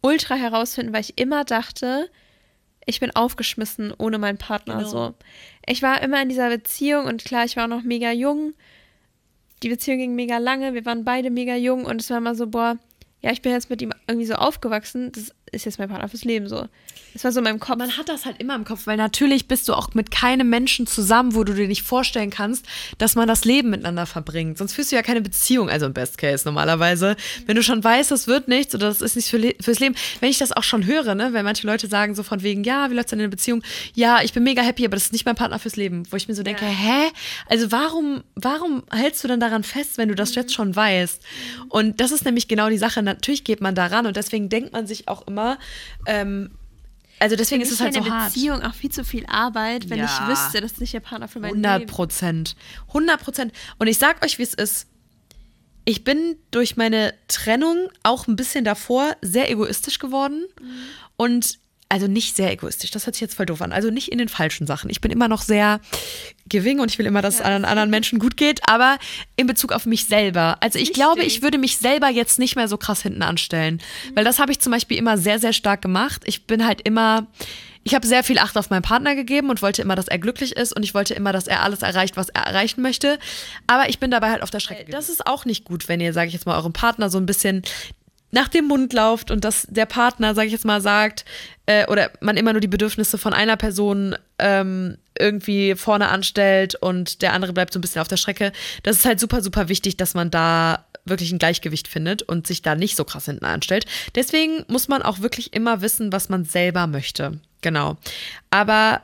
ultra 0.00 0.34
herausfinden, 0.34 0.92
weil 0.92 1.00
ich 1.00 1.18
immer 1.18 1.44
dachte, 1.44 2.10
ich 2.86 3.00
bin 3.00 3.14
aufgeschmissen 3.14 3.92
ohne 3.96 4.18
meinen 4.18 4.38
Partner. 4.38 4.78
Genau. 4.78 4.88
So. 4.88 5.14
Ich 5.66 5.82
war 5.82 6.02
immer 6.02 6.20
in 6.22 6.28
dieser 6.28 6.50
Beziehung 6.50 7.06
und 7.06 7.24
klar, 7.24 7.44
ich 7.44 7.56
war 7.56 7.64
auch 7.64 7.68
noch 7.68 7.82
mega 7.82 8.12
jung. 8.12 8.54
Die 9.62 9.68
Beziehung 9.68 9.98
ging 9.98 10.14
mega 10.14 10.38
lange, 10.38 10.74
wir 10.74 10.84
waren 10.84 11.04
beide 11.04 11.30
mega 11.30 11.56
jung 11.56 11.86
und 11.86 12.00
es 12.00 12.10
war 12.10 12.18
immer 12.18 12.34
so, 12.34 12.46
boah, 12.46 12.76
ja, 13.22 13.32
ich 13.32 13.40
bin 13.40 13.52
jetzt 13.52 13.70
mit 13.70 13.80
ihm 13.80 13.92
irgendwie 14.06 14.26
so 14.26 14.34
aufgewachsen, 14.34 15.10
das 15.12 15.34
ist 15.54 15.64
jetzt 15.64 15.78
mein 15.78 15.88
Partner 15.88 16.08
fürs 16.08 16.24
Leben 16.24 16.48
so. 16.48 16.66
Das 17.14 17.22
war 17.22 17.30
so 17.30 17.38
in 17.38 17.44
meinem 17.44 17.60
Kopf. 17.60 17.78
Man 17.78 17.96
hat 17.96 18.08
das 18.08 18.26
halt 18.26 18.40
immer 18.40 18.56
im 18.56 18.64
Kopf, 18.64 18.86
weil 18.86 18.96
natürlich 18.96 19.46
bist 19.46 19.68
du 19.68 19.74
auch 19.74 19.94
mit 19.94 20.10
keinem 20.10 20.50
Menschen 20.50 20.86
zusammen, 20.86 21.34
wo 21.34 21.44
du 21.44 21.54
dir 21.54 21.68
nicht 21.68 21.82
vorstellen 21.82 22.30
kannst, 22.30 22.66
dass 22.98 23.14
man 23.14 23.28
das 23.28 23.44
Leben 23.44 23.70
miteinander 23.70 24.04
verbringt. 24.06 24.58
Sonst 24.58 24.74
führst 24.74 24.90
du 24.90 24.96
ja 24.96 25.02
keine 25.02 25.20
Beziehung, 25.20 25.70
also 25.70 25.86
im 25.86 25.94
Best 25.94 26.18
Case 26.18 26.44
normalerweise. 26.44 27.16
Wenn 27.46 27.54
du 27.54 27.62
schon 27.62 27.84
weißt, 27.84 28.10
das 28.10 28.26
wird 28.26 28.48
nichts 28.48 28.74
oder 28.74 28.88
das 28.88 29.00
ist 29.00 29.14
nicht 29.14 29.28
für 29.28 29.38
Le 29.38 29.54
fürs 29.60 29.78
Leben. 29.78 29.94
Wenn 30.20 30.30
ich 30.30 30.38
das 30.38 30.50
auch 30.50 30.64
schon 30.64 30.86
höre, 30.86 31.14
ne, 31.14 31.32
wenn 31.32 31.44
manche 31.44 31.66
Leute 31.66 31.86
sagen 31.86 32.16
so 32.16 32.24
von 32.24 32.42
wegen, 32.42 32.64
ja, 32.64 32.90
wie 32.90 32.94
läuft's 32.94 33.10
denn 33.10 33.20
in 33.20 33.24
der 33.24 33.36
Beziehung? 33.36 33.62
Ja, 33.94 34.20
ich 34.22 34.32
bin 34.32 34.42
mega 34.42 34.62
happy, 34.62 34.84
aber 34.84 34.96
das 34.96 35.04
ist 35.04 35.12
nicht 35.12 35.24
mein 35.24 35.36
Partner 35.36 35.60
fürs 35.60 35.76
Leben. 35.76 36.02
Wo 36.10 36.16
ich 36.16 36.26
mir 36.26 36.34
so 36.34 36.42
denke, 36.42 36.64
hä? 36.64 37.10
Also 37.48 37.70
warum, 37.70 38.24
warum 38.34 38.82
hältst 38.90 39.22
du 39.22 39.28
denn 39.28 39.38
daran 39.38 39.62
fest, 39.62 39.98
wenn 39.98 40.08
du 40.08 40.16
das 40.16 40.34
jetzt 40.34 40.52
schon 40.52 40.74
weißt? 40.74 41.22
Und 41.68 42.00
das 42.00 42.10
ist 42.10 42.24
nämlich 42.24 42.48
genau 42.48 42.68
die 42.70 42.78
Sache. 42.78 43.02
Natürlich 43.02 43.44
geht 43.44 43.60
man 43.60 43.76
daran 43.76 44.06
und 44.06 44.16
deswegen 44.16 44.48
denkt 44.48 44.72
man 44.72 44.88
sich 44.88 45.06
auch 45.06 45.26
immer, 45.28 45.43
ähm, 46.06 46.50
also 47.20 47.36
deswegen 47.36 47.62
ist 47.62 47.70
es 47.72 47.80
halt 47.80 47.94
so 47.94 48.00
eine 48.00 48.10
hart. 48.10 48.34
Beziehung 48.34 48.62
auch 48.62 48.74
viel 48.74 48.90
zu 48.90 49.04
viel 49.04 49.24
Arbeit, 49.26 49.88
wenn 49.88 49.98
Ja. 49.98 50.04
ich 50.04 50.28
wüsste, 50.28 50.60
das 50.60 50.72
ist 50.72 50.80
nicht 50.80 50.92
der 50.92 51.00
Partner 51.00 51.28
für 51.28 51.38
mein 51.40 51.50
100 51.52 51.78
Leben. 51.80 51.90
Prozent. 51.90 52.56
100 52.88 53.20
Prozent. 53.22 53.52
Und 53.78 53.86
ich 53.86 53.98
sag 53.98 54.24
euch, 54.24 54.38
wie 54.38 54.42
es 54.42 54.52
ist. 54.54 54.88
Ich 55.86 56.02
bin 56.02 56.36
durch 56.50 56.76
meine 56.76 57.14
Trennung 57.28 57.88
auch 58.02 58.26
ein 58.26 58.36
bisschen 58.36 58.64
davor 58.64 59.16
sehr 59.22 59.50
egoistisch 59.50 59.98
geworden. 59.98 60.44
Und 61.16 61.58
also 61.94 62.08
nicht 62.08 62.34
sehr 62.34 62.50
egoistisch, 62.50 62.90
das 62.90 63.06
hört 63.06 63.14
sich 63.14 63.20
jetzt 63.20 63.36
voll 63.36 63.46
doof 63.46 63.62
an. 63.62 63.70
Also 63.70 63.88
nicht 63.88 64.10
in 64.10 64.18
den 64.18 64.28
falschen 64.28 64.66
Sachen. 64.66 64.90
Ich 64.90 65.00
bin 65.00 65.12
immer 65.12 65.28
noch 65.28 65.42
sehr 65.42 65.78
giving 66.48 66.80
und 66.80 66.90
ich 66.90 66.98
will 66.98 67.06
immer, 67.06 67.22
dass 67.22 67.36
es 67.36 67.40
anderen, 67.40 67.64
anderen 67.64 67.88
Menschen 67.88 68.18
gut 68.18 68.36
geht, 68.36 68.68
aber 68.68 68.98
in 69.36 69.46
Bezug 69.46 69.70
auf 69.70 69.86
mich 69.86 70.06
selber. 70.06 70.56
Also 70.58 70.80
ich 70.80 70.92
glaube, 70.92 71.22
ich 71.22 71.40
würde 71.40 71.56
mich 71.56 71.78
selber 71.78 72.08
jetzt 72.08 72.40
nicht 72.40 72.56
mehr 72.56 72.66
so 72.66 72.78
krass 72.78 73.02
hinten 73.02 73.22
anstellen. 73.22 73.80
Weil 74.14 74.24
das 74.24 74.40
habe 74.40 74.50
ich 74.50 74.58
zum 74.58 74.72
Beispiel 74.72 74.98
immer 74.98 75.16
sehr, 75.18 75.38
sehr 75.38 75.52
stark 75.52 75.82
gemacht. 75.82 76.22
Ich 76.24 76.48
bin 76.48 76.66
halt 76.66 76.80
immer 76.80 77.28
ich 77.84 77.94
habe 77.94 78.06
sehr 78.06 78.24
viel 78.24 78.38
Acht 78.38 78.56
auf 78.56 78.70
meinen 78.70 78.82
Partner 78.82 79.14
gegeben 79.14 79.50
und 79.50 79.60
wollte 79.60 79.82
immer, 79.82 79.94
dass 79.94 80.08
er 80.08 80.18
glücklich 80.18 80.56
ist 80.56 80.74
und 80.74 80.82
ich 80.82 80.94
wollte 80.94 81.12
immer, 81.12 81.32
dass 81.32 81.46
er 81.46 81.62
alles 81.62 81.82
erreicht, 81.82 82.16
was 82.16 82.30
er 82.30 82.42
erreichen 82.42 82.80
möchte. 82.80 83.18
Aber 83.66 83.90
ich 83.90 84.00
bin 84.00 84.10
dabei 84.10 84.30
halt 84.30 84.42
auf 84.42 84.50
der 84.50 84.60
Strecke. 84.60 84.90
Das 84.90 85.10
ist 85.10 85.26
auch 85.26 85.44
nicht 85.44 85.64
gut, 85.66 85.86
wenn 85.86 86.00
ihr, 86.00 86.14
sage 86.14 86.28
ich 86.28 86.32
jetzt 86.32 86.46
mal, 86.46 86.56
eurem 86.56 86.72
Partner 86.72 87.10
so 87.10 87.18
ein 87.18 87.26
bisschen 87.26 87.62
nach 88.34 88.48
dem 88.48 88.66
Mund 88.66 88.92
lauft 88.92 89.30
und 89.30 89.44
dass 89.44 89.66
der 89.70 89.86
Partner, 89.86 90.34
sage 90.34 90.48
ich 90.48 90.52
jetzt 90.52 90.64
mal, 90.64 90.80
sagt, 90.80 91.24
äh, 91.66 91.86
oder 91.86 92.10
man 92.20 92.36
immer 92.36 92.52
nur 92.52 92.60
die 92.60 92.68
Bedürfnisse 92.68 93.16
von 93.16 93.32
einer 93.32 93.56
Person 93.56 94.16
ähm, 94.40 94.98
irgendwie 95.16 95.76
vorne 95.76 96.08
anstellt 96.08 96.74
und 96.74 97.22
der 97.22 97.32
andere 97.32 97.52
bleibt 97.52 97.72
so 97.72 97.78
ein 97.78 97.80
bisschen 97.80 98.02
auf 98.02 98.08
der 98.08 98.16
Strecke. 98.16 98.52
Das 98.82 98.96
ist 98.96 99.04
halt 99.04 99.20
super, 99.20 99.40
super 99.40 99.68
wichtig, 99.68 99.96
dass 99.96 100.14
man 100.14 100.32
da 100.32 100.84
wirklich 101.04 101.30
ein 101.30 101.38
Gleichgewicht 101.38 101.86
findet 101.86 102.22
und 102.22 102.46
sich 102.46 102.60
da 102.60 102.74
nicht 102.74 102.96
so 102.96 103.04
krass 103.04 103.26
hinten 103.26 103.44
anstellt. 103.44 103.86
Deswegen 104.16 104.64
muss 104.66 104.88
man 104.88 105.02
auch 105.02 105.20
wirklich 105.20 105.52
immer 105.52 105.80
wissen, 105.80 106.12
was 106.12 106.28
man 106.28 106.44
selber 106.44 106.88
möchte. 106.88 107.40
Genau. 107.60 107.98
Aber 108.50 109.02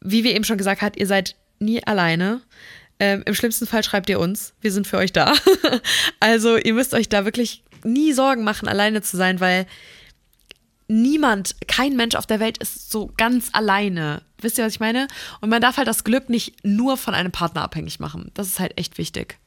wie 0.00 0.24
wir 0.24 0.34
eben 0.34 0.44
schon 0.44 0.58
gesagt 0.58 0.82
haben, 0.82 0.96
ihr 0.96 1.06
seid 1.06 1.36
nie 1.60 1.86
alleine. 1.86 2.40
Ähm, 2.98 3.22
Im 3.26 3.34
schlimmsten 3.34 3.68
Fall 3.68 3.84
schreibt 3.84 4.10
ihr 4.10 4.18
uns. 4.18 4.54
Wir 4.60 4.72
sind 4.72 4.88
für 4.88 4.96
euch 4.96 5.12
da. 5.12 5.34
also 6.20 6.56
ihr 6.56 6.74
müsst 6.74 6.94
euch 6.94 7.08
da 7.08 7.24
wirklich 7.24 7.62
nie 7.84 8.12
Sorgen 8.12 8.44
machen, 8.44 8.68
alleine 8.68 9.02
zu 9.02 9.16
sein, 9.16 9.40
weil 9.40 9.66
niemand, 10.88 11.56
kein 11.68 11.96
Mensch 11.96 12.14
auf 12.14 12.26
der 12.26 12.40
Welt 12.40 12.58
ist 12.58 12.90
so 12.90 13.12
ganz 13.16 13.50
alleine. 13.52 14.22
Wisst 14.40 14.58
ihr, 14.58 14.64
was 14.64 14.74
ich 14.74 14.80
meine? 14.80 15.06
Und 15.40 15.50
man 15.50 15.60
darf 15.60 15.76
halt 15.76 15.88
das 15.88 16.04
Glück 16.04 16.28
nicht 16.28 16.64
nur 16.64 16.96
von 16.96 17.14
einem 17.14 17.32
Partner 17.32 17.62
abhängig 17.62 18.00
machen. 18.00 18.30
Das 18.34 18.46
ist 18.46 18.58
halt 18.58 18.78
echt 18.78 18.98
wichtig. 18.98 19.38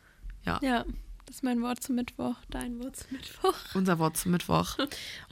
Ja. 0.46 0.60
Ja, 0.62 0.86
das 1.26 1.38
ist 1.38 1.44
mein 1.44 1.62
Wort 1.62 1.82
zum 1.82 1.96
Mittwoch, 1.96 2.36
dein 2.50 2.80
Wort 2.84 2.96
zum 2.96 3.18
Mittwoch. 3.18 3.56
Unser 3.74 4.00
Wort 4.00 4.18
zum 4.18 4.32
Mittwoch. 4.32 4.78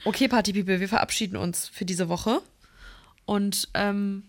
Okay, 0.04 0.28
Party 0.28 0.52
People, 0.52 0.80
wir 0.80 0.88
verabschieden 0.88 1.36
uns 1.36 1.68
für 1.68 1.84
diese 1.84 2.08
Woche. 2.08 2.42
Und 3.24 3.68
ähm, 3.74 4.24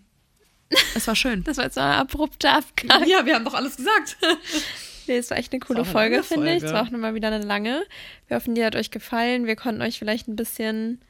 es 0.94 1.06
war 1.06 1.16
schön. 1.16 1.42
Das 1.44 1.56
war 1.56 1.64
jetzt 1.64 1.74
so 1.74 1.80
ein 1.80 1.92
abrupter 1.92 2.58
Abgang. 2.58 3.06
ja, 3.08 3.26
wir 3.26 3.34
haben 3.34 3.44
doch 3.44 3.54
alles 3.54 3.76
gesagt. 3.76 4.16
Nee, 5.06 5.16
es 5.16 5.30
war 5.30 5.38
echt 5.38 5.52
eine 5.52 5.60
coole 5.60 5.84
Folge, 5.84 6.22
finde 6.22 6.48
ich. 6.50 6.56
Es 6.56 6.62
Folge. 6.62 6.74
war 6.74 6.82
auch 6.86 6.90
nochmal 6.90 7.14
wieder 7.14 7.28
eine 7.28 7.44
lange. 7.44 7.84
Wir 8.28 8.36
hoffen, 8.36 8.54
die 8.54 8.64
hat 8.64 8.76
euch 8.76 8.90
gefallen. 8.90 9.46
Wir 9.46 9.56
konnten 9.56 9.82
euch 9.82 9.98
vielleicht 9.98 10.28
ein 10.28 10.36
bisschen 10.36 11.00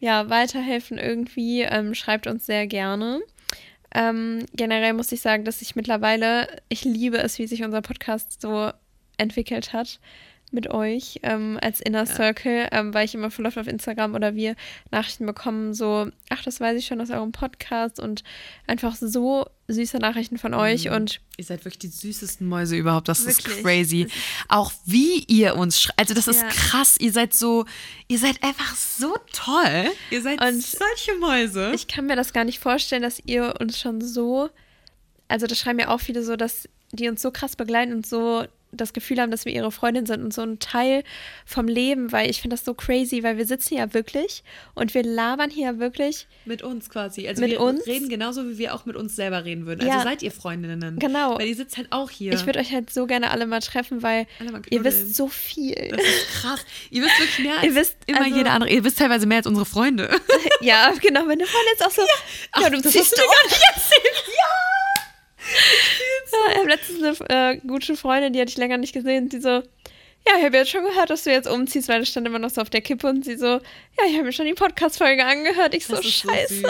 ja, 0.00 0.28
weiterhelfen 0.28 0.98
irgendwie. 0.98 1.62
Ähm, 1.62 1.94
schreibt 1.94 2.26
uns 2.26 2.46
sehr 2.46 2.66
gerne. 2.66 3.20
Ähm, 3.94 4.44
generell 4.54 4.92
muss 4.92 5.12
ich 5.12 5.20
sagen, 5.20 5.44
dass 5.44 5.62
ich 5.62 5.76
mittlerweile, 5.76 6.48
ich 6.68 6.84
liebe 6.84 7.18
es, 7.18 7.38
wie 7.38 7.46
sich 7.46 7.62
unser 7.62 7.80
Podcast 7.80 8.40
so 8.40 8.70
entwickelt 9.16 9.72
hat 9.72 10.00
mit 10.54 10.70
euch 10.70 11.20
ähm, 11.22 11.58
als 11.60 11.80
Inner 11.80 12.06
Circle, 12.06 12.68
ähm, 12.72 12.94
weil 12.94 13.04
ich 13.04 13.14
immer 13.14 13.30
voll 13.30 13.44
oft 13.46 13.58
auf 13.58 13.66
Instagram 13.66 14.14
oder 14.14 14.34
wir 14.34 14.54
Nachrichten 14.90 15.26
bekommen, 15.26 15.74
so, 15.74 16.08
ach, 16.30 16.42
das 16.42 16.60
weiß 16.60 16.78
ich 16.78 16.86
schon 16.86 17.00
aus 17.00 17.10
eurem 17.10 17.32
Podcast 17.32 18.00
und 18.00 18.24
einfach 18.66 18.96
so 18.96 19.46
süße 19.68 19.98
Nachrichten 19.98 20.38
von 20.38 20.54
euch 20.54 20.90
und 20.90 21.20
Ihr 21.36 21.44
seid 21.44 21.64
wirklich 21.64 21.78
die 21.80 21.88
süßesten 21.88 22.46
Mäuse 22.46 22.76
überhaupt. 22.76 23.08
Das 23.08 23.26
Wirklich. 23.26 23.56
ist 23.56 23.62
crazy. 23.62 24.06
Auch 24.48 24.72
wie 24.86 25.24
ihr 25.24 25.56
uns 25.56 25.80
schreibt. 25.80 25.98
Also, 25.98 26.14
das 26.14 26.28
ist 26.28 26.42
Ja. 26.42 26.48
krass. 26.48 26.96
Ihr 27.00 27.12
seid 27.12 27.34
so, 27.34 27.64
ihr 28.06 28.18
seid 28.18 28.40
einfach 28.42 28.76
so 28.76 29.16
toll. 29.32 29.90
Ihr 30.10 30.22
seid 30.22 30.40
Und 30.40 30.62
solche 30.62 31.14
Mäuse. 31.18 31.72
Ich 31.74 31.88
kann 31.88 32.06
mir 32.06 32.14
das 32.14 32.32
gar 32.32 32.44
nicht 32.44 32.60
vorstellen, 32.60 33.02
dass 33.02 33.20
ihr 33.26 33.54
uns 33.60 33.80
schon 33.80 34.00
so, 34.00 34.48
also 35.26 35.46
das 35.46 35.58
schreiben 35.58 35.80
ja 35.80 35.88
auch 35.88 36.00
viele 36.00 36.22
so, 36.22 36.36
dass 36.36 36.68
die 36.92 37.08
uns 37.08 37.20
so 37.20 37.32
krass 37.32 37.56
begleiten 37.56 37.92
und 37.92 38.06
so 38.06 38.44
das 38.76 38.92
Gefühl 38.92 39.20
haben, 39.20 39.30
dass 39.30 39.44
wir 39.44 39.52
ihre 39.52 39.70
Freundin 39.72 40.06
sind 40.06 40.22
und 40.22 40.32
so 40.34 40.42
ein 40.42 40.58
Teil 40.58 41.02
vom 41.46 41.68
Leben, 41.68 42.12
weil 42.12 42.30
ich 42.30 42.40
finde 42.40 42.56
das 42.56 42.64
so 42.64 42.74
crazy, 42.74 43.22
weil 43.22 43.36
wir 43.38 43.46
sitzen 43.46 43.76
hier 43.76 43.94
wirklich 43.94 44.42
und 44.74 44.94
wir 44.94 45.02
labern 45.02 45.50
hier 45.50 45.78
wirklich. 45.78 46.26
mit 46.44 46.62
uns 46.62 46.88
quasi. 46.90 47.26
Also 47.28 47.42
Mit 47.42 47.52
wir 47.52 47.60
uns? 47.60 47.86
reden 47.86 48.08
genauso, 48.08 48.48
wie 48.48 48.58
wir 48.58 48.74
auch 48.74 48.84
mit 48.86 48.96
uns 48.96 49.16
selber 49.16 49.44
reden 49.44 49.66
würden. 49.66 49.86
Ja. 49.86 49.94
Also 49.94 50.08
seid 50.08 50.22
ihr 50.22 50.32
Freundinnen. 50.32 50.98
Genau. 50.98 51.38
Weil 51.38 51.48
ihr 51.48 51.56
sitzt 51.56 51.76
halt 51.76 51.88
auch 51.90 52.10
hier. 52.10 52.32
Ich 52.32 52.46
würde 52.46 52.58
euch 52.58 52.72
halt 52.72 52.90
so 52.90 53.06
gerne 53.06 53.30
alle 53.30 53.46
mal 53.46 53.60
treffen, 53.60 54.02
weil 54.02 54.26
ihr 54.70 54.84
wisst 54.84 55.14
so 55.14 55.28
viel. 55.28 55.74
das 55.90 56.00
ist 56.04 56.28
krass. 56.40 56.64
Ihr 56.90 57.02
wisst 57.02 57.18
wirklich 57.20 57.38
mehr 57.46 57.54
als 57.56 57.64
Ihr 57.64 57.74
wisst, 57.74 57.96
immer 58.06 58.22
also- 58.24 58.36
jeder 58.36 58.52
andere. 58.52 58.70
Ihr 58.70 58.84
wisst 58.84 58.98
teilweise 58.98 59.26
mehr 59.26 59.38
als 59.38 59.46
unsere 59.46 59.66
Freunde. 59.66 60.08
ja, 60.60 60.92
genau, 61.00 61.24
meine 61.24 61.46
Freundin 61.46 61.72
ist 61.74 61.84
auch 61.86 61.90
so. 61.90 62.02
Ja, 62.60 62.70
du 62.70 62.80
das 62.80 62.94
hast 62.96 63.12
du 63.12 63.20
mir 63.22 63.26
gar 63.26 63.44
nicht 63.48 63.62
erzählt. 63.74 64.24
Ja! 64.28 64.73
Ja, 66.32 66.52
ich 66.52 66.58
habe 66.58 66.68
letztens 66.68 67.20
eine 67.20 67.52
äh, 67.54 67.56
gute 67.66 67.96
Freundin, 67.96 68.32
die 68.32 68.40
hatte 68.40 68.50
ich 68.50 68.56
länger 68.56 68.76
nicht 68.78 68.92
gesehen, 68.92 69.28
die 69.28 69.40
so, 69.40 69.48
ja, 70.26 70.38
ich 70.38 70.44
habe 70.44 70.56
jetzt 70.56 70.70
schon 70.70 70.82
gehört, 70.84 71.10
dass 71.10 71.24
du 71.24 71.30
jetzt 71.30 71.46
umziehst, 71.46 71.88
weil 71.88 72.00
das 72.00 72.08
stand 72.08 72.26
immer 72.26 72.38
noch 72.38 72.48
so 72.50 72.62
auf 72.62 72.70
der 72.70 72.80
Kippe 72.80 73.06
und 73.08 73.24
sie 73.24 73.36
so, 73.36 73.46
ja, 73.46 74.04
ich 74.08 74.14
habe 74.14 74.24
mir 74.24 74.32
schon 74.32 74.46
die 74.46 74.54
Podcast-Folge 74.54 75.24
angehört. 75.24 75.74
Ich 75.74 75.86
so, 75.86 75.96
Das 75.96 76.04
ist 76.04 76.14
scheiße. 76.14 76.54
so. 76.62 76.68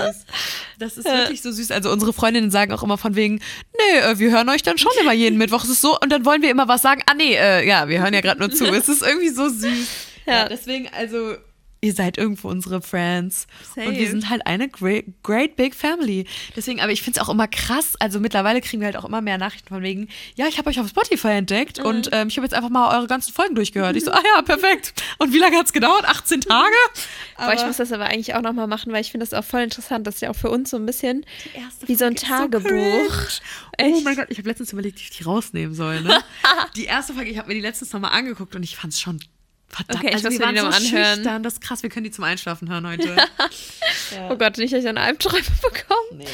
Das 0.81 0.97
ist 0.99 1.05
wirklich 1.07 1.41
so 1.41 1.53
süß. 1.53 1.71
Also 1.71 1.91
unsere 1.91 2.13
Freundinnen 2.13 2.51
sagen 2.51 2.73
auch 2.73 2.83
immer 2.83 2.99
von 2.99 3.15
wegen, 3.15 3.37
nee, 3.79 3.99
äh, 4.01 4.19
wir 4.19 4.33
hören 4.33 4.49
euch 4.49 4.63
dann 4.63 4.77
schon 4.77 4.91
immer 5.01 5.13
jeden 5.13 5.39
Mittwoch. 5.39 5.63
Es 5.63 5.71
ist 5.71 5.81
so, 5.83 5.99
und 6.01 6.11
dann 6.11 6.25
wollen 6.25 6.43
wir 6.43 6.51
immer 6.51 6.67
was 6.67 6.83
sagen. 6.83 7.03
Ah, 7.07 7.15
nee, 7.15 7.35
äh, 7.37 7.67
ja, 7.67 7.89
wir 7.89 8.03
hören 8.03 8.13
ja 8.13 8.21
gerade 8.21 8.41
nur 8.41 8.51
zu. 8.51 8.65
Es 8.67 8.89
ist 8.89 9.03
irgendwie 9.03 9.29
so 9.31 9.49
süß. 9.49 9.89
Ja. 10.27 10.33
Ja. 10.33 10.49
deswegen, 10.49 10.89
also, 10.93 11.37
ihr 11.85 11.93
seid 11.93 12.19
irgendwo 12.19 12.49
unsere 12.49 12.81
Friends. 12.83 13.47
Und 13.77 13.83
wir 13.85 13.93
Safe. 13.93 14.07
sind 14.07 14.31
halt 14.31 14.47
eine 14.47 14.69
great, 14.69 15.05
great 15.23 15.57
big 15.57 15.75
family. 15.75 16.27
Deswegen, 16.57 16.81
aber 16.81 16.93
ich 16.93 17.03
finde 17.03 17.21
es 17.21 17.27
auch 17.27 17.31
immer 17.31 17.47
krass. 17.47 17.95
Also 18.01 18.21
mittlerweile 18.21 18.61
kriegen 18.61 18.81
wir 18.81 18.87
halt 18.87 18.97
auch 18.97 19.05
immer 19.05 19.21
mehr 19.21 19.39
Nachrichten 19.39 19.69
von 19.69 19.83
wegen, 19.83 20.09
ja, 20.35 20.47
ich 20.49 20.59
habe 20.59 20.71
euch 20.71 20.81
auf 20.81 20.89
Spotify 20.89 21.29
entdeckt 21.29 21.79
Mhm. 21.79 21.85
und 21.87 22.09
ähm, 22.13 22.29
ich 22.29 22.37
habe 22.37 22.47
jetzt 22.47 22.55
einfach 22.55 22.71
mal 22.71 22.97
eure 22.97 23.07
ganzen 23.07 23.33
Folgen 23.33 23.55
durchgehört. 23.55 23.97
Ich 23.97 24.05
so, 24.05 24.11
ah 24.13 24.23
ja, 24.37 24.43
perfekt. 24.43 24.95
Und 25.19 25.33
wie 25.33 25.39
lange 25.39 25.57
hat 25.59 25.67
es 25.67 25.73
gedauert? 25.73 26.05
18 26.07 26.41
Tage? 26.41 26.75
Boah, 27.37 27.53
ich 27.53 27.65
muss 27.67 27.77
das 27.77 27.93
aber 27.93 28.07
eigentlich 28.07 28.35
auch 28.35 28.43
nochmal 28.43 28.67
machen, 28.67 28.93
weil 28.93 29.01
ich 29.01 29.11
finde 29.11 29.27
das 29.27 29.35
auch 29.35 29.45
voll 29.45 29.63
interessant. 29.63 30.07
Das 30.07 30.17
ist 30.17 30.21
ja 30.23 30.31
auch 30.31 30.37
für 30.37 30.51
uns 30.51 30.71
so 30.71 30.77
ein 30.77 30.87
bisschen 30.87 31.25
wie 31.87 31.95
so 31.95 32.05
ein 32.05 32.17
Tagebuch. 32.17 32.69
cringe. 32.69 33.95
oh 33.97 34.01
mein 34.03 34.17
Gott, 34.17 34.27
ich 34.31 34.39
habe 34.39 34.49
letztens 34.49 34.73
überlegt, 34.73 34.99
wie 34.99 35.03
ich 35.05 35.11
die 35.11 35.25
rausnehmen 35.25 35.75
soll. 35.75 36.01
Ne? 36.01 36.23
die 36.77 36.85
erste 36.85 37.13
Folge, 37.15 37.31
ich 37.31 37.39
habe 37.39 37.49
mir 37.49 37.55
die 37.55 37.61
letztens 37.61 37.93
nochmal 37.93 38.13
angeguckt 38.13 38.55
und 38.57 38.63
ich 38.63 38.77
fand 38.77 38.93
es 38.93 39.01
schon 39.01 39.21
verdammt. 39.75 39.99
Okay, 40.01 40.09
ich 40.09 40.15
also 40.15 40.29
muss 40.29 40.39
wir 40.39 40.47
waren 40.47 40.55
noch 40.55 40.73
so 40.73 40.77
anhören. 40.95 41.17
schüchtern. 41.17 41.43
Das 41.43 41.55
ist 41.55 41.61
krass, 41.61 41.83
wir 41.83 41.91
können 41.91 42.05
die 42.05 42.11
zum 42.11 42.25
Einschlafen 42.25 42.71
hören 42.71 42.87
heute. 42.87 43.17
Oh 44.31 44.37
Gott, 44.37 44.59
nicht, 44.59 44.73
dass 44.73 44.79
ich 44.79 44.85
dann 44.85 44.99
Albträume 44.99 45.43
bekomme. 45.63 46.19
Nee. 46.19 46.25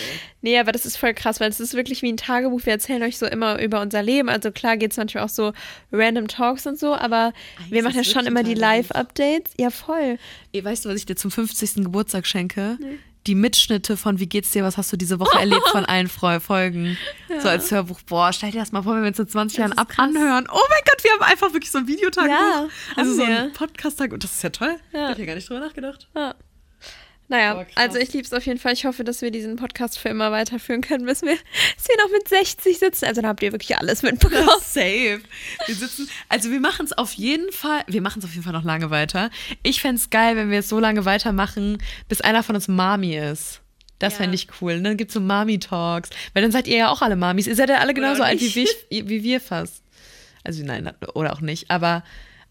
Nee, 0.42 0.58
aber 0.58 0.72
das 0.72 0.86
ist 0.86 0.96
voll 0.96 1.14
krass, 1.14 1.40
weil 1.40 1.50
es 1.50 1.60
ist 1.60 1.74
wirklich 1.74 2.02
wie 2.02 2.12
ein 2.12 2.16
Tagebuch. 2.16 2.64
Wir 2.64 2.72
erzählen 2.74 3.02
euch 3.02 3.18
so 3.18 3.26
immer 3.26 3.60
über 3.60 3.80
unser 3.80 4.02
Leben. 4.02 4.28
Also 4.28 4.52
klar 4.52 4.76
geht 4.76 4.92
es 4.92 4.96
manchmal 4.96 5.24
auch 5.24 5.28
so 5.28 5.52
random 5.92 6.28
Talks 6.28 6.66
und 6.66 6.78
so, 6.78 6.94
aber 6.94 7.32
Eigentlich 7.58 7.72
wir 7.72 7.82
machen 7.82 7.96
ja 7.96 8.04
schon 8.04 8.26
immer 8.26 8.42
die. 8.42 8.54
Live-Updates. 8.54 9.54
Ja, 9.58 9.70
voll. 9.70 10.18
Ey, 10.52 10.64
weißt 10.64 10.84
du, 10.84 10.90
was 10.90 10.96
ich 10.96 11.06
dir 11.06 11.16
zum 11.16 11.30
50. 11.30 11.76
Geburtstag 11.76 12.26
schenke? 12.26 12.78
Die 13.26 13.34
Mitschnitte 13.34 13.96
von 13.96 14.18
Wie 14.18 14.26
geht's 14.26 14.50
dir, 14.50 14.64
was 14.64 14.76
hast 14.76 14.92
du 14.92 14.96
diese 14.96 15.20
Woche 15.20 15.38
erlebt 15.38 15.66
von 15.68 15.84
allen 15.84 16.08
Folgen. 16.08 16.96
So 17.42 17.48
als 17.48 17.70
Hörbuch. 17.70 18.00
Boah, 18.02 18.32
stell 18.32 18.50
dir 18.50 18.58
das 18.58 18.72
mal 18.72 18.82
vor, 18.82 18.96
wenn 18.96 19.02
wir 19.02 19.08
uns 19.08 19.18
in 19.18 19.28
20 19.28 19.58
Jahren 19.58 19.72
ab 19.72 19.88
krass. 19.88 20.08
anhören. 20.08 20.46
Oh 20.50 20.58
mein 20.68 20.80
Gott, 20.84 21.04
wir 21.04 21.12
haben 21.12 21.22
einfach 21.22 21.52
wirklich 21.52 21.70
so 21.70 21.78
ein 21.78 21.86
Videotagebuch. 21.86 22.28
Ja, 22.28 22.68
also 22.96 23.14
so 23.14 23.22
ein 23.22 23.52
Podcast-Tag. 23.52 24.12
Und 24.12 24.24
das 24.24 24.32
ist 24.32 24.42
ja 24.42 24.50
toll. 24.50 24.76
Ja. 24.92 25.04
Ich 25.04 25.10
hab 25.10 25.16
hier 25.16 25.26
gar 25.26 25.34
nicht 25.36 25.48
drüber 25.48 25.60
nachgedacht. 25.60 26.08
Ja. 26.16 26.34
Naja, 27.30 27.64
also 27.76 27.96
ich 27.98 28.12
liebe 28.12 28.24
es 28.26 28.32
auf 28.32 28.44
jeden 28.44 28.58
Fall. 28.58 28.72
Ich 28.72 28.84
hoffe, 28.84 29.04
dass 29.04 29.22
wir 29.22 29.30
diesen 29.30 29.54
Podcast 29.56 29.98
für 29.98 30.08
immer 30.08 30.32
weiterführen 30.32 30.80
können, 30.80 31.06
bis 31.06 31.22
wir, 31.22 31.30
bis 31.76 31.88
wir 31.88 31.96
noch 32.04 32.10
mit 32.10 32.28
60 32.28 32.78
sitzen. 32.78 33.04
Also 33.06 33.20
dann 33.22 33.30
habt 33.30 33.42
ihr 33.42 33.52
wirklich 33.52 33.78
alles 33.78 34.02
mitbekommen. 34.02 34.48
Safe. 34.62 35.20
Wir 35.66 35.74
sitzen, 35.74 36.08
also 36.28 36.50
wir 36.50 36.58
machen 36.60 36.84
es 36.86 36.92
auf 36.92 37.12
jeden 37.12 37.50
Fall, 37.52 37.82
wir 37.86 38.02
machen 38.02 38.18
es 38.18 38.24
auf 38.24 38.32
jeden 38.32 38.42
Fall 38.42 38.52
noch 38.52 38.64
lange 38.64 38.90
weiter. 38.90 39.30
Ich 39.62 39.80
fände 39.80 39.96
es 40.00 40.10
geil, 40.10 40.34
wenn 40.36 40.50
wir 40.50 40.58
es 40.58 40.68
so 40.68 40.80
lange 40.80 41.04
weitermachen, 41.04 41.78
bis 42.08 42.20
einer 42.20 42.42
von 42.42 42.56
uns 42.56 42.66
Mami 42.68 43.16
ist. 43.16 43.60
Das 44.00 44.14
Ja. 44.14 44.18
fände 44.20 44.34
ich 44.34 44.48
cool. 44.60 44.72
Und 44.74 44.84
dann 44.84 44.96
gibt 44.96 45.10
es 45.10 45.14
so 45.14 45.20
Mami-Talks. 45.20 46.10
Weil 46.34 46.42
dann 46.42 46.50
seid 46.50 46.66
ihr 46.66 46.78
ja 46.78 46.88
auch 46.90 47.00
alle 47.02 47.14
Mamis. 47.16 47.46
Ihr 47.46 47.54
seid 47.54 47.68
ja 47.68 47.78
alle 47.78 47.94
genauso 47.94 48.22
alt 48.24 48.40
wie, 48.40 48.54
wir- 48.90 49.08
wie 49.08 49.22
wir 49.22 49.40
fast. 49.40 49.82
Also 50.42 50.64
nein, 50.64 50.90
oder 51.14 51.32
auch 51.34 51.42
nicht. 51.42 51.70
Aber 51.70 52.02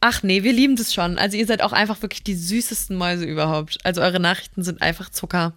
ach 0.01 0.23
nee, 0.23 0.43
wir 0.43 0.53
lieben 0.53 0.75
das 0.75 0.93
schon. 0.93 1.17
Also 1.17 1.37
ihr 1.37 1.45
seid 1.45 1.61
auch 1.61 1.73
einfach 1.73 2.01
wirklich 2.01 2.23
die 2.23 2.35
süßesten 2.35 2.95
Mäuse 2.95 3.25
überhaupt. 3.25 3.77
Also 3.83 4.01
eure 4.01 4.19
Nachrichten 4.19 4.63
sind 4.63 4.81
einfach 4.81 5.09
Zucker. 5.09 5.53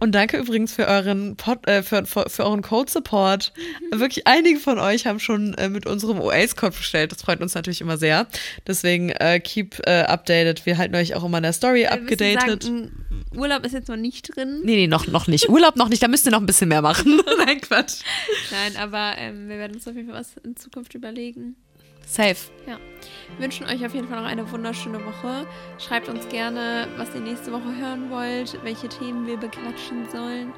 Und 0.00 0.16
danke 0.16 0.36
übrigens 0.36 0.74
für 0.74 0.86
euren 0.86 1.36
Pod, 1.36 1.66
äh, 1.68 1.82
für, 1.82 2.04
für, 2.06 2.28
für 2.28 2.44
euren 2.44 2.62
Code 2.62 2.90
Support. 2.90 3.52
Wirklich 3.92 4.26
einige 4.26 4.58
von 4.58 4.78
euch 4.78 5.06
haben 5.06 5.20
schon 5.20 5.54
äh, 5.54 5.68
mit 5.68 5.86
unserem 5.86 6.20
OAS-Code 6.20 6.76
bestellt. 6.76 7.12
Das 7.12 7.22
freut 7.22 7.40
uns 7.40 7.54
natürlich 7.54 7.80
immer 7.80 7.96
sehr. 7.96 8.26
Deswegen 8.66 9.10
äh, 9.10 9.40
keep 9.40 9.80
äh, 9.86 10.02
updated. 10.02 10.66
Wir 10.66 10.76
halten 10.76 10.96
euch 10.96 11.14
auch 11.14 11.24
immer 11.24 11.38
in 11.38 11.44
der 11.44 11.52
Story 11.52 11.86
abgedatet. 11.86 12.70
Urlaub 13.34 13.64
ist 13.64 13.72
jetzt 13.72 13.88
noch 13.88 13.96
nicht 13.96 14.36
drin. 14.36 14.60
Nee, 14.64 14.76
nee, 14.76 14.86
noch, 14.86 15.06
noch 15.06 15.26
nicht. 15.26 15.48
Urlaub 15.48 15.76
noch 15.76 15.88
nicht, 15.88 16.02
da 16.02 16.08
müsst 16.08 16.26
ihr 16.26 16.32
noch 16.32 16.40
ein 16.40 16.46
bisschen 16.46 16.68
mehr 16.68 16.82
machen. 16.82 17.20
Nein, 17.46 17.60
Quatsch. 17.60 18.00
Nein, 18.50 18.76
aber 18.76 19.14
ähm, 19.18 19.48
wir 19.48 19.58
werden 19.58 19.74
uns 19.74 19.86
auf 19.86 19.94
jeden 19.94 20.08
Fall 20.08 20.20
was 20.20 20.36
in 20.44 20.56
Zukunft 20.56 20.94
überlegen. 20.94 21.56
Safe. 22.06 22.36
Ja. 22.66 22.78
Wir 23.36 23.44
wünschen 23.44 23.66
euch 23.66 23.84
auf 23.84 23.94
jeden 23.94 24.08
Fall 24.08 24.20
noch 24.20 24.28
eine 24.28 24.50
wunderschöne 24.50 25.04
Woche. 25.04 25.46
Schreibt 25.78 26.08
uns 26.08 26.28
gerne, 26.28 26.88
was 26.96 27.14
ihr 27.14 27.20
nächste 27.20 27.52
Woche 27.52 27.76
hören 27.76 28.10
wollt, 28.10 28.58
welche 28.62 28.88
Themen 28.88 29.26
wir 29.26 29.36
bequatschen 29.36 30.08
sollen. 30.10 30.52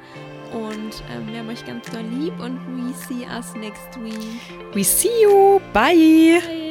Und 0.53 1.03
ähm, 1.11 1.27
wir 1.27 1.39
haben 1.39 1.49
euch 1.49 1.65
ganz 1.65 1.89
doll 1.91 2.03
lieb 2.03 2.39
und 2.39 2.59
we 2.75 2.93
see 2.93 3.25
us 3.35 3.53
next 3.55 3.99
week. 4.01 4.39
We 4.73 4.83
see 4.83 5.23
you. 5.23 5.59
Bye. 5.73 6.41
Bye. 6.45 6.66